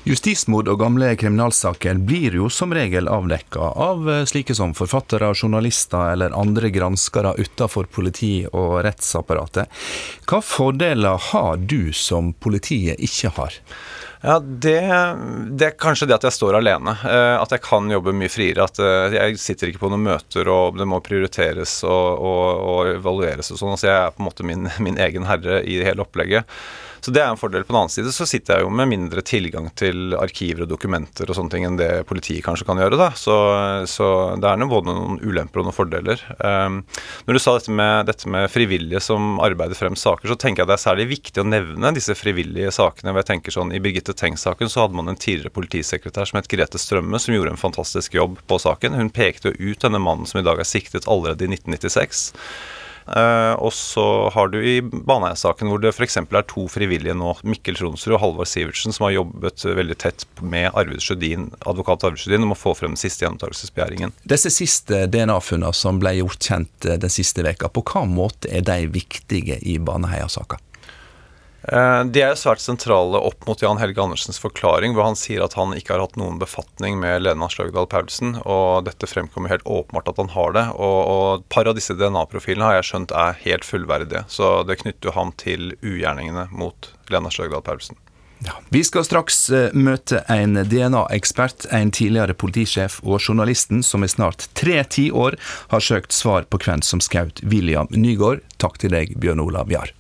Justismord 0.07 0.69
og 0.71 0.81
gamle 0.83 1.13
kriminalsaker 1.19 1.99
blir 2.07 2.37
jo 2.39 2.51
som 2.53 2.75
regel 2.75 3.11
avdekka 3.11 3.73
av 3.87 4.11
eh, 4.11 4.25
slike 4.29 4.55
som 4.55 4.75
forfattere, 4.77 5.33
journalister 5.35 6.13
eller 6.13 6.37
andre 6.37 6.71
granskere 6.75 7.35
utenfor 7.39 7.89
politi 7.91 8.35
og 8.53 8.81
rettsapparatet. 8.87 9.71
Hva 10.27 10.43
fordeler 10.45 11.19
har 11.33 11.57
du 11.59 11.93
som 11.97 12.35
politiet 12.35 13.03
ikke 13.03 13.35
har? 13.39 13.61
Ja, 14.27 14.41
det, 14.41 14.81
det, 15.51 15.67
er 15.67 15.75
kanskje 15.79 16.09
det 16.11 16.17
at 16.17 16.25
jeg 16.27 16.35
står 16.35 16.57
alene. 16.59 16.97
Eh, 17.07 17.35
at 17.39 17.53
jeg 17.55 17.63
kan 17.63 17.87
jobbe 17.93 18.15
mye 18.17 18.31
friere. 18.33 18.65
At 18.67 18.81
eh, 18.83 19.15
jeg 19.15 19.39
sitter 19.39 19.71
ikke 19.71 19.85
på 19.85 19.91
noen 19.93 20.03
møter, 20.09 20.51
og 20.51 20.81
det 20.81 20.87
må 20.91 20.99
prioriteres 21.05 21.79
og, 21.87 22.25
og, 22.27 22.65
og 22.73 22.91
evalueres 22.97 23.53
og 23.55 23.61
sånn. 23.61 23.77
Så 23.79 23.87
jeg 23.87 23.95
er 23.95 24.17
på 24.17 24.25
en 24.25 24.27
måte 24.27 24.47
min, 24.49 24.67
min 24.87 24.99
egen 24.99 25.29
herre 25.31 25.61
i 25.63 25.79
hele 25.87 26.03
opplegget. 26.03 26.59
Så 27.07 27.13
det 27.15 27.21
er 27.23 27.29
en 27.31 27.39
fordel. 27.39 27.63
På 27.63 27.71
den 27.71 27.79
annen 27.79 27.93
side 27.95 28.11
så 28.11 28.25
sitter 28.27 28.57
jeg 28.57 28.65
jo 28.65 28.71
med 28.75 28.89
mindre 28.91 29.23
tilgang 29.23 29.69
til 29.79 30.17
arkiver 30.19 30.65
og 30.65 30.73
dokumenter 30.73 31.31
og 31.31 31.37
sånne 31.39 31.53
ting 31.53 31.67
enn 31.69 31.77
det 31.79 31.91
politiet 32.09 32.43
kanskje 32.43 32.67
kan 32.67 32.81
gjøre. 32.83 32.99
da. 32.99 33.13
Så, 33.15 33.37
så 33.87 34.09
det 34.43 34.51
er 34.51 34.65
både 34.67 34.91
noen 34.91 35.21
ulemper 35.23 35.63
og 35.63 35.69
noen 35.69 35.77
fordeler. 35.77 36.25
Um, 36.41 36.81
når 37.29 37.39
du 37.39 37.43
sa 37.45 37.55
dette 37.55 37.77
med, 37.79 38.09
dette 38.11 38.27
med, 38.27 38.49
frivillige 38.51 38.99
som 39.07 39.39
arbeider 39.39 39.79
frem 39.79 39.95
saker, 39.95 40.33
så 40.33 40.39
tenker 40.43 40.65
jeg 40.65 40.73
det 40.73 40.75
er 40.81 40.83
særlig 40.83 41.07
viktig 41.13 41.45
å 41.45 41.47
nevne 41.47 41.95
disse 41.95 42.17
frivillige 42.19 42.75
sakene. 42.75 43.15
hvor 43.15 43.23
jeg 43.23 43.31
tenker 43.31 43.55
sånn, 43.55 43.71
I 43.71 43.83
Birgitte 43.85 44.17
Tengs-saken 44.19 44.73
så 44.73 44.83
hadde 44.83 44.99
man 44.99 45.13
en 45.13 45.23
tidligere 45.29 45.55
politisekretær 45.55 46.27
som 46.27 46.41
het 46.41 46.51
Grete 46.51 46.83
Strømme, 46.83 47.23
som 47.23 47.39
gjorde 47.39 47.55
en 47.55 47.67
fantastisk 47.69 48.19
jobb 48.19 48.41
på 48.51 48.59
saken. 48.67 48.99
Hun 48.99 49.15
pekte 49.15 49.55
jo 49.55 49.71
ut 49.71 49.87
denne 49.87 50.03
mannen 50.03 50.27
som 50.27 50.43
i 50.43 50.49
dag 50.49 50.59
er 50.59 50.67
siktet 50.67 51.07
allerede 51.07 51.47
i 51.47 51.55
1996. 51.55 52.33
Uh, 53.07 53.55
og 53.63 53.71
så 53.71 54.05
har 54.35 54.51
du 54.51 54.59
i 54.59 54.81
Baneheia-saken 54.83 55.71
hvor 55.71 55.79
det 55.83 55.93
f.eks. 55.95 56.19
er 56.19 56.47
to 56.51 56.67
frivillige 56.71 57.15
nå, 57.15 57.37
Mikkel 57.47 57.79
Tronsrud 57.79 58.17
og 58.17 58.23
Halvor 58.23 58.49
Sivertsen, 58.51 58.95
som 58.95 59.07
har 59.07 59.15
jobbet 59.21 59.63
veldig 59.63 59.99
tett 60.03 60.27
med 60.43 60.73
Arvid 60.75 61.05
Sjødin, 61.05 61.53
advokat 61.71 62.09
Arvid 62.09 62.25
Sjødin 62.25 62.49
om 62.49 62.57
å 62.57 62.59
få 62.59 62.75
frem 62.75 62.97
den 62.97 63.01
siste 63.01 63.27
gjenopptakelsesbegjæringen. 63.27 64.15
Disse 64.27 64.51
siste 64.55 65.05
DNA-funnene 65.13 65.71
som 65.77 66.03
ble 66.03 66.17
gjort 66.19 66.51
kjent 66.51 66.89
eh, 66.89 66.99
den 67.03 67.13
siste 67.13 67.47
veka, 67.47 67.71
på 67.71 67.85
hva 67.87 68.03
måte 68.11 68.51
er 68.51 68.67
de 68.67 68.91
viktige 68.91 69.61
i 69.63 69.79
Baneheia-saka? 69.79 70.59
Eh, 71.67 72.03
de 72.15 72.23
er 72.23 72.39
svært 72.39 72.63
sentrale 72.63 73.19
opp 73.19 73.47
mot 73.49 73.63
Jan 73.63 73.81
Helge 73.81 74.03
Andersens 74.03 74.39
forklaring, 74.39 74.95
hvor 74.95 75.09
han 75.09 75.19
sier 75.19 75.43
at 75.43 75.57
han 75.59 75.75
ikke 75.75 75.97
har 75.97 76.05
hatt 76.05 76.19
noen 76.21 76.39
befatning 76.39 77.01
med 77.03 77.25
Lena 77.25 77.49
Sløgdal 77.51 77.89
Paulsen, 77.91 78.37
og 78.45 78.87
dette 78.87 79.11
fremkommer 79.11 79.51
helt 79.51 79.67
åpenbart 79.67 80.13
at 80.13 80.23
han 80.23 80.31
har 80.37 80.55
det. 80.55 80.67
Og, 80.79 80.99
og 81.11 81.47
par 81.51 81.67
av 81.67 81.75
disse 81.79 81.97
DNA-profilene 81.99 82.71
har 82.71 82.79
jeg 82.79 82.91
skjønt 82.93 83.17
er 83.19 83.39
helt 83.43 83.67
fullverdige, 83.67 84.27
så 84.31 84.61
det 84.69 84.79
knytter 84.85 85.11
jo 85.11 85.17
ham 85.19 85.35
til 85.43 85.73
ugjerningene 85.83 86.49
mot 86.55 86.93
Lena 87.11 87.35
Sløgdal 87.35 87.67
Paulsen. 87.67 87.99
Ja, 88.45 88.53
vi 88.69 88.83
skal 88.85 89.03
straks 89.07 89.39
uh, 89.49 89.73
møte 89.73 90.21
en 90.31 90.61
DNA-ekspert, 90.69 91.67
en 91.73 91.91
tidligere 91.91 92.37
politisjef 92.37 93.01
og 93.03 93.17
journalisten 93.17 93.81
som 93.83 94.05
i 94.05 94.13
snart 94.13 94.51
tre 94.55 94.83
tiår 94.85 95.41
har 95.73 95.87
søkt 95.91 96.15
svar 96.15 96.47
på 96.47 96.61
hvem 96.63 96.85
som 96.85 97.03
skjøt 97.03 97.41
William 97.49 97.89
Nygaard. 97.91 98.45
Takk 98.61 98.77
til 98.85 98.93
deg, 98.93 99.17
Bjørn 99.19 99.43
Olav 99.43 99.73
Jahr. 99.73 99.96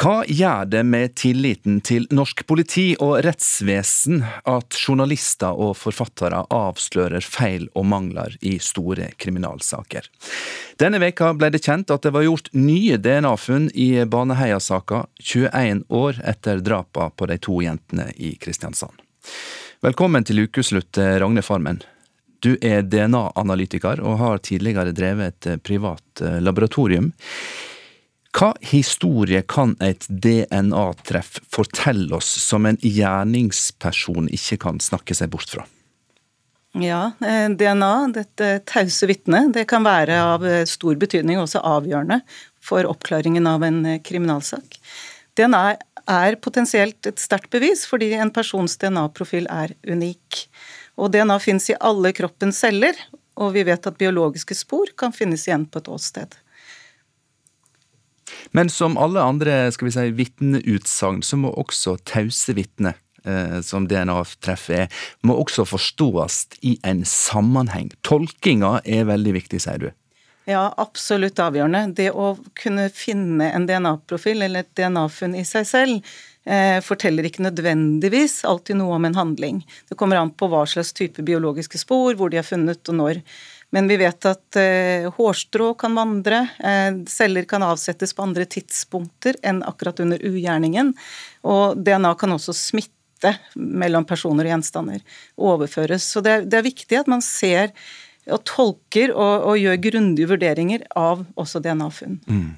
Hva 0.00 0.22
gjør 0.24 0.64
det 0.64 0.80
med 0.88 1.12
tilliten 1.20 1.82
til 1.84 2.06
norsk 2.08 2.46
politi 2.48 2.94
og 3.04 3.18
rettsvesen 3.26 4.22
at 4.48 4.78
journalister 4.80 5.52
og 5.52 5.74
forfattere 5.76 6.38
avslører 6.56 7.20
feil 7.20 7.66
og 7.76 7.84
mangler 7.90 8.32
i 8.40 8.54
store 8.64 9.10
kriminalsaker? 9.20 10.08
Denne 10.80 11.02
veka 11.04 11.34
ble 11.36 11.50
det 11.52 11.60
kjent 11.66 11.92
at 11.92 12.06
det 12.06 12.14
var 12.16 12.24
gjort 12.24 12.48
nye 12.56 12.96
DNA-funn 12.96 13.68
i 13.76 13.90
Baneheia-saka, 14.08 15.02
21 15.20 15.84
år 15.92 16.24
etter 16.32 16.64
drapene 16.64 17.12
på 17.12 17.28
de 17.28 17.36
to 17.44 17.60
jentene 17.60 18.08
i 18.16 18.38
Kristiansand. 18.40 19.04
Velkommen 19.84 20.24
til 20.24 20.46
ukeslutt, 20.46 20.96
Ragne 20.96 21.44
Farmen. 21.44 21.82
Du 22.40 22.54
er 22.64 22.88
DNA-analytiker 22.88 24.00
og 24.00 24.16
har 24.22 24.40
tidligere 24.48 24.96
drevet 24.96 25.44
et 25.44 25.60
privat 25.60 26.24
laboratorium. 26.40 27.12
Hva 28.30 28.52
historie 28.62 29.42
kan 29.42 29.74
et 29.82 30.06
DNA-treff 30.08 31.40
fortelle 31.50 32.14
oss 32.14 32.30
som 32.44 32.68
en 32.68 32.78
gjerningsperson 32.78 34.30
ikke 34.30 34.60
kan 34.66 34.78
snakke 34.82 35.16
seg 35.18 35.32
bort 35.34 35.50
fra? 35.50 35.66
Ja, 36.78 37.10
eh, 37.26 37.48
DNA, 37.50 37.94
dette 38.14 38.50
tause 38.70 39.08
vitnet, 39.10 39.50
det 39.56 39.64
kan 39.66 39.82
være 39.82 40.20
av 40.22 40.44
eh, 40.46 40.62
stor 40.70 40.94
betydning, 40.94 41.40
også 41.42 41.58
avgjørende, 41.66 42.20
for 42.62 42.86
oppklaringen 42.86 43.48
av 43.50 43.64
en 43.66 43.80
eh, 43.82 43.98
kriminalsak. 44.06 44.78
DNA 45.34 45.64
er 46.06 46.38
potensielt 46.38 47.08
et 47.10 47.18
sterkt 47.18 47.50
bevis, 47.50 47.82
fordi 47.90 48.12
en 48.14 48.30
persons 48.30 48.78
DNA-profil 48.78 49.50
er 49.50 49.74
unik. 49.82 50.44
Og 51.02 51.10
DNA 51.10 51.40
finnes 51.42 51.66
i 51.72 51.78
alle 51.80 52.14
kroppens 52.14 52.62
celler, 52.62 52.94
og 53.40 53.56
vi 53.56 53.66
vet 53.66 53.90
at 53.90 53.98
biologiske 53.98 54.54
spor 54.54 54.94
kan 54.98 55.14
finnes 55.16 55.48
igjen 55.48 55.66
på 55.66 55.82
et 55.82 55.90
åsted. 55.90 56.38
Men 58.56 58.72
som 58.72 58.98
alle 59.00 59.22
andre 59.22 59.62
skal 59.74 59.88
vi 59.90 59.94
si, 59.94 60.08
vitneutsagn, 60.18 61.22
så 61.26 61.38
må 61.40 61.52
også 61.60 61.96
tause 62.08 62.56
vitner 62.58 62.98
eh, 63.24 63.60
som 63.66 63.88
DNA-treffet 63.90 64.76
er, 64.84 65.00
må 65.26 65.38
også 65.40 65.66
forstås 65.68 66.42
i 66.66 66.76
en 66.86 67.04
sammenheng. 67.08 67.92
Tolkinga 68.06 68.80
er 68.84 69.08
veldig 69.10 69.36
viktig, 69.40 69.62
sier 69.64 69.82
du. 69.86 69.90
Ja, 70.48 70.70
absolutt 70.80 71.38
avgjørende. 71.38 71.92
Det 71.94 72.08
å 72.16 72.32
kunne 72.58 72.88
finne 72.94 73.52
en 73.54 73.68
DNA-profil 73.68 74.42
eller 74.46 74.64
et 74.64 74.72
DNA-funn 74.78 75.36
i 75.38 75.44
seg 75.46 75.68
selv 75.68 76.12
eh, 76.48 76.80
forteller 76.82 77.28
ikke 77.28 77.44
nødvendigvis 77.44 78.40
alltid 78.48 78.80
noe 78.80 78.96
om 78.96 79.06
en 79.06 79.18
handling. 79.18 79.60
Det 79.88 79.98
kommer 80.00 80.20
an 80.20 80.32
på 80.32 80.48
hva 80.50 80.64
slags 80.68 80.94
type 80.96 81.22
biologiske 81.26 81.80
spor, 81.82 82.16
hvor 82.18 82.32
de 82.32 82.40
er 82.40 82.46
funnet 82.46 82.88
og 82.90 82.98
når. 82.98 83.20
Men 83.70 83.88
vi 83.90 83.98
vet 84.00 84.26
at 84.26 84.58
eh, 84.58 85.06
hårstrå 85.14 85.72
kan 85.78 85.94
vandre, 85.94 86.42
eh, 86.58 86.90
celler 87.10 87.46
kan 87.48 87.62
avsettes 87.62 88.14
på 88.14 88.24
andre 88.26 88.46
tidspunkter 88.50 89.38
enn 89.46 89.62
akkurat 89.66 90.02
under 90.02 90.22
ugjerningen. 90.26 90.92
Og 91.46 91.78
DNA 91.78 92.14
kan 92.18 92.34
også 92.34 92.54
smitte 92.56 93.36
mellom 93.54 94.06
personer 94.08 94.48
og 94.48 94.54
gjenstander. 94.54 95.02
Overføres. 95.38 96.08
Så 96.08 96.22
det 96.24 96.34
er, 96.34 96.46
det 96.50 96.58
er 96.60 96.66
viktig 96.66 97.02
at 97.02 97.10
man 97.10 97.22
ser 97.24 97.70
og 98.28 98.42
tolker 98.48 99.14
og, 99.14 99.46
og 99.50 99.60
gjør 99.60 99.80
grundige 99.88 100.30
vurderinger 100.30 100.84
av 100.98 101.24
også 101.40 101.62
DNA-funn. 101.64 102.20
Mm. 102.28 102.50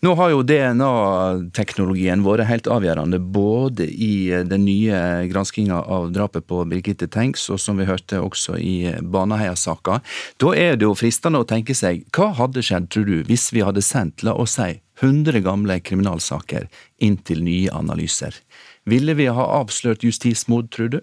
Nå 0.00 0.14
har 0.16 0.30
jo 0.32 0.40
DNA-teknologien 0.48 2.22
vært 2.24 2.48
helt 2.48 2.68
avgjørende 2.72 3.18
både 3.20 3.84
i 3.84 4.30
den 4.48 4.64
nye 4.64 5.00
granskinga 5.28 5.82
av 5.92 6.08
drapet 6.14 6.46
på 6.48 6.62
Birgitte 6.70 7.04
Tengs, 7.12 7.44
og 7.52 7.60
som 7.60 7.76
vi 7.76 7.88
hørte 7.88 8.22
også 8.24 8.56
i 8.56 8.94
Baneheia-saka. 9.04 9.98
Da 10.40 10.54
er 10.56 10.80
det 10.80 10.88
jo 10.88 10.96
fristende 10.96 11.42
å 11.42 11.48
tenke 11.48 11.76
seg, 11.76 12.06
hva 12.16 12.30
hadde 12.38 12.64
skjedd, 12.64 12.88
tror 12.88 13.10
du, 13.10 13.18
hvis 13.28 13.50
vi 13.52 13.66
hadde 13.66 13.84
sendt, 13.84 14.24
la 14.24 14.32
oss 14.32 14.56
si, 14.56 14.78
100 15.04 15.44
gamle 15.44 15.76
kriminalsaker 15.84 16.70
inn 17.04 17.20
til 17.20 17.44
nye 17.44 17.68
analyser? 17.76 18.40
Ville 18.88 19.12
vi 19.18 19.28
ha 19.28 19.46
avslørt 19.60 20.04
justismord, 20.06 20.72
tror 20.72 20.94
du? 20.96 21.00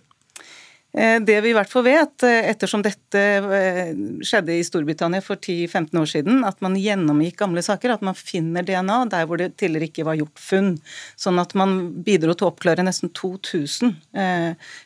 Eh, 0.94 1.20
det 1.22 1.42
vi 1.44 1.52
i 1.52 1.56
hvert 1.56 1.70
fall 1.70 1.84
vet, 1.86 2.24
eh, 2.24 2.48
ettersom 2.50 2.82
dette 2.86 3.20
eh, 3.20 3.92
skjedde 4.26 4.56
i 4.56 4.64
Storbritannia 4.66 5.22
for 5.22 5.36
10-15 5.36 6.00
år 6.00 6.10
siden, 6.10 6.40
at 6.48 6.62
man 6.64 6.78
gjennomgikk 6.80 7.38
gamle 7.42 7.62
saker, 7.66 7.94
at 7.94 8.06
man 8.06 8.16
finner 8.18 8.66
DNA 8.66 9.04
der 9.12 9.28
hvor 9.28 9.42
det 9.42 9.52
tidligere 9.60 9.92
ikke 9.92 10.08
var 10.08 10.18
gjort 10.20 10.42
funn. 10.42 10.74
Sånn 11.20 11.42
at 11.44 11.54
man 11.60 11.78
bidro 12.08 12.34
til 12.34 12.48
å 12.48 12.54
oppklare 12.54 12.86
nesten 12.88 13.12
2000 13.14 13.94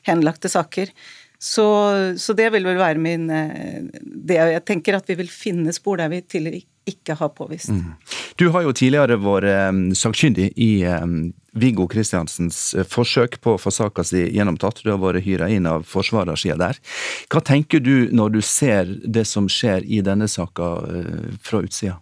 henlagte 0.07 0.49
saker. 0.51 0.91
Så, 1.41 1.65
så, 2.21 2.33
det 2.37 2.51
vil 2.53 2.67
vel 2.67 2.77
være 2.77 3.01
min 3.01 3.23
det 3.25 4.35
Jeg 4.37 4.61
tenker 4.67 4.93
at 4.93 5.07
vi 5.09 5.15
vil 5.17 5.31
finne 5.31 5.73
spor 5.73 5.97
der 5.97 6.11
vi 6.11 6.19
tidligere 6.21 6.61
ikke 6.89 7.15
har 7.19 7.33
påvist. 7.37 7.69
Mm. 7.69 7.93
Du 8.39 8.49
har 8.53 8.65
jo 8.65 8.73
tidligere 8.73 9.19
vært 9.21 9.95
sakkyndig 9.99 10.51
i 10.57 10.71
Viggo 11.51 11.87
Kristiansens 11.91 12.73
uh, 12.77 12.85
forsøk 12.87 13.39
på 13.43 13.55
å 13.55 13.59
få 13.59 13.73
saka 13.73 14.05
si 14.07 14.23
gjennomtatt. 14.31 14.83
Du 14.83 14.91
har 14.93 15.01
vært 15.01 15.25
hyra 15.25 15.49
inn 15.51 15.67
av 15.69 15.83
forsvarersida 15.87 16.57
der. 16.61 16.79
Hva 17.31 17.43
tenker 17.43 17.83
du 17.83 18.07
når 18.15 18.37
du 18.37 18.41
ser 18.45 18.95
det 19.03 19.25
som 19.27 19.49
skjer 19.51 19.83
i 19.83 20.01
denne 20.05 20.29
saka 20.31 20.73
uh, 20.85 21.27
fra 21.43 21.63
utsida? 21.65 21.99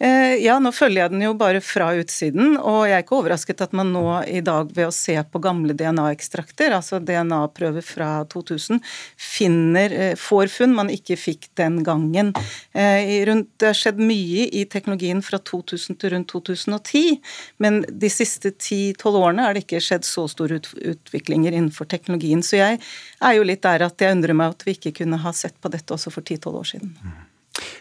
Eh, 0.00 0.38
ja, 0.40 0.54
nå 0.56 0.70
følger 0.72 1.02
jeg 1.02 1.12
den 1.12 1.24
jo 1.26 1.34
bare 1.36 1.60
fra 1.60 1.90
utsiden, 2.00 2.54
og 2.56 2.86
jeg 2.88 2.94
er 2.96 3.02
ikke 3.04 3.18
overrasket 3.18 3.60
at 3.66 3.74
man 3.76 3.90
nå 3.92 4.04
i 4.32 4.40
dag 4.44 4.70
ved 4.72 4.88
å 4.88 4.94
se 4.96 5.12
på 5.20 5.42
gamle 5.44 5.74
DNA-ekstrakter, 5.76 6.72
altså 6.72 7.02
DNA-prøver 7.04 7.84
fra 7.84 8.08
2000, 8.32 8.80
finner, 9.20 9.92
eh, 9.92 10.14
får 10.16 10.48
funn 10.54 10.72
man 10.78 10.88
ikke 10.88 11.18
fikk 11.20 11.50
den 11.60 11.82
gangen. 11.84 12.32
Rundt, 12.72 13.48
det 13.60 13.66
har 13.66 13.76
skjedd 13.76 14.00
mye 14.00 14.46
i 14.56 14.64
teknologien 14.72 15.20
fra 15.24 15.36
2000 15.38 15.98
til 16.00 16.14
rundt 16.14 16.32
2010, 16.32 17.20
men 17.60 17.82
de 17.84 18.10
siste 18.12 18.54
10-12 18.54 19.18
årene 19.20 19.44
er 19.44 19.56
det 19.56 19.66
ikke 19.66 19.82
skjedd 19.84 20.06
så 20.08 20.24
store 20.30 20.62
utviklinger 20.94 21.52
innenfor 21.52 21.88
teknologien. 21.90 22.40
Så 22.46 22.56
jeg 22.60 22.80
er 22.80 23.36
jo 23.36 23.44
litt 23.44 23.66
der 23.66 23.84
at 23.84 24.00
jeg 24.00 24.16
undrer 24.16 24.38
meg 24.38 24.54
at 24.54 24.64
vi 24.64 24.78
ikke 24.78 24.94
kunne 25.02 25.20
ha 25.20 25.34
sett 25.36 25.60
på 25.60 25.72
dette 25.72 25.92
også 25.92 26.14
for 26.14 26.24
10-12 26.24 26.62
år 26.62 26.72
siden. 26.72 26.96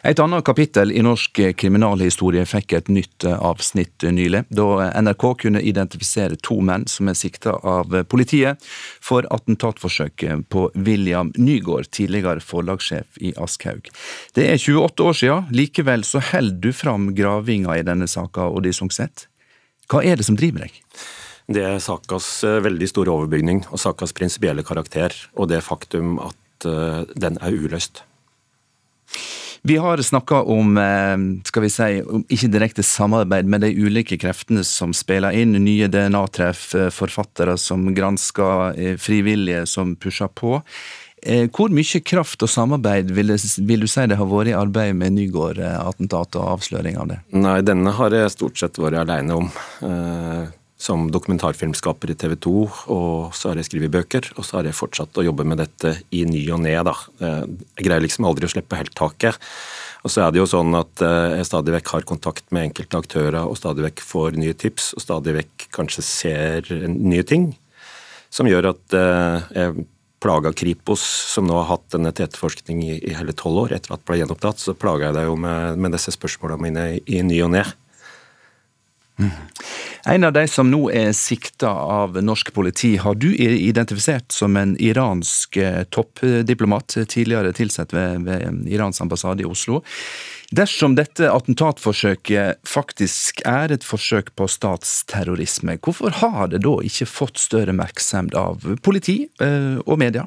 Et 0.03 0.19
annet 0.19 0.43
kapittel 0.45 0.91
i 0.95 1.01
norsk 1.03 1.41
kriminalhistorie 1.59 2.45
fikk 2.47 2.73
et 2.77 2.91
nytt 2.91 3.25
avsnitt 3.29 4.03
nylig, 4.03 4.45
da 4.49 4.89
NRK 5.01 5.25
kunne 5.43 5.61
identifisere 5.61 6.39
to 6.45 6.59
menn 6.65 6.85
som 6.89 7.11
er 7.11 7.17
sikta 7.19 7.57
av 7.67 7.93
politiet 8.11 8.63
for 9.03 9.27
attentatforsøket 9.33 10.47
på 10.51 10.65
William 10.75 11.33
Nygaard, 11.37 11.91
tidligere 11.95 12.43
forlagssjef 12.43 13.19
i 13.21 13.33
Aschhaug. 13.37 13.91
Det 14.35 14.47
er 14.47 14.57
28 14.59 15.05
år 15.05 15.19
siden, 15.21 15.53
likevel 15.55 16.05
så 16.07 16.23
holder 16.31 16.59
du 16.63 16.71
fram 16.75 17.11
gravinga 17.17 17.77
i 17.79 17.85
denne 17.87 18.07
saka, 18.09 18.47
Oddi 18.49 18.73
Sungseth. 18.75 19.27
Hva 19.89 20.03
er 20.05 20.19
det 20.19 20.27
som 20.27 20.37
driver 20.39 20.67
deg? 20.67 20.75
Det 21.49 21.63
er 21.65 21.79
sakas 21.81 22.27
veldig 22.45 22.87
store 22.91 23.13
overbygning 23.15 23.63
og 23.71 23.81
sakas 23.81 24.13
prinsipielle 24.13 24.61
karakter, 24.61 25.15
og 25.33 25.49
det 25.49 25.63
faktum 25.65 26.19
at 26.21 26.67
den 27.17 27.39
er 27.41 27.55
uløst. 27.55 28.03
Vi 29.61 29.77
har 29.77 29.97
snakka 29.97 30.41
om 30.41 30.77
eh, 30.77 31.17
skal 31.43 31.65
vi 31.65 31.71
si, 31.73 31.89
ikke 32.31 32.51
direkte 32.53 32.85
samarbeid, 32.85 33.49
men 33.49 33.63
de 33.63 33.73
ulike 33.75 34.17
kreftene 34.19 34.63
som 34.67 34.93
spiller 34.95 35.35
inn. 35.35 35.57
Nye 35.59 35.89
DNA-treff, 35.91 36.63
eh, 36.75 36.89
forfattere 36.93 37.57
som 37.59 37.89
gransker, 37.95 38.79
eh, 38.79 38.97
frivillige 38.97 39.65
som 39.67 39.95
pusher 39.95 40.31
på. 40.31 40.59
Hvor 41.19 41.67
mye 41.75 41.99
kraft 42.07 42.45
og 42.45 42.47
samarbeid 42.47 43.09
vil, 43.11 43.33
du 43.35 43.87
si 43.91 44.05
det 44.07 44.15
har 44.15 44.29
vært 44.31 44.53
i 44.53 44.55
arbeidet 44.55 44.95
med 44.95 45.17
Nygård-attentat 45.17 46.37
og 46.39 46.53
avsløring 46.53 46.95
av 46.95 47.09
det? 47.09 47.17
Nei, 47.35 47.57
denne 47.59 47.91
har 47.97 48.15
jeg 48.15 48.31
stort 48.31 48.61
sett 48.61 48.79
vært 48.79 49.01
alene 49.01 49.35
om 49.35 49.51
som 50.79 51.09
dokumentarfilmskaper 51.11 52.13
i 52.13 52.15
TV 52.15 52.37
2, 52.39 52.53
og 52.95 53.35
så 53.35 53.51
har 53.51 53.59
jeg 53.59 53.67
skrevet 53.67 53.91
bøker. 53.91 54.29
Og 54.37 54.47
så 54.47 54.59
har 54.59 54.69
jeg 54.69 54.77
fortsatt 54.77 55.19
å 55.19 55.25
jobbe 55.27 55.43
med 55.43 55.59
dette 55.59 55.97
i 56.15 56.23
ny 56.23 56.45
og 56.55 56.61
ne. 56.63 56.71
jeg 56.71 57.83
greier 57.83 58.05
liksom 58.05 58.27
aldri 58.29 58.47
å 58.47 58.53
slippe 58.53 58.79
helt 58.79 58.95
taket. 58.95 59.35
Og 60.07 60.13
så 60.13 60.23
er 60.23 60.31
det 60.31 60.39
jo 60.39 60.47
sånn 60.47 60.71
at 60.79 61.03
eh, 61.03 61.35
jeg 61.41 61.49
stadig 61.49 61.73
vekk 61.75 61.91
har 61.91 62.07
kontakt 62.07 62.45
med 62.55 62.69
enkelte 62.69 63.01
aktører, 63.01 63.41
og 63.43 63.57
stadig 63.59 63.83
vekk 63.89 64.03
får 64.07 64.39
nye 64.39 64.55
tips, 64.55 64.93
og 64.95 65.03
stadig 65.03 65.35
vekk 65.41 65.65
kanskje 65.75 66.05
ser 66.07 66.69
nye 66.87 67.25
ting. 67.27 67.51
Som 68.31 68.47
gjør 68.47 68.71
at 68.71 68.95
eh, 68.95 69.49
jeg 69.57 69.87
plaga 70.19 70.51
Kripos, 70.55 71.03
som 71.33 71.47
nå 71.47 71.55
har 71.61 71.69
hatt 71.73 71.91
denne 71.95 72.11
til 72.15 72.27
etterforskning 72.27 72.81
i, 72.83 72.95
hele 73.15 73.35
tolv 73.35 73.65
år, 73.65 73.75
etter 73.75 73.95
at 73.95 74.01
det 74.03 74.09
ble 74.09 74.19
gjenopptatt, 74.21 74.59
så 74.59 74.75
plaga 74.75 75.09
jeg 75.09 75.19
deg 75.19 75.29
jo 75.29 75.35
med, 75.39 75.79
med 75.79 75.95
disse 75.95 76.13
spørsmålene 76.15 76.63
mine 76.65 76.87
i, 76.97 77.03
i 77.19 77.21
ny 77.23 77.39
og 77.45 77.53
ne. 77.55 77.63
Mm. 79.19 79.31
En 80.05 80.23
av 80.23 80.33
de 80.33 80.45
som 80.47 80.69
nå 80.71 80.85
er 80.95 81.11
sikta 81.17 81.69
av 81.69 82.15
norsk 82.23 82.53
politi, 82.55 82.93
har 83.01 83.17
du 83.19 83.27
identifisert 83.35 84.31
som 84.31 84.55
en 84.57 84.75
iransk 84.79 85.57
eh, 85.59 85.83
toppdiplomat, 85.91 86.95
tidligere 87.11 87.51
tilsatt 87.55 87.93
ved, 87.93 88.23
ved 88.27 88.69
Irans 88.71 89.01
ambassade 89.03 89.43
i 89.43 89.49
Oslo. 89.49 89.81
Dersom 90.55 90.95
dette 90.97 91.29
attentatforsøket 91.29 92.63
faktisk 92.67 93.43
er 93.47 93.75
et 93.75 93.85
forsøk 93.85 94.31
på 94.39 94.47
statsterrorisme, 94.49 95.77
hvorfor 95.83 96.15
har 96.23 96.49
det 96.53 96.63
da 96.65 96.79
ikke 96.85 97.09
fått 97.09 97.41
større 97.41 97.75
oppmerksomhet 97.75 98.39
av 98.39 98.65
politi 98.85 99.21
eh, 99.43 99.77
og 99.83 99.99
media? 99.99 100.25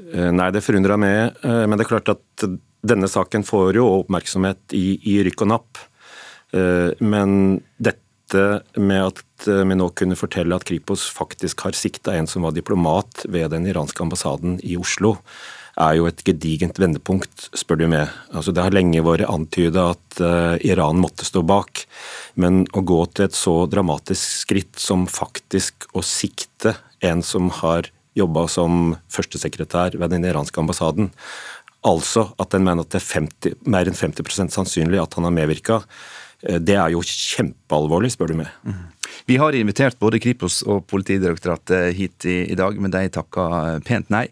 Eh, 0.00 0.32
nei, 0.32 0.50
det 0.56 0.64
forundrer 0.64 1.00
meg, 1.00 1.40
men 1.44 1.76
det 1.76 1.84
er 1.84 1.92
klart 1.92 2.16
at 2.16 2.50
denne 2.80 3.08
saken 3.12 3.44
får 3.44 3.76
jo 3.76 3.86
oppmerksomhet 4.00 4.72
i, 4.72 4.94
i 5.12 5.20
rykk 5.26 5.44
og 5.44 5.50
napp. 5.52 5.80
Men 6.50 7.60
dette 7.78 8.09
dette 8.30 8.80
med 8.80 9.10
at 9.10 9.48
eh, 9.48 9.64
vi 9.66 9.76
nå 9.76 9.88
kunne 9.96 10.18
fortelle 10.18 10.56
at 10.56 10.66
Kripos 10.68 11.08
faktisk 11.10 11.66
har 11.66 11.76
sikta 11.76 12.14
en 12.14 12.28
som 12.30 12.42
var 12.46 12.54
diplomat 12.54 13.26
ved 13.28 13.50
den 13.50 13.66
iranske 13.66 14.02
ambassaden 14.02 14.60
i 14.62 14.76
Oslo, 14.78 15.16
er 15.80 15.96
jo 15.96 16.08
et 16.08 16.22
gedigent 16.26 16.78
vendepunkt, 16.78 17.48
spør 17.56 17.80
du 17.80 17.86
meg. 17.88 18.10
Altså, 18.34 18.52
det 18.52 18.62
har 18.62 18.74
lenge 18.74 19.02
vært 19.06 19.28
antyda 19.30 19.92
at 19.94 20.18
uh, 20.20 20.56
Iran 20.66 20.98
måtte 21.00 21.24
stå 21.24 21.40
bak, 21.46 21.86
men 22.34 22.66
å 22.76 22.82
gå 22.84 22.98
til 23.14 23.28
et 23.28 23.38
så 23.38 23.54
dramatisk 23.70 24.42
skritt 24.42 24.82
som 24.82 25.06
faktisk 25.08 25.86
å 25.96 26.02
sikte 26.04 26.74
en 27.06 27.24
som 27.24 27.48
har 27.62 27.88
jobba 28.18 28.44
som 28.50 28.98
førstesekretær 29.14 29.96
ved 29.96 30.12
den 30.12 30.26
iranske 30.28 30.60
ambassaden, 30.60 31.08
altså 31.86 32.26
at 32.42 32.52
en 32.52 32.66
mener 32.66 32.84
at 32.84 32.92
det 32.92 33.00
er 33.00 33.06
50, 33.06 33.60
mer 33.70 33.88
enn 33.88 33.96
50% 33.96 34.52
sannsynlig 34.52 35.00
at 35.00 35.14
han 35.16 35.24
har 35.24 35.38
medvirka, 35.38 35.80
det 36.40 36.76
er 36.76 36.94
jo 36.94 37.02
kjempealvorlig, 37.04 38.14
spør 38.14 38.32
du 38.32 38.40
meg. 38.40 38.54
Mm. 38.64 38.88
Vi 39.30 39.36
har 39.36 39.52
invitert 39.52 39.98
både 39.98 40.18
Kripos 40.18 40.62
og 40.66 40.86
Politidirektoratet 40.90 41.94
hit 41.94 42.24
i, 42.26 42.52
i, 42.52 42.56
dag, 42.58 42.74
men 42.80 42.90
de 42.90 43.04
takka 43.12 43.78
pent 43.86 44.10
nei. 44.12 44.24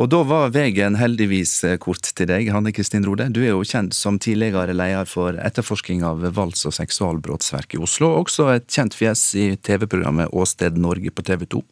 Og 0.00 0.08
da 0.10 0.22
var 0.26 0.52
veien 0.54 0.96
heldigvis 0.98 1.52
kort 1.82 2.12
til 2.16 2.30
deg, 2.30 2.50
Hanne 2.50 2.72
Kristin 2.74 3.06
Rode. 3.06 3.28
Du 3.34 3.42
er 3.44 3.52
jo 3.52 3.62
kjent 3.66 3.94
som 3.96 4.18
tidligere 4.18 4.74
leder 4.76 5.08
for 5.08 5.38
etterforsking 5.38 6.04
av 6.06 6.24
valds- 6.36 6.66
og 6.68 6.74
seksualbrottsverk 6.76 7.76
i 7.76 7.82
Oslo, 7.84 8.10
og 8.10 8.26
også 8.26 8.50
et 8.56 8.68
kjent 8.70 8.96
fjes 8.96 9.24
i 9.38 9.48
TV-programmet 9.56 10.34
Åsted 10.34 10.78
Norge 10.80 11.14
på 11.14 11.26
TV 11.26 11.46
2. 11.56 11.64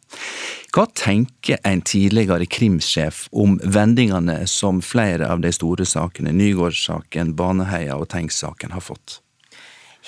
Hva 0.75 0.85
tenker 0.93 1.59
en 1.65 1.81
tidligere 1.81 2.45
krimsjef 2.45 3.25
om 3.31 3.57
vendingene 3.63 4.43
som 4.47 4.83
flere 4.85 5.27
av 5.27 5.41
de 5.43 5.51
store 5.55 5.87
sakene, 5.89 6.35
Nygårdssaken, 6.35 7.33
Baneheia 7.35 7.97
og 7.97 8.11
Tengs-saken, 8.13 8.77
har 8.77 8.85
fått? 8.85 9.19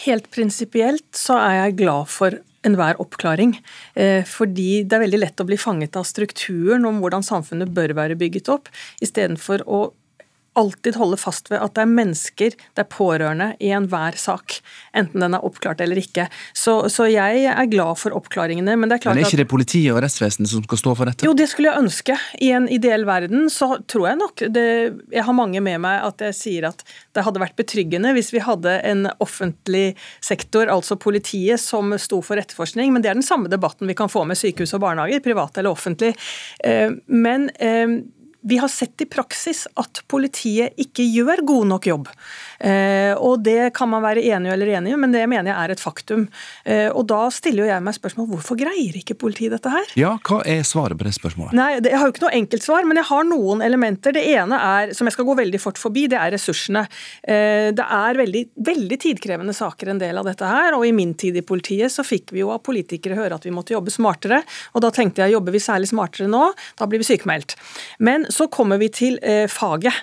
Helt 0.05 0.29
prinsipielt 0.33 1.07
så 1.17 1.37
er 1.39 1.57
jeg 1.59 1.77
glad 1.83 2.09
for 2.09 2.39
enhver 2.65 2.99
oppklaring. 3.01 3.55
Eh, 3.97 4.21
fordi 4.27 4.83
det 4.85 4.97
er 4.97 5.03
veldig 5.05 5.21
lett 5.21 5.41
å 5.41 5.47
bli 5.49 5.57
fanget 5.59 5.97
av 5.97 6.05
strukturen 6.09 6.85
om 6.89 7.01
hvordan 7.01 7.25
samfunnet 7.25 7.73
bør 7.73 7.95
være 7.97 8.17
bygget 8.19 8.51
opp, 8.53 8.69
istedenfor 9.01 9.65
å 9.65 9.87
alltid 10.59 10.97
holde 10.99 11.17
fast 11.17 11.47
ved 11.51 11.61
at 11.63 11.75
det 11.77 11.85
er 11.85 11.91
mennesker, 11.91 12.55
det 12.75 12.83
er 12.83 12.89
pårørende, 12.91 13.53
i 13.63 13.71
enhver 13.71 14.17
sak. 14.19 14.57
Enten 14.97 15.23
den 15.23 15.37
er 15.37 15.45
oppklart 15.47 15.81
eller 15.83 15.99
ikke. 16.01 16.27
Så, 16.53 16.89
så 16.91 17.07
jeg 17.07 17.45
er 17.47 17.69
glad 17.71 17.99
for 18.01 18.15
oppklaringene. 18.17 18.75
Men 18.75 18.91
det 18.91 18.97
er 18.97 19.05
klart 19.05 19.15
men 19.15 19.23
er 19.23 19.31
ikke 19.31 19.41
det 19.43 19.47
politiet 19.51 19.93
og 19.95 20.01
rettsvesenet 20.03 20.51
som 20.51 20.65
skal 20.67 20.81
stå 20.83 20.95
for 20.99 21.11
dette? 21.11 21.27
Jo, 21.27 21.35
det 21.37 21.47
skulle 21.51 21.71
jeg 21.71 21.85
ønske. 21.85 22.19
I 22.43 22.51
en 22.57 22.67
ideell 22.71 23.07
verden 23.07 23.47
så 23.53 23.77
tror 23.87 24.11
jeg 24.11 24.21
nok 24.21 24.45
det, 24.51 24.67
Jeg 25.13 25.25
har 25.27 25.37
mange 25.37 25.63
med 25.63 25.79
meg 25.83 26.03
at 26.03 26.23
jeg 26.27 26.37
sier 26.37 26.69
at 26.71 26.83
det 27.15 27.23
hadde 27.25 27.43
vært 27.43 27.57
betryggende 27.59 28.11
hvis 28.15 28.33
vi 28.35 28.43
hadde 28.43 28.77
en 28.87 29.07
offentlig 29.23 29.93
sektor, 30.23 30.67
altså 30.71 30.99
politiet, 30.99 31.61
som 31.63 31.95
sto 31.99 32.19
for 32.25 32.39
etterforskning. 32.41 32.91
Men 32.91 33.03
det 33.03 33.11
er 33.11 33.19
den 33.19 33.25
samme 33.25 33.51
debatten 33.51 33.87
vi 33.87 33.95
kan 33.97 34.11
få 34.11 34.25
med 34.27 34.39
sykehus 34.39 34.75
og 34.75 34.83
barnehager, 34.83 35.23
private 35.23 35.61
eller 35.61 35.75
offentlig. 35.75 36.11
Eh, 36.67 36.91
men 37.07 37.49
eh, 37.55 38.01
vi 38.41 38.57
har 38.57 38.67
sett 38.67 39.01
i 39.01 39.05
praksis 39.05 39.67
at 39.77 40.01
politiet 40.09 40.77
ikke 40.81 41.05
gjør 41.05 41.43
god 41.45 41.67
nok 41.69 41.87
jobb. 41.89 42.07
Eh, 42.59 43.13
og 43.13 43.43
Det 43.45 43.71
kan 43.73 43.89
man 43.89 44.03
være 44.03 44.23
enig 44.33 44.51
eller 44.51 44.71
enig 44.77 44.93
i, 44.93 44.97
men 44.97 45.13
det 45.13 45.23
mener 45.29 45.51
jeg 45.51 45.57
er 45.57 45.73
et 45.75 45.81
faktum. 45.81 46.27
Eh, 46.65 46.89
og 46.89 47.05
Da 47.11 47.29
stiller 47.33 47.69
jeg 47.69 47.83
meg 47.85 47.97
spørsmål 47.97 48.29
hvorfor 48.31 48.57
greier 48.57 48.97
ikke 48.97 49.17
politiet 49.17 49.53
dette 49.53 49.69
her? 49.69 49.93
Ja, 49.99 50.15
Hva 50.25 50.41
er 50.45 50.63
svaret 50.65 50.97
på 50.97 51.05
det 51.05 51.13
spørsmålet? 51.17 51.53
Nei, 51.53 51.79
Jeg 51.81 51.97
har 51.97 52.07
jo 52.07 52.13
ikke 52.13 52.25
noe 52.25 52.37
enkelt 52.37 52.65
svar, 52.65 52.85
men 52.85 52.97
jeg 52.97 53.09
har 53.11 53.23
noen 53.29 53.61
elementer. 53.61 54.13
Det 54.13 54.25
ene 54.25 54.57
er, 54.57 54.93
som 54.93 55.05
jeg 55.05 55.13
skal 55.13 55.25
gå 55.25 55.37
veldig 55.37 55.61
fort 55.61 55.77
forbi, 55.77 56.07
det 56.07 56.17
er 56.17 56.33
ressursene. 56.33 56.87
Eh, 57.23 57.69
det 57.77 57.85
er 57.85 58.17
veldig, 58.17 58.43
veldig 58.57 58.99
tidkrevende 59.05 59.53
saker, 59.53 59.93
en 59.93 60.01
del 60.01 60.17
av 60.17 60.25
dette 60.25 60.45
her. 60.45 60.73
Og 60.77 60.85
i 60.87 60.91
min 60.95 61.13
tid 61.13 61.37
i 61.37 61.45
politiet 61.45 61.93
så 61.93 62.05
fikk 62.05 62.33
vi 62.33 62.41
jo 62.41 62.49
av 62.53 62.63
politikere 62.65 63.17
høre 63.19 63.37
at 63.37 63.45
vi 63.45 63.53
måtte 63.53 63.75
jobbe 63.75 63.93
smartere. 63.93 64.41
Og 64.73 64.81
da 64.81 64.89
tenkte 64.89 65.21
jeg 65.21 65.35
jobber 65.35 65.53
vi 65.53 65.61
særlig 65.61 65.91
smartere 65.91 66.29
nå, 66.31 66.53
da 66.79 66.89
blir 66.89 67.01
vi 67.01 67.09
sykemeldt. 67.11 67.57
Men 67.99 68.25
så 68.31 68.47
kommer 68.51 68.79
vi 68.81 68.87
til 68.93 69.19
faget, 69.51 69.93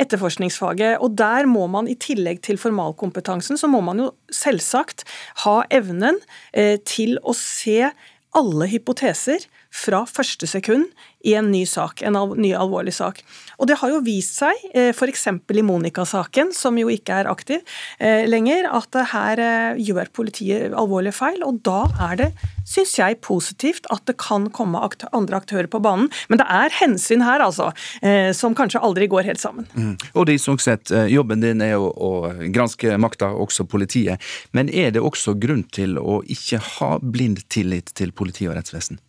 etterforskningsfaget. 0.00 0.98
Og 1.04 1.16
der 1.18 1.48
må 1.50 1.66
man 1.70 1.88
i 1.88 1.96
tillegg 1.98 2.42
til 2.46 2.60
formalkompetansen, 2.60 3.58
så 3.58 3.70
må 3.70 3.80
man 3.84 4.02
jo 4.02 4.10
selvsagt 4.34 5.04
ha 5.44 5.62
evnen 5.74 6.20
eh, 6.52 6.76
til 6.84 7.16
å 7.22 7.34
se 7.36 7.90
alle 8.36 8.68
hypoteser 8.70 9.46
fra 9.74 10.04
første 10.08 10.48
sekund 10.48 10.88
i 11.26 11.34
en 11.34 11.50
ny 11.50 11.64
sak, 11.66 12.02
en 12.06 12.16
ny 12.38 12.52
alvorlig 12.56 12.94
sak. 12.94 13.20
Og 13.58 13.68
det 13.68 13.78
har 13.80 13.90
jo 13.92 14.02
vist 14.06 14.38
seg, 14.38 14.60
eh, 14.72 14.92
f.eks. 14.94 15.26
i 15.28 15.64
Monica-saken, 15.66 16.52
som 16.56 16.78
jo 16.78 16.90
ikke 16.92 17.22
er 17.22 17.30
aktiv 17.30 17.60
eh, 17.98 18.24
lenger, 18.28 18.68
at 18.70 19.00
her 19.12 19.42
gjør 19.78 20.12
politiet 20.14 20.76
alvorlige 20.76 21.16
feil, 21.18 21.42
og 21.46 21.60
da 21.66 21.82
er 22.10 22.22
det 22.22 22.30
syns 22.68 22.94
jeg 22.98 23.18
positivt 23.24 23.88
at 23.92 24.04
det 24.08 24.16
kan 24.20 24.48
komme 24.54 24.80
akt 24.84 25.06
andre 25.16 25.40
aktører 25.40 25.68
på 25.70 25.80
banen. 25.84 26.10
Men 26.28 26.40
det 26.42 26.46
er 26.52 26.76
hensyn 26.80 27.24
her, 27.24 27.42
altså, 27.44 27.70
eh, 28.02 28.30
som 28.36 28.56
kanskje 28.58 28.82
aldri 28.84 29.08
går 29.10 29.28
helt 29.30 29.42
sammen. 29.42 29.68
Mm. 29.74 29.96
Og 30.14 30.28
de 30.28 30.38
som 30.40 30.58
sett, 30.60 30.90
eh, 30.90 31.08
Jobben 31.12 31.42
din 31.44 31.64
er 31.64 31.76
å, 31.80 31.88
å 31.88 32.12
granske 32.52 32.98
makta, 33.00 33.32
også 33.32 33.66
politiet. 33.68 34.22
Men 34.52 34.68
er 34.68 34.92
det 34.94 35.04
også 35.04 35.36
grunn 35.40 35.64
til 35.72 35.98
å 35.98 36.20
ikke 36.28 36.60
ha 36.78 36.96
blind 37.02 37.44
tillit 37.48 37.94
til 37.96 38.12
politi 38.12 38.48
og 38.48 38.56
rettsvesen? 38.58 39.00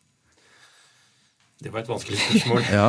Det 1.59 1.73
var 1.73 1.81
et 1.81 1.89
vanskelig 1.91 2.15
spørsmål. 2.15 2.61
Ja. 2.71 2.85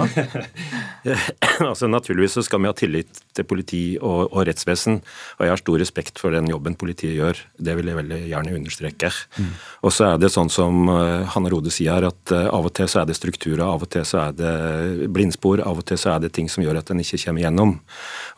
altså, 1.70 1.88
naturligvis 1.90 2.36
så 2.36 2.42
skal 2.46 2.60
vi 2.62 2.68
ha 2.70 2.74
tillit 2.78 3.16
til 3.34 3.46
politi 3.50 3.80
og, 3.98 4.28
og, 4.28 4.44
rettsvesen, 4.46 5.00
og 5.38 5.42
jeg 5.42 5.50
har 5.50 5.58
stor 5.58 5.80
respekt 5.82 6.20
for 6.22 6.30
den 6.36 6.46
jobben 6.46 6.76
politiet 6.78 7.16
gjør. 7.16 7.40
Det 7.58 7.74
vil 7.74 7.88
jeg 7.90 7.98
veldig 7.98 8.18
gjerne 8.28 8.52
understreke. 8.60 9.10
Mm. 9.40 9.48
Og 9.82 9.94
så 9.96 10.12
er 10.12 10.20
det 10.22 10.30
sånn 10.30 10.52
som 10.54 10.86
uh, 10.86 11.26
Hanne 11.34 11.50
Rode 11.50 11.72
sier, 11.74 12.06
at 12.06 12.34
uh, 12.36 12.46
av 12.46 12.68
og 12.68 12.74
til 12.78 12.86
så 12.92 13.00
er 13.02 13.08
det 13.10 13.16
strukturer, 13.18 13.64
av 13.66 13.82
og 13.82 13.90
til 13.90 14.04
så 14.06 14.20
er 14.28 14.36
det 14.38 15.08
blindspor, 15.18 15.64
av 15.66 15.80
og 15.82 15.88
til 15.90 15.98
så 15.98 16.12
er 16.14 16.22
det 16.22 16.30
ting 16.36 16.46
som 16.52 16.62
gjør 16.62 16.78
at 16.78 16.92
en 16.94 17.02
ikke 17.02 17.18
kommer 17.24 17.42
gjennom. 17.42 17.72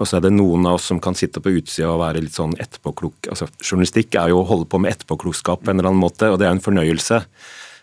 Og 0.01 0.09
så 0.09 0.17
er 0.17 0.25
det 0.25 0.33
noen 0.33 0.65
av 0.71 0.79
oss 0.79 0.89
som 0.89 1.03
kan 1.03 1.19
sitte 1.19 1.45
på 1.45 1.53
utsida 1.59 1.91
og 1.93 2.01
være 2.07 2.25
litt 2.25 2.39
sånn 2.41 2.57
etterpåklok. 2.57 3.29
Altså, 3.35 3.51
journalistikk 3.61 4.17
er 4.17 4.33
jo 4.33 4.41
å 4.41 4.49
holde 4.49 4.71
på 4.73 4.81
med 4.81 4.97
etterpåklokskap 4.97 5.61
på 5.61 5.75
en 5.75 5.77
eller 5.77 5.93
annen 5.93 6.07
måte, 6.07 6.33
og 6.33 6.41
det 6.41 6.49
er 6.49 6.57
en 6.57 6.65
fornøyelse. 6.65 7.21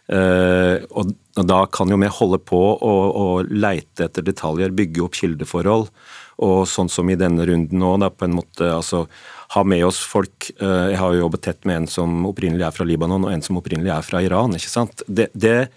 Uh, 0.09 0.81
og 0.97 1.11
da 1.45 1.59
kan 1.69 1.91
jo 1.91 1.99
vi 2.01 2.09
holde 2.09 2.39
på 2.41 2.57
å, 2.57 2.93
å 3.13 3.25
leite 3.45 4.07
etter 4.07 4.25
detaljer, 4.25 4.73
bygge 4.73 5.03
opp 5.05 5.17
kildeforhold. 5.19 5.91
Og 6.45 6.63
sånn 6.71 6.89
som 6.89 7.09
i 7.11 7.17
denne 7.19 7.45
runden 7.45 7.83
nå, 7.83 7.93
på 8.15 8.25
en 8.25 8.37
måte 8.39 8.71
altså 8.71 9.03
ha 9.53 9.63
med 9.65 9.83
oss 9.83 9.99
folk 10.05 10.51
uh, 10.61 10.87
Jeg 10.91 10.99
har 11.01 11.13
jo 11.13 11.23
jobbet 11.25 11.43
tett 11.45 11.67
med 11.67 11.81
en 11.81 11.87
som 11.91 12.25
opprinnelig 12.29 12.67
er 12.67 12.75
fra 12.75 12.87
Libanon, 12.87 13.27
og 13.27 13.33
en 13.33 13.45
som 13.45 13.59
opprinnelig 13.61 13.93
er 13.93 14.07
fra 14.07 14.23
Iran. 14.25 14.57
ikke 14.57 14.71
sant? 14.71 15.05
Det, 15.05 15.29
det 15.37 15.69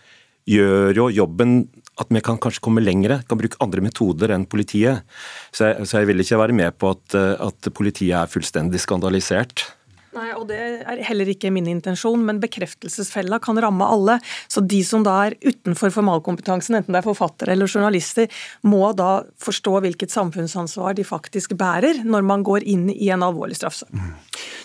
gjør 0.49 0.97
jo 0.97 1.11
jobben 1.13 1.61
at 2.01 2.09
vi 2.11 2.23
kan 2.25 2.41
kanskje 2.41 2.65
komme 2.65 2.83
lengre, 2.83 3.21
kan 3.29 3.39
bruke 3.39 3.61
andre 3.63 3.85
metoder 3.85 4.33
enn 4.33 4.49
politiet. 4.49 5.05
Så 5.53 5.69
jeg, 5.69 5.87
så 5.87 6.01
jeg 6.01 6.09
vil 6.09 6.25
ikke 6.25 6.41
være 6.41 6.57
med 6.57 6.79
på 6.81 6.95
at, 6.97 7.15
at 7.37 7.69
politiet 7.77 8.17
er 8.17 8.33
fullstendig 8.33 8.81
skandalisert. 8.81 9.67
Nei, 10.13 10.29
og 10.37 10.45
Det 10.51 10.59
er 10.61 11.01
heller 11.09 11.31
ikke 11.33 11.51
min 11.55 11.69
intensjon, 11.71 12.21
men 12.27 12.41
bekreftelsesfella 12.43 13.39
kan 13.41 13.57
ramme 13.63 13.87
alle. 13.89 14.19
Så 14.51 14.61
de 14.61 14.83
som 14.85 15.05
da 15.07 15.15
er 15.27 15.37
utenfor 15.41 15.93
formalkompetansen, 15.95 16.77
enten 16.77 16.93
det 16.93 17.01
er 17.01 17.07
forfattere 17.07 17.55
eller 17.55 17.71
journalister, 17.71 18.29
må 18.69 18.93
da 18.97 19.23
forstå 19.41 19.79
hvilket 19.87 20.13
samfunnsansvar 20.13 20.99
de 20.99 21.07
faktisk 21.09 21.57
bærer 21.57 22.03
når 22.05 22.29
man 22.29 22.45
går 22.45 22.67
inn 22.69 22.91
i 22.93 23.09
en 23.15 23.25
alvorlig 23.25 23.57
straffesak. 23.57 23.89
Mm. 23.97 24.13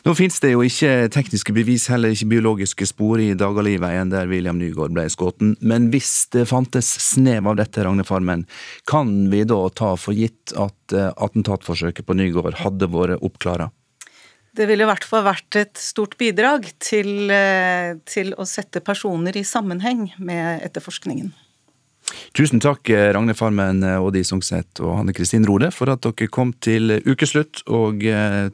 Nå 0.07 0.13
finnes 0.19 0.39
det 0.43 0.51
jo 0.53 0.65
ikke 0.67 1.07
tekniske 1.15 1.55
bevis, 1.55 1.87
heller 1.91 2.11
ikke 2.11 2.29
biologiske 2.35 2.89
spor 2.91 3.23
i 3.23 3.31
Dagaliveien 3.37 4.11
der 4.11 4.27
William 4.27 4.59
Nygaard 4.59 4.93
ble 4.95 5.07
skutt, 5.11 5.39
men 5.59 5.89
hvis 5.93 6.27
det 6.35 6.47
fantes 6.51 6.91
snev 7.07 7.47
av 7.47 7.57
dette, 7.59 7.83
Ragne 7.87 8.05
Farmen, 8.07 8.45
kan 8.89 9.15
vi 9.31 9.45
da 9.47 9.63
ta 9.71 9.95
for 9.99 10.15
gitt 10.15 10.53
at 10.59 10.95
eh, 10.95 11.11
attentatforsøket 11.15 12.07
på 12.07 12.15
Nygaard 12.19 12.59
hadde 12.63 12.91
vært 12.91 13.23
oppklara? 13.23 13.71
Det 14.57 14.65
ville 14.65 14.87
i 14.87 14.89
hvert 14.89 15.05
fall 15.05 15.21
vært 15.21 15.57
et 15.59 15.77
stort 15.77 16.15
bidrag 16.17 16.63
til, 16.81 17.29
eh, 17.29 17.93
til 18.09 18.33
å 18.33 18.45
sette 18.49 18.81
personer 18.81 19.37
i 19.37 19.45
sammenheng 19.45 20.07
med 20.17 20.63
etterforskningen. 20.65 21.29
Tusen 22.33 22.59
takk, 22.59 22.89
eh, 22.89 23.11
Ragne 23.13 23.35
Farmen, 23.35 23.83
eh, 23.83 24.01
Oddi 24.01 24.23
Sungseth 24.23 24.81
og 24.81 24.97
Hanne 24.97 25.13
Kristin 25.13 25.45
Rode, 25.45 25.71
for 25.71 25.91
at 25.91 26.01
dere 26.01 26.27
kom 26.27 26.53
til 26.53 27.01
ukeslutt 27.05 27.61
og 27.67 28.01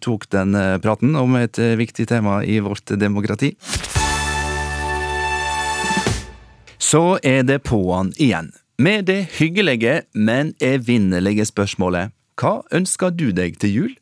tok 0.01 0.29
den 0.29 0.51
praten 0.81 1.15
om 1.15 1.35
et 1.35 1.53
viktig 1.53 2.07
tema 2.07 2.43
i 2.43 2.59
vårt 2.59 2.85
demokrati. 2.99 3.55
Så 6.79 7.17
er 7.23 7.43
det 7.43 7.63
på'n 7.63 8.11
igjen, 8.17 8.51
med 8.77 9.05
det 9.05 9.29
hyggelige, 9.39 10.03
men 10.13 10.53
evinnelige 10.59 11.45
spørsmålet 11.45 12.11
Hva 12.35 12.63
ønsker 12.71 13.15
du 13.15 13.31
deg 13.31 13.57
til 13.59 13.69
jul? 13.69 13.95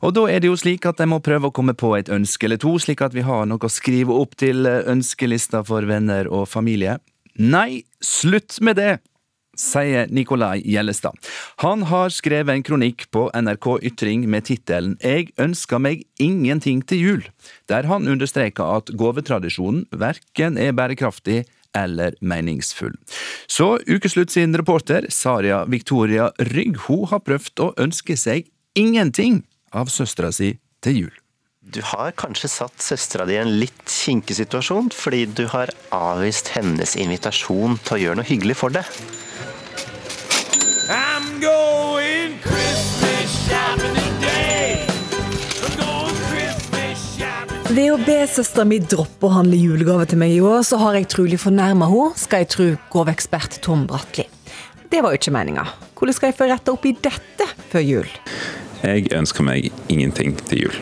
Og 0.00 0.14
da 0.16 0.24
er 0.32 0.40
det 0.40 0.48
jo 0.48 0.56
slik 0.56 0.86
at 0.88 1.00
jeg 1.02 1.10
må 1.12 1.20
prøve 1.24 1.50
å 1.50 1.54
komme 1.54 1.76
på 1.76 1.92
et 1.98 2.08
ønske 2.12 2.48
eller 2.48 2.60
to, 2.60 2.76
slik 2.80 3.02
at 3.04 3.16
vi 3.16 3.24
har 3.26 3.44
noe 3.48 3.60
å 3.60 3.72
skrive 3.72 4.16
opp 4.16 4.36
til 4.40 4.64
ønskelista 4.66 5.60
for 5.68 5.84
venner 5.88 6.30
og 6.32 6.48
familie. 6.48 6.98
Nei, 7.36 7.84
slutt 8.00 8.58
med 8.64 8.80
det! 8.80 8.98
sier 9.60 10.08
Nikolai 10.08 10.62
Gjellestad. 10.64 11.16
Han 11.60 11.82
har 11.90 12.12
skrevet 12.14 12.54
en 12.54 12.64
kronikk 12.64 13.06
på 13.12 13.26
NRK 13.34 13.66
Ytring 13.90 14.26
med 14.30 14.46
tittelen 14.48 14.96
Jeg 15.04 15.30
ønsker 15.42 15.82
meg 15.82 16.04
ingenting 16.22 16.82
til 16.86 17.02
jul, 17.04 17.24
der 17.68 17.88
han 17.90 18.08
understreker 18.08 18.78
at 18.78 18.92
gavetradisjonen 18.96 19.86
verken 19.92 20.56
er 20.56 20.72
bærekraftig 20.76 21.42
eller 21.76 22.16
meningsfull. 22.20 22.96
Så 23.46 23.76
Ukeslutt 23.86 24.32
sin 24.32 24.56
reporter, 24.58 25.06
Saria 25.10 25.64
Victoria 25.68 26.30
Rygg, 26.50 26.80
hun 26.88 27.06
har 27.12 27.22
prøvd 27.26 27.66
å 27.66 27.72
ønske 27.84 28.16
seg 28.18 28.48
ingenting 28.78 29.42
av 29.76 29.90
søstera 29.92 30.32
si 30.34 30.54
til 30.84 31.02
jul. 31.04 31.16
Du 31.60 31.82
har 31.84 32.14
kanskje 32.16 32.48
satt 32.48 32.80
søstera 32.82 33.26
di 33.28 33.36
i 33.36 33.40
en 33.42 33.52
litt 33.60 33.84
kinkig 33.84 34.38
situasjon, 34.38 34.88
fordi 34.96 35.26
du 35.28 35.44
har 35.52 35.70
avvist 35.92 36.48
hennes 36.54 36.96
invitasjon 36.96 37.76
til 37.84 37.96
å 37.96 38.00
gjøre 38.00 38.20
noe 38.20 38.30
hyggelig 38.30 38.56
for 38.62 38.72
deg. 38.74 38.88
Ved 47.70 47.92
å 47.94 48.00
be 48.02 48.16
søstera 48.26 48.64
mi 48.66 48.80
droppe 48.82 49.28
å 49.28 49.34
handle 49.36 49.54
julegave 49.60 50.08
til 50.10 50.18
meg 50.18 50.32
i 50.34 50.40
år, 50.42 50.64
så 50.66 50.80
har 50.80 50.96
jeg 50.98 51.06
trolig 51.12 51.38
fornærma 51.38 51.86
henne, 51.92 52.16
skal 52.18 52.42
jeg 52.42 52.50
tro 52.56 52.66
gaveekspert 52.90 53.60
Tom 53.62 53.84
Bratli. 53.86 54.24
Det 54.90 55.04
var 55.04 55.14
jo 55.14 55.20
ikke 55.20 55.36
meninga. 55.36 55.68
Hvordan 55.94 56.16
skal 56.16 56.32
jeg 56.32 56.38
få 56.40 56.48
retta 56.50 56.74
opp 56.74 56.88
i 56.88 56.96
dette 56.98 57.46
før 57.70 57.86
jul? 57.86 58.10
Jeg 58.80 59.10
ønsker 59.12 59.44
meg 59.44 59.70
ingenting 59.92 60.36
til 60.48 60.66
jul. 60.66 60.76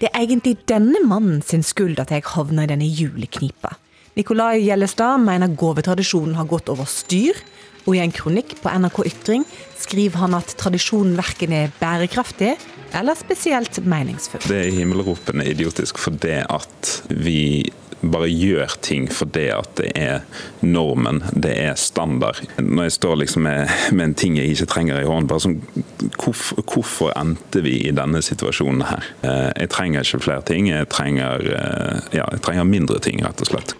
Det 0.00 0.10
er 0.10 0.22
egentlig 0.24 0.56
denne 0.68 1.00
mannen 1.06 1.42
sin 1.44 1.62
skyld 1.64 2.00
at 2.02 2.12
jeg 2.12 2.26
havna 2.34 2.64
i 2.64 2.70
denne 2.70 2.88
juleknipa. 2.88 3.74
Nikolai 4.14 4.62
Gjellestad 4.62 5.22
mener 5.24 5.54
gavetradisjonen 5.58 6.36
har 6.38 6.48
gått 6.50 6.70
over 6.70 6.86
styr, 6.88 7.38
og 7.84 7.96
i 7.96 8.00
en 8.00 8.14
kronikk 8.14 8.54
på 8.62 8.72
NRK 8.80 9.00
Ytring 9.10 9.44
skriver 9.76 10.22
han 10.22 10.36
at 10.38 10.54
tradisjonen 10.60 11.18
verken 11.18 11.52
er 11.52 11.72
bærekraftig 11.80 12.54
eller 12.94 13.18
spesielt 13.18 13.80
meningsfull. 13.84 14.44
Det 14.46 14.60
er 14.68 14.76
himmelropende 14.78 15.44
idiotisk 15.50 15.98
for 16.00 16.16
det 16.22 16.44
at 16.48 16.92
vi 17.10 17.66
bare 18.12 18.28
gjør 18.30 18.74
ting 18.84 19.06
fordi 19.12 19.46
at 19.54 19.70
det 19.78 19.90
er 19.98 20.22
normen, 20.64 21.22
det 21.32 21.54
er 21.60 21.78
standard. 21.80 22.40
Når 22.58 22.88
jeg 22.88 22.96
står 22.98 23.16
liksom 23.22 23.46
med, 23.46 23.72
med 23.92 24.10
en 24.10 24.16
ting 24.18 24.38
jeg 24.38 24.54
ikke 24.54 24.70
trenger 24.74 25.00
i 25.00 25.08
hånden, 25.08 25.28
bare 25.30 25.44
sånn 25.44 25.58
hvorfor, 26.18 26.62
hvorfor, 26.62 27.12
endte 27.18 27.62
vi 27.64 27.76
i 27.88 27.94
denne 27.94 28.22
situasjonen 28.24 28.86
her? 28.88 29.10
Eh, 29.24 29.50
jeg 29.64 29.72
trenger 29.74 30.06
ikke 30.06 30.22
flere 30.26 30.46
ting, 30.48 30.70
jeg 30.72 30.90
trenger, 30.92 31.44
eh, 31.54 31.98
ja, 32.20 32.28
jeg 32.34 32.44
trenger 32.44 32.68
mindre 32.68 33.00
ting, 33.04 33.22
rett 33.24 33.44
og 33.44 33.52
slett. 33.52 33.76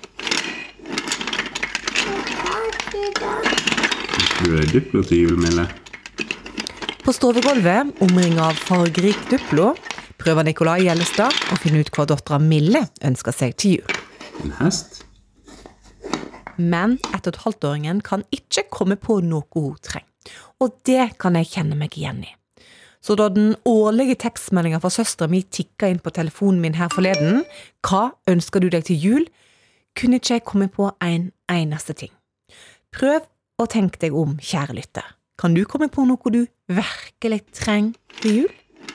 Duplo 4.45 5.01
til 5.07 5.25
jul, 5.25 5.39
Mille. 5.41 5.65
På 7.05 7.13
stovegulvet, 7.13 7.95
omringa 8.05 8.49
av 8.49 8.57
fargerik 8.57 9.19
Duplo, 9.31 9.75
prøver 10.21 10.47
Nikolai 10.49 10.87
Gjellestad 10.87 11.33
å 11.53 11.59
finne 11.61 11.83
ut 11.85 11.91
hva 11.93 12.07
dattera 12.09 12.39
Mille 12.41 12.81
ønsker 13.05 13.37
seg 13.37 13.57
til 13.61 13.79
jul. 13.79 13.99
En 14.43 14.55
hest? 14.59 15.05
Men 16.57 16.99
ett 17.15 17.27
og 17.27 17.35
et 17.35 17.43
halvt-åringen 17.45 18.01
kan 18.05 18.25
ikke 18.35 18.67
komme 18.73 18.97
på 19.01 19.21
noe 19.27 19.47
hun 19.55 19.77
trenger. 19.83 20.11
Og 20.63 20.75
det 20.89 21.19
kan 21.21 21.37
jeg 21.37 21.51
kjenne 21.51 21.77
meg 21.79 21.97
igjen 21.99 22.23
i. 22.25 22.33
Så 23.05 23.17
da 23.21 23.27
den 23.29 23.53
årlige 23.69 24.17
tekstmeldinga 24.23 24.79
fra 24.81 24.89
søstera 24.93 25.29
mi 25.29 25.43
tikka 25.43 25.91
inn 25.93 26.01
på 26.01 26.13
telefonen 26.15 26.63
min 26.63 26.79
her 26.79 26.89
forleden, 26.93 27.43
hva 27.85 28.15
ønsker 28.31 28.65
du 28.65 28.71
deg 28.73 28.87
til 28.89 28.97
jul, 28.97 29.27
kunne 29.99 30.17
ikke 30.21 30.39
jeg 30.39 30.47
komme 30.49 30.71
på 30.73 30.89
en 31.05 31.29
eneste 31.53 31.93
ting. 31.99 32.15
Prøv 32.95 33.27
å 33.61 33.67
tenke 33.71 34.01
deg 34.01 34.17
om, 34.17 34.39
kjære 34.41 34.79
lytter. 34.79 35.05
Kan 35.39 35.55
du 35.55 35.65
komme 35.69 35.91
på 35.93 36.07
noe 36.09 36.33
du 36.33 36.47
virkelig 36.71 37.43
trenger 37.53 37.99
til 38.23 38.39
jul? 38.39 38.53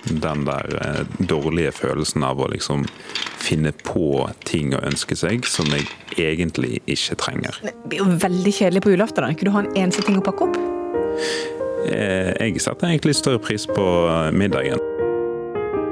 Den 0.10 0.46
der 0.48 0.70
eh, 0.80 1.02
dårlige 1.30 1.74
følelsen 1.76 2.24
av 2.26 2.40
å 2.42 2.48
liksom 2.50 2.86
finne 3.50 3.74
på 3.86 4.28
ting 4.48 4.74
å 4.78 4.84
ønske 4.86 5.18
seg 5.18 5.48
som 5.50 5.70
jeg 5.74 5.88
egentlig 6.20 6.80
ikke 6.86 7.18
trenger. 7.24 7.58
Det 7.66 7.76
blir 7.90 8.04
jo 8.04 8.20
veldig 8.22 8.54
kjedelig 8.62 8.86
på 8.86 8.94
julaften. 8.94 9.26
da. 9.26 9.34
Kunne 9.34 9.50
du 9.50 9.58
ha 9.58 9.66
en 9.66 9.74
eneste 9.86 10.06
ting 10.06 10.20
å 10.20 10.26
pakke 10.26 10.48
opp? 10.50 10.62
Eh, 11.90 12.32
jeg 12.38 12.62
setter 12.62 12.92
egentlig 12.92 13.18
større 13.18 13.42
pris 13.42 13.66
på 13.70 13.86
middagen. 14.36 14.82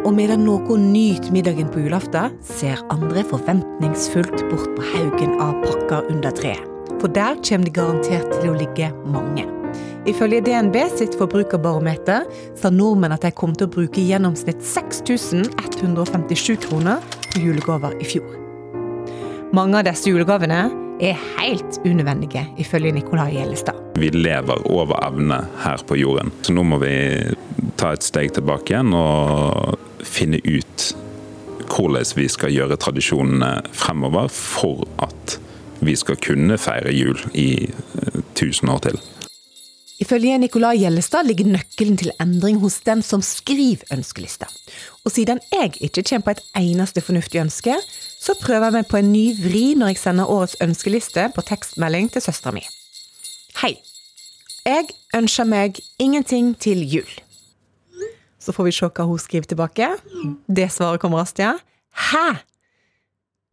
Og 0.07 0.13
medan 0.15 0.45
noen 0.47 0.87
nyter 0.93 1.33
middagen 1.35 1.67
på 1.73 1.81
julaften, 1.83 2.37
ser 2.45 2.79
andre 2.93 3.25
forventningsfullt 3.27 4.45
bort 4.51 4.69
på 4.77 4.87
haugen 4.93 5.35
av 5.43 5.57
pakker 5.65 6.07
under 6.13 6.31
treet. 6.31 6.63
For 7.01 7.11
der 7.13 7.37
kommer 7.43 7.67
det 7.67 7.75
garantert 7.75 8.31
til 8.39 8.53
å 8.53 8.57
ligge 8.57 8.89
mange. 9.11 9.45
Ifølge 10.07 10.39
DNB 10.45 10.77
sitt 10.95 11.17
forbrukerbarometer 11.19 12.23
sa 12.57 12.71
nordmenn 12.71 13.11
at 13.17 13.25
de 13.27 13.33
kom 13.35 13.51
til 13.57 13.67
å 13.67 13.73
bruke 13.73 13.99
i 13.99 14.07
gjennomsnitt 14.07 14.63
6157 14.63 16.55
kroner 16.63 17.03
på 17.31 17.43
julegaver 17.43 17.95
i 18.01 18.07
fjor. 18.07 18.35
Mange 19.55 19.79
av 19.79 19.87
disse 19.87 20.11
julegavene 20.11 20.65
er 21.01 21.17
helt 21.37 21.79
unødvendige, 21.85 22.43
ifølge 22.57 22.91
Nicolai 22.91 23.31
Gjellestad. 23.35 23.77
Vi 23.95 24.09
lever 24.09 24.63
over 24.71 24.97
evne 25.05 25.43
her 25.63 25.83
på 25.87 25.97
jorden, 25.99 26.31
så 26.41 26.55
nå 26.55 26.65
må 26.65 26.79
vi 26.81 26.93
ta 27.77 27.93
et 27.93 28.05
steg 28.05 28.33
tilbake 28.37 28.73
igjen 28.73 28.95
og 28.97 29.77
finne 30.05 30.41
ut 30.45 30.87
hvordan 31.67 32.15
vi 32.15 32.27
skal 32.31 32.53
gjøre 32.53 32.79
tradisjonene 32.79 33.51
fremover 33.75 34.31
for 34.33 34.87
at 35.03 35.37
vi 35.83 35.93
skal 35.99 36.17
kunne 36.23 36.57
feire 36.57 36.93
jul 36.95 37.19
i 37.37 37.67
eh, 37.67 38.21
tusen 38.35 38.71
år 38.73 38.81
til. 38.87 38.97
Ifølge 39.97 40.37
Nicolai 40.37 40.77
Gjellestad 40.77 41.25
ligger 41.25 41.47
nøkkelen 41.49 41.97
til 41.97 42.11
endring 42.21 42.59
hos 42.61 42.77
den 42.85 43.01
som 43.01 43.23
skriver 43.25 43.81
ønskelista. 43.95 44.45
Og 45.01 45.11
siden 45.15 45.41
jeg 45.49 45.73
ikke 45.81 46.03
kommer 46.05 46.27
på 46.27 46.35
et 46.35 46.43
eneste 46.59 47.01
fornuftig 47.01 47.41
ønske, 47.41 47.73
så 48.21 48.35
prøver 48.37 48.67
jeg 48.67 48.75
meg 48.77 48.89
på 48.91 48.99
en 49.01 49.09
ny 49.09 49.25
vri 49.41 49.63
når 49.79 49.95
jeg 49.95 50.01
sender 50.03 50.29
årets 50.29 50.57
ønskeliste 50.61 51.25
på 51.33 51.45
tekstmelding 51.49 52.11
til 52.13 52.25
søstera 52.27 52.53
mi. 52.53 52.63
Hei. 53.63 53.73
Jeg 54.67 54.91
ønsker 55.15 55.47
meg 55.49 55.79
ingenting 55.97 56.53
til 56.61 56.83
jul. 56.85 57.09
Så 58.37 58.53
får 58.53 58.67
vi 58.67 58.77
se 58.77 58.89
hva 58.91 59.05
hun 59.09 59.19
skriver 59.19 59.49
tilbake. 59.49 59.89
Det 60.45 60.69
svaret 60.71 61.01
kommer 61.01 61.23
raskt, 61.23 61.41
ja. 61.41 61.55
Hæ? 62.11 62.43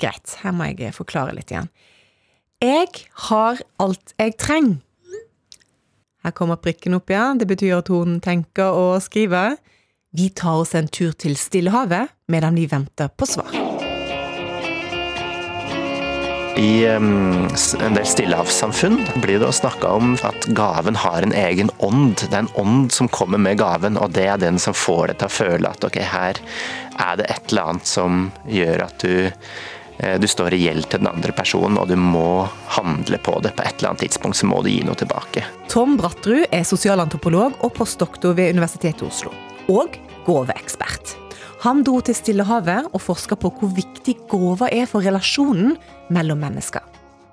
Greit, 0.03 0.37
her 0.43 0.53
må 0.53 0.69
jeg 0.69 0.93
forklare 0.93 1.33
litt 1.39 1.55
igjen. 1.55 1.71
Jeg 2.61 3.07
har 3.31 3.63
alt 3.81 4.13
jeg 4.19 4.37
trenger. 4.37 4.83
Her 6.25 6.33
kommer 6.33 6.57
prikken 6.57 6.97
opp, 6.97 7.13
ja. 7.13 7.35
Det 7.37 7.49
betyr 7.51 7.79
at 7.83 7.91
hun 7.93 8.19
tenker 8.25 8.73
og 8.73 9.03
skriver. 9.05 9.59
Vi 10.15 10.31
tar 10.31 10.63
oss 10.63 10.75
en 10.79 10.89
tur 10.89 11.13
til 11.19 11.37
Stillehavet 11.37 12.15
medan 12.33 12.57
vi 12.57 12.69
venter 12.71 13.11
på 13.13 13.29
svar. 13.29 13.53
I 16.57 16.87
um, 16.87 17.49
en 17.83 17.97
del 17.97 18.07
stillehavssamfunn 18.07 19.01
blir 19.19 19.41
det 19.43 19.51
snakka 19.59 19.91
om 19.91 20.13
at 20.23 20.47
gaven 20.55 20.95
har 21.03 21.27
en 21.27 21.35
egen 21.35 21.73
ånd. 21.83 22.15
Det 22.23 22.31
er 22.31 22.45
en 22.45 22.53
ånd 22.63 22.93
som 22.95 23.11
kommer 23.11 23.43
med 23.43 23.59
gaven, 23.59 23.99
og 23.99 24.15
det 24.15 24.29
er 24.31 24.39
den 24.39 24.61
som 24.63 24.77
får 24.77 25.11
deg 25.11 25.19
til 25.19 25.27
å 25.27 25.35
føle 25.35 25.73
at 25.75 25.87
ok, 25.89 25.99
her 25.99 26.39
er 26.95 27.19
det 27.19 27.27
et 27.27 27.51
eller 27.51 27.73
annet 27.73 27.91
som 27.91 28.29
gjør 28.47 28.87
at 28.87 29.03
du 29.03 29.35
du 29.95 30.27
står 30.27 30.57
i 30.57 30.59
gjeld 30.65 30.89
til 30.91 31.05
den 31.05 31.07
andre 31.07 31.31
personen, 31.37 31.79
og 31.79 31.87
du 31.87 31.95
må 31.95 32.49
handle 32.75 33.19
på 33.23 33.37
det. 33.45 33.53
På 33.55 33.63
et 33.63 33.79
eller 33.79 33.93
annet 33.93 34.03
tidspunkt 34.09 34.41
så 34.41 34.49
må 34.51 34.59
du 34.65 34.73
gi 34.73 34.81
noe 34.83 34.99
tilbake. 34.99 35.45
Tom 35.71 35.95
Brattrud 36.01 36.49
er 36.51 36.67
sosialantropolog 36.67 37.61
og 37.63 37.75
postdoktor 37.77 38.35
ved 38.35 38.57
Universitetet 38.57 39.05
i 39.05 39.07
Oslo. 39.07 39.31
Og 39.71 39.95
gåveekspert. 40.27 41.15
Han 41.65 41.81
dro 41.87 42.01
til 42.05 42.17
Stillehavet 42.17 42.91
og 42.91 43.01
forska 43.01 43.39
på 43.41 43.49
hvor 43.57 43.71
viktig 43.73 44.19
gåva 44.29 44.69
er 44.75 44.89
for 44.91 45.05
relasjonen 45.05 45.79
mellom 46.13 46.43
mennesker. 46.45 46.83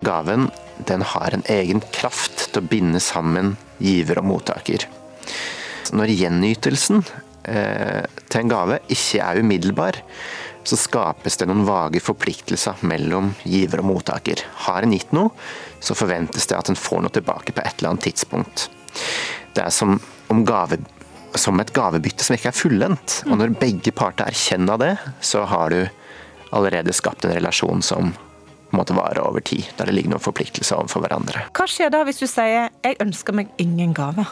Gaven 0.05 0.47
den 0.87 1.03
har 1.05 1.35
en 1.35 1.43
egen 1.51 1.81
kraft 1.93 2.47
til 2.47 2.61
å 2.61 2.69
binde 2.71 3.01
sammen 3.03 3.55
giver 3.83 4.21
og 4.21 4.29
mottaker. 4.31 4.87
Når 5.91 6.13
gjenytelsen 6.15 7.03
eh, 7.43 8.07
til 8.31 8.39
en 8.39 8.53
gave 8.53 8.79
ikke 8.87 9.19
er 9.19 9.41
umiddelbar, 9.43 9.99
så 10.63 10.77
skapes 10.77 11.37
det 11.37 11.47
noen 11.49 11.65
vage 11.65 12.01
forpliktelser 12.03 12.83
mellom 12.87 13.31
giver 13.43 13.81
og 13.81 13.89
mottaker. 13.89 14.43
Har 14.67 14.85
en 14.85 14.93
gitt 14.95 15.13
noe, 15.15 15.33
så 15.81 15.97
forventes 15.97 16.47
det 16.49 16.57
at 16.57 16.71
en 16.71 16.79
får 16.79 17.05
noe 17.05 17.13
tilbake 17.13 17.55
på 17.55 17.63
et 17.63 17.79
eller 17.79 17.93
annet 17.93 18.07
tidspunkt. 18.09 18.67
Det 19.55 19.63
er 19.65 19.73
som, 19.73 19.97
gave, 20.47 20.77
som 21.35 21.59
et 21.59 21.73
gavebytte 21.75 22.27
som 22.27 22.37
ikke 22.37 22.51
er 22.51 22.57
fullendt. 22.57 23.21
Og 23.27 23.39
når 23.41 23.57
begge 23.61 23.93
parter 23.95 24.29
erkjenner 24.29 24.79
det, 24.81 24.93
så 25.19 25.45
har 25.49 25.73
du 25.73 25.81
allerede 26.51 26.93
skapt 26.95 27.25
en 27.25 27.35
relasjon 27.35 27.81
som 27.85 28.13
måtte 28.71 28.95
vare 28.95 29.23
over 29.23 29.43
tid, 29.43 29.67
der 29.75 29.89
det 29.89 29.97
ligger 29.97 30.13
noen 30.13 30.23
forpliktelser 30.23 30.79
overfor 30.79 31.03
hverandre. 31.03 31.43
Hva 31.57 31.67
skjer 31.67 31.91
da 31.91 32.05
hvis 32.07 32.21
du 32.21 32.27
sier 32.27 32.69
'jeg 32.83 33.01
ønsker 33.03 33.33
meg 33.33 33.49
ingen 33.57 33.93
gave'? 33.93 34.27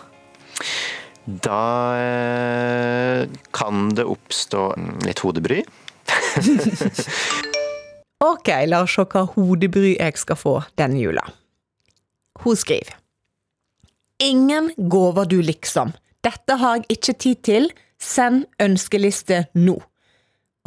Da 1.25 1.95
eh, 1.99 3.27
kan 3.53 3.89
det 3.93 4.05
oppstå 4.07 4.63
litt 5.05 5.19
hodebry. 5.19 5.63
ok, 8.31 8.51
la 8.69 8.83
oss 8.85 8.95
se 8.97 9.05
hva 9.05 9.25
hodebry 9.35 9.95
jeg 9.97 10.17
skal 10.21 10.39
få 10.39 10.55
denne 10.79 11.01
jula. 11.01 11.25
Hun 12.43 12.57
skriver. 12.59 12.95
Ingen 14.23 14.71
gåver 14.77 15.29
du 15.31 15.39
liksom. 15.43 15.93
Dette 16.23 16.59
har 16.59 16.79
jeg 16.79 16.99
ikke 16.99 17.15
tid 17.25 17.43
til. 17.47 17.69
Send 17.99 18.45
ønskeliste 18.63 19.45
nå. 19.59 19.75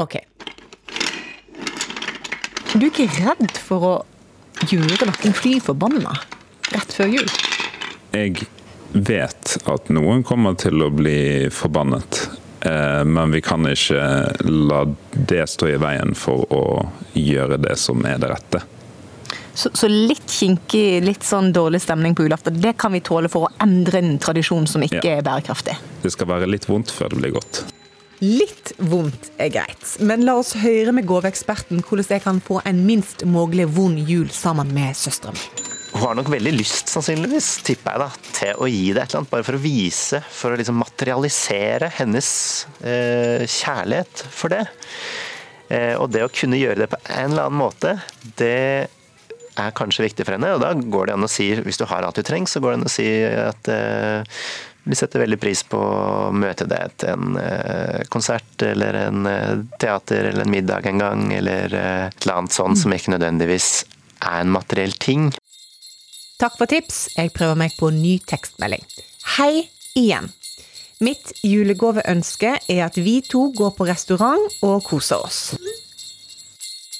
Ok. 0.00 0.18
Du 2.72 2.86
er 2.86 2.88
ikke 2.88 3.08
redd 3.20 3.56
for 3.60 3.88
å 3.88 3.94
gjøre 4.68 5.08
noen 5.08 5.34
fly 5.36 5.58
forbanna 5.64 6.16
rett 6.72 6.94
før 6.96 7.10
jul? 7.12 7.32
Jeg 8.12 8.46
vet 8.92 9.56
at 9.70 9.92
noen 9.94 10.24
kommer 10.26 10.56
til 10.60 10.84
å 10.84 10.90
bli 10.92 11.48
forbannet. 11.52 12.26
Eh, 12.64 13.04
men 13.04 13.30
vi 13.30 13.40
kan 13.40 13.66
ikke 13.66 14.02
la 14.46 14.84
det 15.12 15.46
stå 15.50 15.72
i 15.72 15.80
veien 15.82 16.14
for 16.14 16.46
å 16.54 16.64
gjøre 17.18 17.58
det 17.62 17.74
som 17.80 18.04
er 18.06 18.22
det 18.22 18.30
rette. 18.30 18.62
Så, 19.54 19.68
så 19.76 19.88
litt 19.90 20.30
kinkig, 20.30 21.02
litt 21.04 21.26
sånn 21.26 21.50
dårlig 21.52 21.82
stemning 21.84 22.14
på 22.16 22.24
julaften, 22.24 22.56
det 22.62 22.72
kan 22.80 22.94
vi 22.94 23.02
tåle 23.04 23.28
for 23.32 23.48
å 23.48 23.52
endre 23.60 24.00
en 24.00 24.14
tradisjon 24.22 24.68
som 24.70 24.84
ikke 24.86 25.02
ja. 25.02 25.18
er 25.18 25.26
bærekraftig? 25.26 25.76
Det 26.04 26.12
skal 26.14 26.30
være 26.30 26.48
litt 26.48 26.68
vondt 26.70 26.94
før 26.94 27.12
det 27.12 27.20
blir 27.20 27.34
godt. 27.36 27.64
Litt 28.22 28.72
vondt 28.78 29.32
er 29.42 29.50
greit, 29.52 29.96
men 30.00 30.22
la 30.24 30.38
oss 30.38 30.54
høre 30.62 30.94
med 30.94 31.08
gaveeksperten 31.10 31.82
hvordan 31.82 32.14
jeg 32.14 32.24
kan 32.24 32.38
få 32.44 32.62
en 32.64 32.84
minst 32.86 33.26
mulig 33.26 33.66
vond 33.74 33.98
jul 33.98 34.30
sammen 34.32 34.70
med 34.72 34.96
søstera 34.96 35.34
mi. 35.34 35.61
Hun 35.92 36.06
har 36.06 36.16
nok 36.16 36.30
veldig 36.32 36.54
lyst, 36.54 36.88
sannsynligvis, 36.88 37.50
tipper 37.66 37.92
jeg 37.92 38.00
da, 38.00 38.30
til 38.38 38.62
å 38.64 38.68
gi 38.70 38.86
det 38.94 39.02
et 39.02 39.12
eller 39.12 39.20
annet, 39.20 39.32
bare 39.34 39.44
for 39.44 39.58
å 39.58 39.62
vise, 39.62 40.22
for 40.32 40.54
å 40.54 40.58
liksom 40.60 40.80
materialisere 40.80 41.90
hennes 41.98 42.30
eh, 42.80 43.44
kjærlighet 43.44 44.24
for 44.32 44.54
det. 44.54 44.64
Eh, 45.68 45.92
og 46.00 46.08
det 46.14 46.24
å 46.24 46.32
kunne 46.32 46.60
gjøre 46.60 46.84
det 46.84 46.90
på 46.94 47.00
en 47.12 47.34
eller 47.34 47.44
annen 47.44 47.60
måte, 47.60 47.98
det 48.40 48.88
er 49.60 49.76
kanskje 49.76 50.06
viktig 50.06 50.24
for 50.24 50.38
henne. 50.38 50.54
Og 50.56 50.64
da 50.64 50.72
går 50.72 51.10
det 51.10 51.16
an 51.18 51.28
å 51.28 51.30
si, 51.30 51.50
hvis 51.60 51.80
du 51.80 51.86
har 51.90 52.08
alt 52.08 52.16
du 52.18 52.24
trenger, 52.24 52.48
så 52.48 52.62
går 52.64 52.72
det 52.72 52.80
an 52.80 52.88
å 52.88 52.96
si 52.96 53.08
at 53.44 53.72
eh, 53.72 54.40
vi 54.84 54.98
setter 54.98 55.22
veldig 55.22 55.38
pris 55.38 55.62
på 55.62 55.78
å 55.78 56.32
møte 56.34 56.66
deg 56.66 56.96
til 56.98 57.12
en 57.14 57.36
eh, 57.38 58.02
konsert 58.10 58.64
eller 58.66 58.98
en 59.04 59.28
eh, 59.30 59.60
teater 59.78 60.32
eller 60.32 60.42
en 60.42 60.50
middag 60.50 60.88
en 60.90 61.02
gang, 61.04 61.28
eller 61.36 61.76
eh, 61.78 62.06
et 62.08 62.24
eller 62.24 62.40
annet 62.40 62.56
sånt 62.56 62.80
som 62.80 62.94
ikke 62.94 63.14
nødvendigvis 63.14 63.70
er 64.22 64.40
en 64.40 64.54
materiell 64.54 64.96
ting. 64.98 65.30
Takk 66.42 66.56
for 66.58 66.66
tips, 66.66 67.04
jeg 67.14 67.30
prøver 67.30 67.54
meg 67.54 67.74
på 67.78 67.92
ny 67.94 68.16
tekstmelding. 68.26 68.82
Hei 69.36 69.68
igjen. 69.94 70.24
Mitt 70.98 71.30
julegaveønske 71.46 72.56
er 72.66 72.80
at 72.82 72.98
vi 72.98 73.20
to 73.22 73.44
går 73.54 73.70
på 73.76 73.86
restaurant 73.86 74.56
og 74.66 74.82
koser 74.88 75.22
oss. 75.22 75.38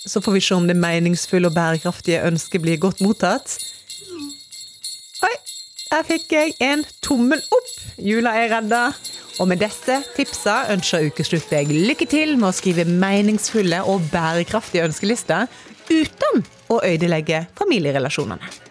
Så 0.07 0.23
får 0.23 0.37
vi 0.37 0.45
se 0.47 0.55
om 0.55 0.71
det 0.71 0.79
meningsfulle 0.79 1.51
og 1.51 1.59
bærekraftige 1.59 2.23
ønsket 2.29 2.63
blir 2.63 2.79
godt 2.87 3.03
mottatt. 3.03 3.59
Oi, 5.27 5.35
der 5.91 6.07
fikk 6.07 6.39
jeg 6.39 6.55
en 6.63 6.87
tommel 7.03 7.43
opp! 7.43 7.77
Jula 7.99 8.39
er 8.39 8.51
redda. 8.61 8.85
Og 9.43 9.51
med 9.51 9.59
disse 9.65 10.05
tipsa 10.15 10.69
ønsker 10.71 11.09
Ukeslutt 11.11 11.51
deg 11.51 11.73
lykke 11.75 12.07
til 12.07 12.37
med 12.37 12.53
å 12.53 12.55
skrive 12.55 12.87
meningsfulle 12.87 13.83
og 13.91 14.07
bærekraftige 14.15 14.87
ønskelister 14.87 15.51
uten 15.91 16.47
å 16.71 16.79
ødelegge 16.87 17.49
familierelasjonene. 17.59 18.71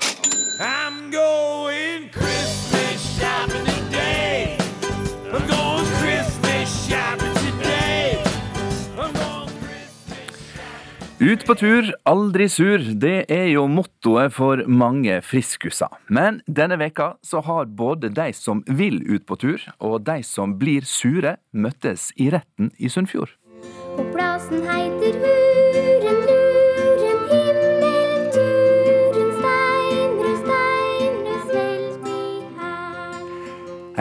I'm 0.61 1.09
going 1.09 2.09
Christmas 2.13 3.01
shopping 3.17 3.65
today. 3.65 4.57
I'm 5.33 5.47
going 5.47 5.87
Christmas 5.97 6.69
shopping 6.87 7.33
today. 7.33 8.21
Ut 11.19 11.45
på 11.45 11.55
tur, 11.55 11.89
aldri 12.05 12.45
sur. 12.49 12.77
Det 12.77 13.25
er 13.29 13.47
jo 13.55 13.65
mottoet 13.65 14.33
for 14.37 14.61
mange 14.67 15.17
friskuser. 15.25 15.89
Men 16.13 16.43
denne 16.45 16.77
veka 16.77 17.15
så 17.25 17.41
har 17.41 17.65
både 17.65 18.13
de 18.13 18.29
som 18.33 18.61
vil 18.67 19.01
ut 19.09 19.25
på 19.25 19.39
tur, 19.41 19.65
og 19.79 20.05
de 20.05 20.21
som 20.21 20.59
blir 20.61 20.85
sure, 20.85 21.39
møttes 21.53 22.11
i 22.21 22.29
retten 22.29 22.69
i 22.77 22.89
Sunnfjord. 22.89 23.33
Og 23.97 24.05
plassen 24.13 24.61
heiter 24.69 25.17
Huren 25.17 25.50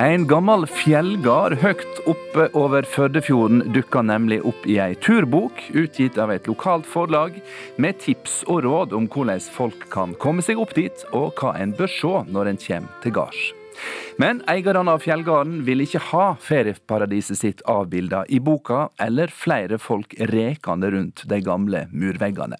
En 0.00 0.22
gammel 0.24 0.62
fjellgard 0.64 1.58
høyt 1.60 1.98
oppe 2.08 2.46
over 2.56 2.86
Førdefjorden 2.88 3.66
dukka 3.74 4.00
nemlig 4.08 4.38
opp 4.48 4.64
i 4.64 4.78
ei 4.80 4.94
turbok 4.96 5.60
utgitt 5.76 6.16
av 6.16 6.32
et 6.32 6.48
lokalt 6.48 6.88
forlag, 6.88 7.36
med 7.76 8.00
tips 8.00 8.40
og 8.48 8.64
råd 8.64 8.96
om 8.96 9.10
hvordan 9.12 9.44
folk 9.52 9.90
kan 9.92 10.16
komme 10.16 10.40
seg 10.46 10.62
opp 10.62 10.72
dit, 10.78 11.04
og 11.12 11.36
hva 11.36 11.52
en 11.60 11.76
bør 11.76 11.96
se 12.00 12.18
når 12.32 12.54
en 12.54 12.64
kommer 12.64 13.02
til 13.04 13.18
gards. 13.20 13.48
Men 14.20 14.42
eierne 14.50 14.92
av 14.92 15.00
fjellgarden 15.00 15.62
vil 15.64 15.80
ikke 15.84 16.02
ha 16.10 16.24
ferieparadiset 16.44 17.38
sitt 17.40 17.62
avbilda 17.70 18.26
i 18.28 18.40
boka, 18.44 18.88
eller 19.00 19.32
flere 19.32 19.78
folk 19.80 20.12
rekende 20.32 20.90
rundt 20.92 21.24
de 21.30 21.38
gamle 21.44 21.86
murveggene. 21.92 22.58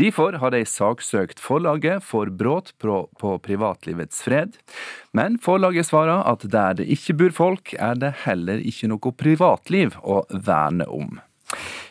Derfor 0.00 0.36
har 0.42 0.52
de 0.52 0.64
saksøkt 0.68 1.40
forlaget 1.40 2.04
for 2.04 2.28
brudd 2.28 2.74
på 2.82 3.32
privatlivets 3.46 4.20
fred. 4.26 4.58
Men 5.16 5.38
forlaget 5.40 5.88
svarer 5.88 6.26
at 6.28 6.44
der 6.52 6.82
det 6.82 6.90
ikke 6.92 7.16
bor 7.22 7.36
folk, 7.40 7.74
er 7.78 7.96
det 7.96 8.12
heller 8.26 8.60
ikke 8.60 8.92
noe 8.92 9.16
privatliv 9.16 9.96
å 10.02 10.22
verne 10.32 10.88
om. 10.92 11.22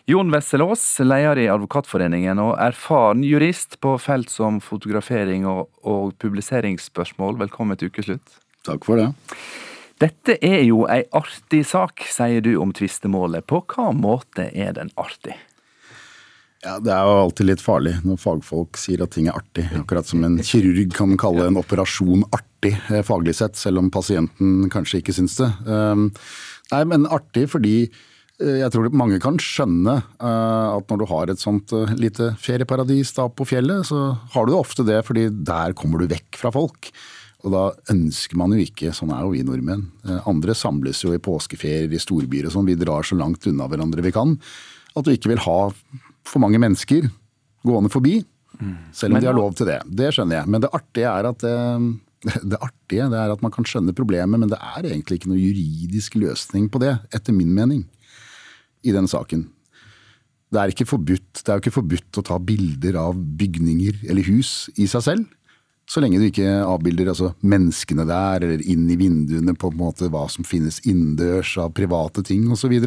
Jon 0.10 0.32
Wesselås, 0.34 0.84
leder 1.06 1.38
i 1.40 1.50
Advokatforeningen 1.54 2.40
og 2.42 2.56
erfaren 2.60 3.22
jurist 3.26 3.78
på 3.82 3.94
felt 4.02 4.32
som 4.34 4.58
fotografering 4.62 5.46
og, 5.50 5.70
og 5.86 6.16
publiseringsspørsmål, 6.22 7.38
velkommen 7.44 7.78
til 7.78 7.94
ukeslutt. 7.94 8.42
Takk 8.68 8.86
for 8.86 9.02
det. 9.02 9.12
Dette 10.02 10.38
er 10.42 10.64
jo 10.66 10.84
ei 10.90 11.04
artig 11.14 11.62
sak, 11.70 12.02
sier 12.10 12.42
du 12.42 12.56
om 12.62 12.72
tvistemålet. 12.74 13.46
På 13.46 13.62
hva 13.70 13.92
måte 13.94 14.48
er 14.50 14.74
den 14.78 14.90
artig? 14.98 15.36
Ja, 16.62 16.78
Det 16.80 16.94
er 16.94 17.06
jo 17.06 17.18
alltid 17.24 17.48
litt 17.50 17.62
farlig 17.62 17.96
når 18.06 18.22
fagfolk 18.22 18.78
sier 18.78 19.02
at 19.02 19.14
ting 19.16 19.30
er 19.30 19.38
artig. 19.38 19.66
Akkurat 19.78 20.06
som 20.06 20.24
en 20.26 20.38
kirurg 20.46 20.94
kan 20.94 21.16
kalle 21.22 21.48
en 21.50 21.58
operasjon 21.62 22.26
artig 22.30 22.76
eh, 22.90 23.02
faglig 23.06 23.36
sett, 23.38 23.58
selv 23.58 23.82
om 23.82 23.90
pasienten 23.94 24.70
kanskje 24.74 25.02
ikke 25.02 25.16
syns 25.18 25.40
det. 25.42 25.50
Um, 25.66 26.10
nei, 26.74 26.84
men 26.90 27.10
artig 27.10 27.48
fordi 27.54 27.76
eh, 27.86 28.60
jeg 28.62 28.74
tror 28.74 28.94
mange 28.94 29.18
kan 29.22 29.42
skjønne 29.42 29.98
uh, 30.22 30.78
at 30.78 30.94
når 30.94 31.02
du 31.02 31.08
har 31.10 31.34
et 31.34 31.42
sånt 31.42 31.74
lite 31.98 32.36
ferieparadis 32.42 33.14
da 33.18 33.26
på 33.30 33.50
fjellet, 33.50 33.90
så 33.90 34.12
har 34.34 34.46
du 34.46 34.58
ofte 34.58 34.86
det 34.86 35.02
fordi 35.10 35.30
der 35.34 35.74
kommer 35.78 36.02
du 36.02 36.14
vekk 36.14 36.42
fra 36.42 36.54
folk. 36.54 36.94
Og 37.42 37.54
da 37.54 37.62
ønsker 37.94 38.38
man 38.38 38.54
jo 38.54 38.62
ikke, 38.62 38.92
sånn 38.94 39.14
er 39.16 39.24
jo 39.26 39.34
vi 39.34 39.42
nordmenn. 39.46 39.88
Andre 40.30 40.54
samles 40.58 41.02
jo 41.02 41.16
i 41.16 41.22
påskeferier 41.22 41.90
i 41.90 42.02
storbyer 42.02 42.50
og 42.50 42.56
sånn, 42.56 42.68
vi 42.70 42.78
drar 42.80 43.08
så 43.08 43.18
langt 43.18 43.48
unna 43.50 43.66
hverandre 43.70 44.06
vi 44.06 44.14
kan. 44.14 44.36
At 44.94 45.08
du 45.08 45.14
ikke 45.14 45.32
vil 45.32 45.42
ha 45.46 45.60
for 46.28 46.44
mange 46.44 46.62
mennesker 46.62 47.10
gående 47.66 47.92
forbi. 47.94 48.20
Selv 48.94 49.16
om 49.16 49.24
de 49.24 49.30
har 49.30 49.38
lov 49.38 49.56
til 49.58 49.70
det. 49.70 49.80
Det 49.90 50.12
skjønner 50.14 50.42
jeg. 50.42 50.52
Men 50.54 50.64
det 50.64 50.70
artige 50.76 51.10
er 51.10 51.30
at 51.32 51.42
det, 51.42 51.56
det 52.52 52.60
artige 52.62 53.10
det 53.10 53.24
er 53.24 53.34
at 53.34 53.42
man 53.42 53.54
kan 53.54 53.66
skjønne 53.68 53.96
problemet, 53.98 54.38
men 54.38 54.52
det 54.52 54.60
er 54.60 54.92
egentlig 54.92 55.22
ikke 55.22 55.32
noe 55.32 55.42
juridisk 55.42 56.20
løsning 56.22 56.70
på 56.72 56.82
det, 56.84 56.94
etter 57.16 57.36
min 57.36 57.54
mening, 57.58 57.86
i 58.86 58.94
den 58.94 59.10
saken. 59.10 59.48
Det 60.52 60.60
er, 60.60 60.74
ikke 60.74 60.90
forbudt, 60.90 61.42
det 61.42 61.48
er 61.48 61.58
jo 61.58 61.64
ikke 61.64 61.78
forbudt 61.80 62.18
å 62.20 62.26
ta 62.28 62.38
bilder 62.44 62.98
av 63.00 63.16
bygninger 63.16 64.02
eller 64.12 64.28
hus 64.28 64.68
i 64.76 64.88
seg 64.92 65.06
selv. 65.06 65.30
Så 65.92 66.00
lenge 66.00 66.22
du 66.22 66.30
ikke 66.30 66.48
avbilder 66.64 67.10
altså, 67.12 67.34
menneskene 67.44 68.06
der, 68.08 68.46
eller 68.46 68.62
inn 68.64 68.86
i 68.88 68.96
vinduene 68.96 69.52
på 69.60 69.74
en 69.74 69.80
måte 69.82 70.08
hva 70.14 70.22
som 70.32 70.46
finnes 70.48 70.78
innendørs 70.88 71.58
av 71.60 71.74
private 71.76 72.24
ting 72.30 72.46
osv. 72.56 72.78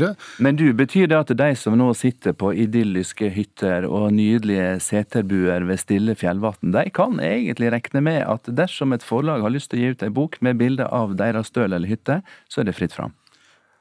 Men 0.40 0.56
du, 0.56 0.70
betyr 0.72 1.10
det 1.12 1.18
at 1.18 1.32
de 1.36 1.50
som 1.60 1.76
nå 1.76 1.90
sitter 1.98 2.32
på 2.32 2.54
idylliske 2.64 3.28
hytter 3.34 3.84
og 3.84 4.08
nydelige 4.16 4.78
seterbuer 4.86 5.66
ved 5.68 5.82
stille 5.82 6.16
fjellvann, 6.16 6.72
de 6.72 6.86
kan 6.96 7.20
egentlig 7.20 7.74
regne 7.76 8.00
med 8.08 8.22
at 8.24 8.48
dersom 8.48 8.96
et 8.96 9.04
forlag 9.04 9.44
har 9.44 9.52
lyst 9.52 9.74
til 9.74 9.82
å 9.82 9.84
gi 9.84 9.92
ut 9.92 10.06
ei 10.08 10.14
bok 10.22 10.40
med 10.40 10.62
bilde 10.62 10.88
av 10.88 11.12
deres 11.20 11.52
støl 11.52 11.74
eller 11.74 11.90
hytte, 11.90 12.22
så 12.48 12.64
er 12.64 12.70
det 12.70 12.78
fritt 12.78 12.96
fram? 12.96 13.12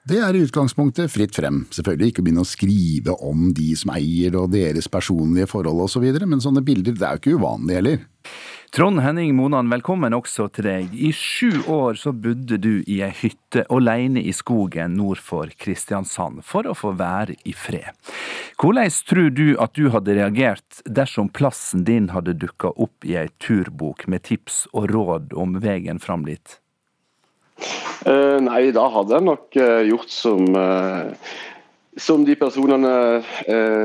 Det 0.04 0.18
er 0.20 0.36
i 0.36 0.41
utgangspunktet 0.43 1.12
fritt 1.14 1.38
frem. 1.38 1.62
Selvfølgelig 1.72 2.12
ikke 2.12 2.24
begynne 2.26 2.43
å 2.43 2.47
skrive 2.47 3.14
om 3.24 3.54
de 3.56 3.70
som 3.80 3.93
eier 3.93 4.36
og 4.36 4.49
deres 4.51 4.89
personlige 4.91 5.47
forhold 5.47 5.86
osv., 5.86 6.04
men 6.28 6.41
sånne 6.43 6.64
bilder 6.66 6.97
det 6.97 7.06
er 7.08 7.16
jo 7.16 7.22
ikke 7.22 7.38
uvanlig 7.39 7.78
heller. 7.78 8.01
Trond 8.76 8.99
Henning 8.99 9.32
Monan, 9.38 9.70
velkommen 9.72 10.16
også 10.18 10.49
til 10.51 10.66
deg. 10.68 10.95
I 10.97 11.14
sju 11.16 11.62
år 11.72 11.95
så 12.01 12.12
bodde 12.12 12.58
du 12.60 12.82
i 12.84 12.97
ei 13.06 13.14
hytte 13.16 13.64
alene 13.72 14.20
i 14.20 14.34
skogen 14.36 14.97
nord 14.97 15.22
for 15.24 15.51
Kristiansand, 15.62 16.41
for 16.43 16.68
å 16.68 16.74
få 16.76 16.91
være 16.99 17.38
i 17.47 17.54
fred. 17.56 17.93
Hvordan 18.60 18.91
tror 19.08 19.30
du 19.38 19.45
at 19.62 19.78
du 19.78 19.88
hadde 19.93 20.18
reagert 20.18 20.82
dersom 20.84 21.30
plassen 21.32 21.86
din 21.88 22.10
hadde 22.12 22.36
dukka 22.41 22.74
opp 22.76 23.08
i 23.08 23.16
ei 23.22 23.30
turbok 23.39 24.04
med 24.12 24.26
tips 24.28 24.66
og 24.74 24.89
råd 24.91 25.38
om 25.38 25.56
veien 25.64 26.04
fram 26.04 26.28
dit? 26.28 26.60
Uh, 28.03 28.39
nei, 28.43 28.68
da 28.76 28.86
hadde 28.91 29.18
jeg 29.18 29.28
nok 29.30 29.57
uh, 29.59 29.82
gjort 29.88 30.11
som 30.11 30.47
uh, 30.57 31.34
som 31.93 32.24
de 32.26 32.34
personene 32.34 32.89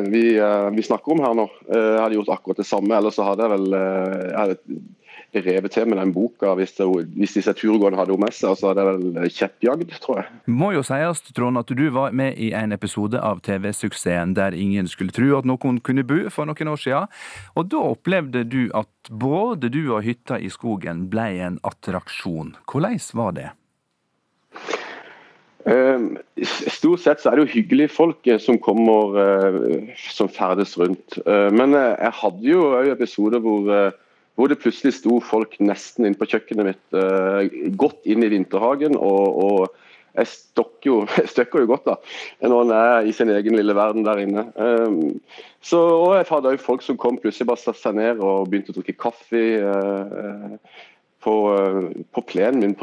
vi, 0.08 0.22
vi, 0.40 0.82
snakker 0.86 1.12
om 1.12 1.18
her 1.20 1.34
nå, 1.36 1.44
hadde 1.68 2.16
gjort 2.16 2.30
akkurat 2.32 2.62
det 2.62 2.64
samme. 2.64 2.94
Eller 2.96 3.12
så 3.12 3.26
hadde 3.26 3.44
jeg 3.44 3.52
vel 3.52 3.66
jeg 3.76 4.38
hadde 4.38 4.56
revet 5.34 5.72
til 5.72 5.88
med 5.88 5.98
den 6.00 6.12
boka 6.12 6.54
hvis, 6.56 6.72
det, 6.78 6.86
hvis 7.18 7.34
disse 7.36 7.52
turgåerene 7.52 7.98
hadde 8.00 8.14
henne 8.14 8.24
med 8.24 8.34
seg. 8.34 8.52
Og 8.52 8.60
så 8.60 8.70
hadde 8.70 8.84
jeg 8.84 9.00
vel 9.18 9.34
kjeppjagd, 9.36 9.94
tror 10.02 10.22
jeg. 10.22 10.30
Må 10.46 10.72
jo 10.76 10.84
sies, 10.86 11.22
Trond, 11.36 11.60
at 11.60 11.72
du 11.76 11.84
var 11.94 12.16
med 12.16 12.38
i 12.40 12.50
en 12.56 12.72
episode 12.72 13.20
av 13.20 13.42
TV-suksessen 13.44 14.34
Der 14.38 14.56
ingen 14.56 14.88
skulle 14.88 15.14
tro 15.14 15.36
at 15.38 15.48
noen 15.48 15.80
kunne 15.84 16.06
bo, 16.08 16.24
for 16.32 16.48
noen 16.48 16.72
år 16.72 16.80
siden. 16.80 17.12
Og 17.56 17.68
da 17.72 17.84
opplevde 17.92 18.44
du 18.48 18.68
at 18.76 19.12
både 19.12 19.70
du 19.72 19.82
og 19.92 20.04
hytta 20.06 20.40
i 20.40 20.50
skogen 20.52 21.06
ble 21.12 21.30
en 21.44 21.60
attraksjon. 21.66 22.56
Hvordan 22.68 23.00
var 23.18 23.36
det? 23.36 23.48
Ehm, 25.68 26.16
stort 26.70 27.02
sett 27.02 27.20
så 27.20 27.30
er 27.30 27.38
det 27.38 27.46
jo 27.48 27.54
hyggelige 27.58 27.92
folk 27.92 28.26
eh, 28.30 28.38
som 28.40 28.60
kommer, 28.62 29.16
eh, 29.20 29.96
som 30.14 30.30
ferdes 30.32 30.76
rundt. 30.80 31.18
Eh, 31.26 31.48
men 31.52 31.74
jeg 31.76 32.14
hadde 32.22 32.46
jo 32.46 32.62
episoder 32.94 33.42
hvor, 33.44 33.92
hvor 34.38 34.48
det 34.48 34.60
plutselig 34.62 34.94
sto 34.96 35.18
folk 35.24 35.58
nesten 35.60 36.08
inn 36.08 36.16
på 36.16 36.28
kjøkkenet 36.30 36.70
mitt, 36.70 37.76
godt 37.80 38.06
inn 38.08 38.24
i 38.24 38.32
vinterhagen. 38.32 38.96
og, 38.96 39.44
og 39.44 39.84
jeg 40.18 40.30
stokker 40.32 40.88
jo, 40.88 40.96
støkker 41.32 41.62
jo 41.62 41.68
godt 41.70 41.84
da, 41.86 41.96
når 42.42 42.64
en 42.64 42.72
er 42.74 43.06
i 43.06 43.12
sin 43.14 43.30
egen 43.30 43.54
lille 43.58 43.74
verden 43.76 44.06
der 44.06 44.22
inne. 44.24 44.48
Um, 44.56 45.20
så, 45.62 45.78
og 45.78 46.16
Jeg 46.16 46.26
hadde 46.30 46.54
jo 46.56 46.62
folk 46.64 46.82
som 46.82 46.98
kom 46.98 47.20
plutselig 47.22 47.46
bare 47.50 47.60
satte 47.60 47.82
seg 47.82 47.98
ned 47.98 48.22
og 48.24 48.48
begynte 48.50 48.72
å 48.72 48.78
drikke 48.78 48.96
kaffe. 48.98 49.44
På, 51.18 51.32
eh, 51.50 52.02
på 52.14 52.22
plenen 52.22 52.60
min 52.60 52.76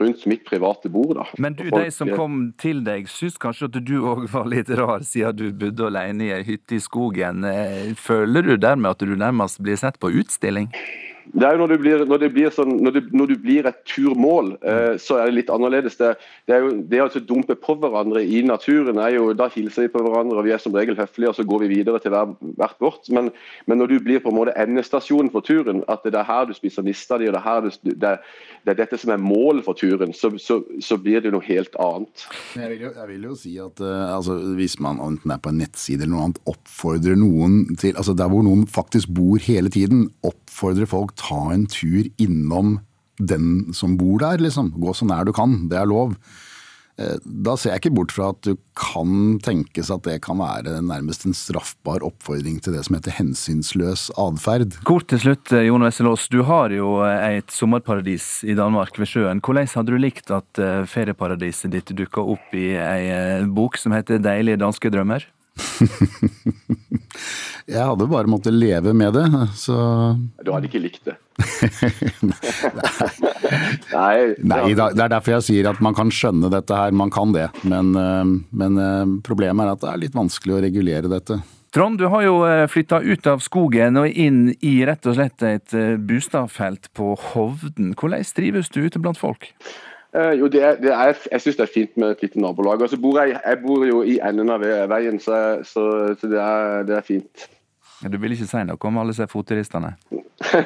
rundt 0.00 0.22
mitt 0.26 0.46
private 0.48 0.88
bord. 0.88 1.18
Da. 1.18 1.26
Men 1.38 1.58
du, 1.58 1.66
folk, 1.68 1.82
de 1.84 1.90
som 1.92 2.08
kom 2.16 2.38
til 2.56 2.80
deg, 2.86 3.04
syns 3.12 3.36
kanskje 3.36 3.68
at 3.68 3.76
du 3.84 3.98
òg 4.00 4.24
var 4.34 4.48
litt 4.48 4.70
rar, 4.72 5.04
siden 5.04 5.36
du 5.36 5.50
bodde 5.52 5.90
alene 5.90 6.30
i 6.30 6.32
ei 6.38 6.46
hytte 6.46 6.78
i 6.78 6.80
skogen. 6.80 7.44
Eh, 7.44 7.92
føler 8.00 8.48
du 8.48 8.56
dermed 8.56 8.96
at 8.96 9.04
du 9.04 9.12
nærmest 9.12 9.60
blir 9.60 9.76
sett 9.76 10.00
på 10.00 10.14
utstilling? 10.22 10.70
Det 11.32 11.46
er 11.46 11.56
jo 11.56 11.66
når, 11.66 11.78
blir, 11.82 12.04
når, 12.06 12.20
det 12.22 12.30
blir 12.34 12.52
sånn, 12.54 12.76
når, 12.84 12.94
det, 12.94 13.02
når, 13.16 13.32
du 13.32 13.42
blir 13.42 13.66
et 13.68 13.78
turmål, 13.88 14.52
eh, 14.62 14.94
så 15.02 15.18
er 15.18 15.28
det 15.28 15.36
litt 15.40 15.52
annerledes. 15.52 15.98
Det, 15.98 16.12
det 16.46 16.56
er 16.56 16.64
jo 16.64 16.72
det 16.86 17.02
å 17.02 17.22
dumpe 17.26 17.56
på 17.58 17.76
hverandre 17.82 18.22
i 18.22 18.42
naturen, 18.46 19.00
er 19.02 19.16
jo, 19.16 19.30
da 19.36 19.48
hilser 19.52 19.86
vi 19.86 19.92
på 19.94 20.02
hverandre 20.04 20.38
og 20.38 20.46
vi 20.46 20.54
er 20.54 20.62
som 20.62 20.74
regel 20.76 20.98
høflige 20.98 21.32
og 21.32 21.38
så 21.38 21.46
går 21.48 21.64
vi 21.64 21.72
videre 21.78 22.00
til 22.02 22.14
hver, 22.14 22.36
hvert 22.60 22.78
vårt. 22.82 23.10
Men, 23.12 23.32
men, 23.66 23.80
når 23.80 23.92
du 23.92 23.96
blir 24.06 24.22
på 24.22 24.32
en 24.32 24.38
måte 24.38 24.54
endestasjonen 24.60 25.32
for 25.34 25.44
turen, 25.46 25.82
at 25.92 26.06
det 26.06 26.14
er 26.14 26.28
her 26.28 26.46
du 26.48 26.54
spiser 26.56 26.86
nista 26.86 27.18
di 27.20 27.28
og 27.30 27.36
det 27.36 27.42
er, 27.42 27.48
her 27.48 27.66
du, 27.66 27.92
det, 27.92 28.14
det 28.66 28.74
er 28.74 28.80
dette 28.84 29.00
som 29.02 29.12
er 29.14 29.22
målet 29.22 29.66
for 29.66 29.78
turen, 29.78 30.14
så, 30.16 30.32
så, 30.42 30.60
så 30.82 31.00
blir 31.00 31.24
det 31.24 31.34
noe 31.34 31.44
helt 31.46 31.74
annet. 31.82 32.26
Jeg 32.56 32.72
vil 32.74 32.86
jo, 32.86 32.92
jeg 32.94 33.10
vil 33.12 33.28
jo 33.30 33.36
si 33.40 33.56
at 33.62 33.82
uh, 33.82 34.14
altså, 34.16 34.38
hvis 34.58 34.78
man 34.82 35.02
enten 35.02 35.34
er 35.34 35.42
på 35.42 35.52
en 35.52 35.60
nettside 35.60 36.06
eller 36.06 36.14
noe 36.14 36.28
annet, 36.28 36.42
oppfordrer 36.46 37.18
noen 37.18 37.62
til 37.80 37.96
altså 37.96 38.14
Der 38.16 38.30
hvor 38.30 38.44
noen 38.46 38.64
faktisk 38.70 39.10
bor 39.16 39.40
hele 39.42 39.70
tiden, 39.72 40.06
oppfordrer 40.26 40.88
folk 40.88 41.15
ta 41.18 41.40
en 41.54 41.66
tur 41.70 42.08
innom 42.22 42.78
den 43.16 43.72
som 43.74 43.96
bor 43.96 44.20
der, 44.20 44.42
liksom. 44.42 44.74
Gå 44.76 44.92
så 44.94 45.08
nær 45.08 45.24
du 45.24 45.32
kan. 45.36 45.66
Det 45.70 45.80
er 45.80 45.88
lov. 45.88 46.14
Eh, 46.96 47.18
da 47.24 47.52
ser 47.60 47.74
jeg 47.74 47.82
ikke 47.82 47.96
bort 47.98 48.12
fra 48.16 48.30
at 48.32 48.38
du 48.46 48.54
kan 48.78 49.36
tenkes 49.44 49.90
at 49.92 50.06
det 50.06 50.16
kan 50.24 50.40
være 50.40 50.78
nærmest 50.84 51.26
en 51.28 51.36
straffbar 51.36 52.04
oppfordring 52.06 52.56
til 52.64 52.72
det 52.76 52.86
som 52.86 52.96
heter 52.96 53.16
hensynsløs 53.18 54.08
atferd. 54.16 54.78
Kort 54.88 55.08
til 55.12 55.20
slutt, 55.20 55.52
eh, 55.52 55.66
Jon 55.68 55.84
Wesselås. 55.84 56.28
Du 56.32 56.40
har 56.48 56.72
jo 56.72 57.02
eh, 57.04 57.42
et 57.42 57.52
sommerparadis 57.52 58.40
i 58.48 58.56
Danmark 58.56 58.96
ved 58.96 59.12
sjøen. 59.12 59.44
Hvordan 59.44 59.68
hadde 59.74 59.92
du 59.92 60.00
likt 60.00 60.32
at 60.32 60.64
ferieparadiset 60.88 61.74
ditt 61.74 61.92
dukka 61.96 62.24
opp 62.24 62.56
i 62.56 62.70
ei 62.80 63.44
bok 63.44 63.76
som 63.80 63.92
heter 63.92 64.22
Deilige 64.22 64.62
danske 64.64 64.92
drømmer? 64.92 65.28
jeg 67.66 67.82
hadde 67.82 68.06
bare 68.10 68.30
måttet 68.30 68.54
leve 68.56 68.92
med 68.96 69.14
det, 69.16 69.26
så 69.56 69.76
Du 70.44 70.52
hadde 70.52 70.68
ikke 70.68 70.82
likt 70.82 71.04
det? 71.08 71.16
Nei, 73.92 74.34
Nei, 74.40 74.74
det 74.74 75.04
er 75.04 75.12
derfor 75.12 75.36
jeg 75.36 75.46
sier 75.48 75.68
at 75.70 75.80
man 75.84 75.94
kan 75.96 76.10
skjønne 76.12 76.50
dette 76.52 76.76
her. 76.76 76.94
Man 76.96 77.10
kan 77.14 77.32
det. 77.34 77.48
Men, 77.68 77.94
eh, 77.98 78.24
men 78.56 78.78
eh, 78.80 79.04
problemet 79.26 79.66
er 79.66 79.74
at 79.74 79.82
det 79.84 79.90
er 79.92 80.02
litt 80.06 80.16
vanskelig 80.16 80.56
å 80.56 80.62
regulere 80.64 81.08
dette. 81.12 81.40
Trond, 81.76 81.98
du 82.00 82.06
har 82.12 82.22
jo 82.24 82.38
eh, 82.48 82.64
flytta 82.72 83.02
ut 83.04 83.28
av 83.28 83.44
skogen 83.44 84.00
og 84.00 84.08
inn 84.08 84.54
i 84.64 84.78
rett 84.88 85.06
og 85.08 85.18
slett 85.18 85.44
et 85.46 85.76
bostadfelt 86.08 86.90
på 86.96 87.06
Hovden. 87.32 87.92
Hvordan 87.98 88.24
trives 88.36 88.72
du 88.72 88.80
ute 88.86 89.02
blant 89.02 89.20
folk? 89.20 89.42
Uh, 90.14 90.32
jo, 90.38 90.46
det 90.48 90.62
det 90.82 90.92
er, 90.92 91.18
Jeg 91.32 91.40
syns 91.40 91.58
det 91.58 91.64
er 91.66 91.72
fint 91.74 91.96
med 91.96 92.14
et 92.14 92.22
lite 92.22 92.40
nabolag. 92.40 92.82
Altså, 92.82 92.96
bor 93.00 93.18
jeg, 93.20 93.38
jeg, 93.40 93.58
bor 93.62 93.84
jo 93.86 94.02
i 94.02 94.18
enden 94.22 94.52
av 94.54 94.64
veien, 94.90 95.20
så, 95.20 95.60
så, 95.64 96.14
så 96.20 96.30
det, 96.30 96.40
er, 96.40 96.86
det, 96.88 96.96
er, 96.96 97.06
fint. 97.06 97.48
Du 98.06 98.18
vil 98.22 98.36
ikke 98.36 98.48
si 98.48 98.64
noe 98.68 98.90
om 98.90 98.98
alle 99.02 99.14
disse 99.14 99.28
fotturistene? 99.32 99.94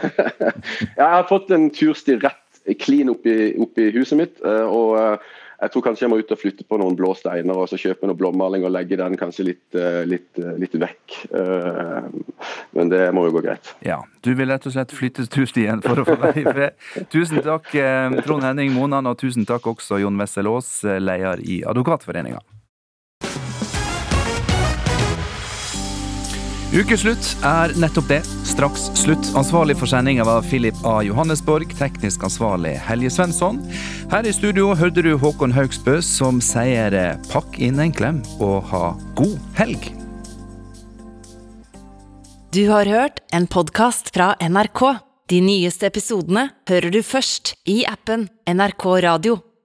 jeg 0.99 1.07
har 1.16 1.26
fått 1.30 1.51
en 1.55 1.70
tursti 1.74 2.18
rett 2.20 2.47
klin 2.78 3.11
opp 3.11 3.26
i 3.26 3.91
huset 3.97 4.18
mitt. 4.20 4.43
og 4.45 5.22
jeg 5.61 5.73
tror 5.73 5.85
kanskje 5.85 6.07
jeg 6.07 6.13
må 6.13 6.19
ut 6.21 6.33
og 6.33 6.41
flytte 6.41 6.67
på 6.69 6.79
noen 6.81 6.97
blå 6.99 7.13
steiner 7.19 7.59
og 7.61 7.69
så 7.71 7.79
kjøpe 7.81 8.09
noe 8.09 8.19
blåmaling 8.19 8.65
og 8.65 8.73
legge 8.75 8.99
den 9.01 9.17
kanskje 9.21 9.49
litt, 9.51 9.79
litt, 10.09 10.41
litt 10.61 10.77
vekk. 10.81 11.17
Men 12.77 12.93
det 12.93 13.03
må 13.17 13.27
jo 13.29 13.35
gå 13.37 13.45
greit. 13.45 13.73
Ja, 13.85 14.01
du 14.25 14.33
vil 14.39 14.53
rett 14.53 14.69
og 14.69 14.75
slett 14.77 14.95
flytte 14.97 15.27
turstien 15.31 15.83
for 15.85 16.01
å 16.01 16.07
få 16.09 16.17
være 16.21 16.41
i 16.41 16.47
fred. 16.49 16.79
Tusen 17.13 17.43
takk 17.45 17.69
Trond 18.25 18.47
Henning 18.47 18.73
Monan, 18.77 19.11
og 19.11 19.21
tusen 19.21 19.49
takk 19.49 19.69
også 19.75 20.01
Jon 20.01 20.17
Wessel 20.21 20.49
Aas, 20.51 20.73
leder 20.85 21.45
i 21.45 21.61
Advokatforeninga. 21.69 22.41
Ukeslutt 26.71 27.33
er 27.43 27.73
nettopp 27.83 28.07
det. 28.07 28.21
Straks 28.47 28.85
slutt. 28.95 29.33
Ansvarlig 29.35 29.75
for 29.81 29.91
sendinga 29.91 30.23
var 30.23 30.45
Philip 30.47 30.77
A. 30.87 31.01
Johannesborg, 31.03 31.73
teknisk 31.75 32.23
ansvarlig 32.23 32.77
Helje 32.87 33.11
Svensson. 33.11 33.59
Her 34.12 34.23
i 34.23 34.31
studio 34.31 34.68
hørte 34.79 35.03
du 35.03 35.16
Håkon 35.18 35.51
Haugsbø 35.57 35.97
som 36.07 36.39
sier 36.39 36.95
pakk 37.33 37.59
inn 37.59 37.83
en 37.83 37.91
klem 37.91 38.23
og 38.39 38.71
ha 38.71 38.93
god 39.18 39.35
helg. 39.59 39.91
Du 42.55 42.62
har 42.71 42.87
hørt 42.87 43.18
en 43.35 43.51
podkast 43.51 44.14
fra 44.14 44.37
NRK. 44.39 44.87
De 45.27 45.43
nyeste 45.43 45.91
episodene 45.91 46.53
hører 46.71 46.95
du 46.95 47.03
først 47.03 47.57
i 47.66 47.81
appen 47.83 48.29
NRK 48.47 48.93
Radio. 49.11 49.41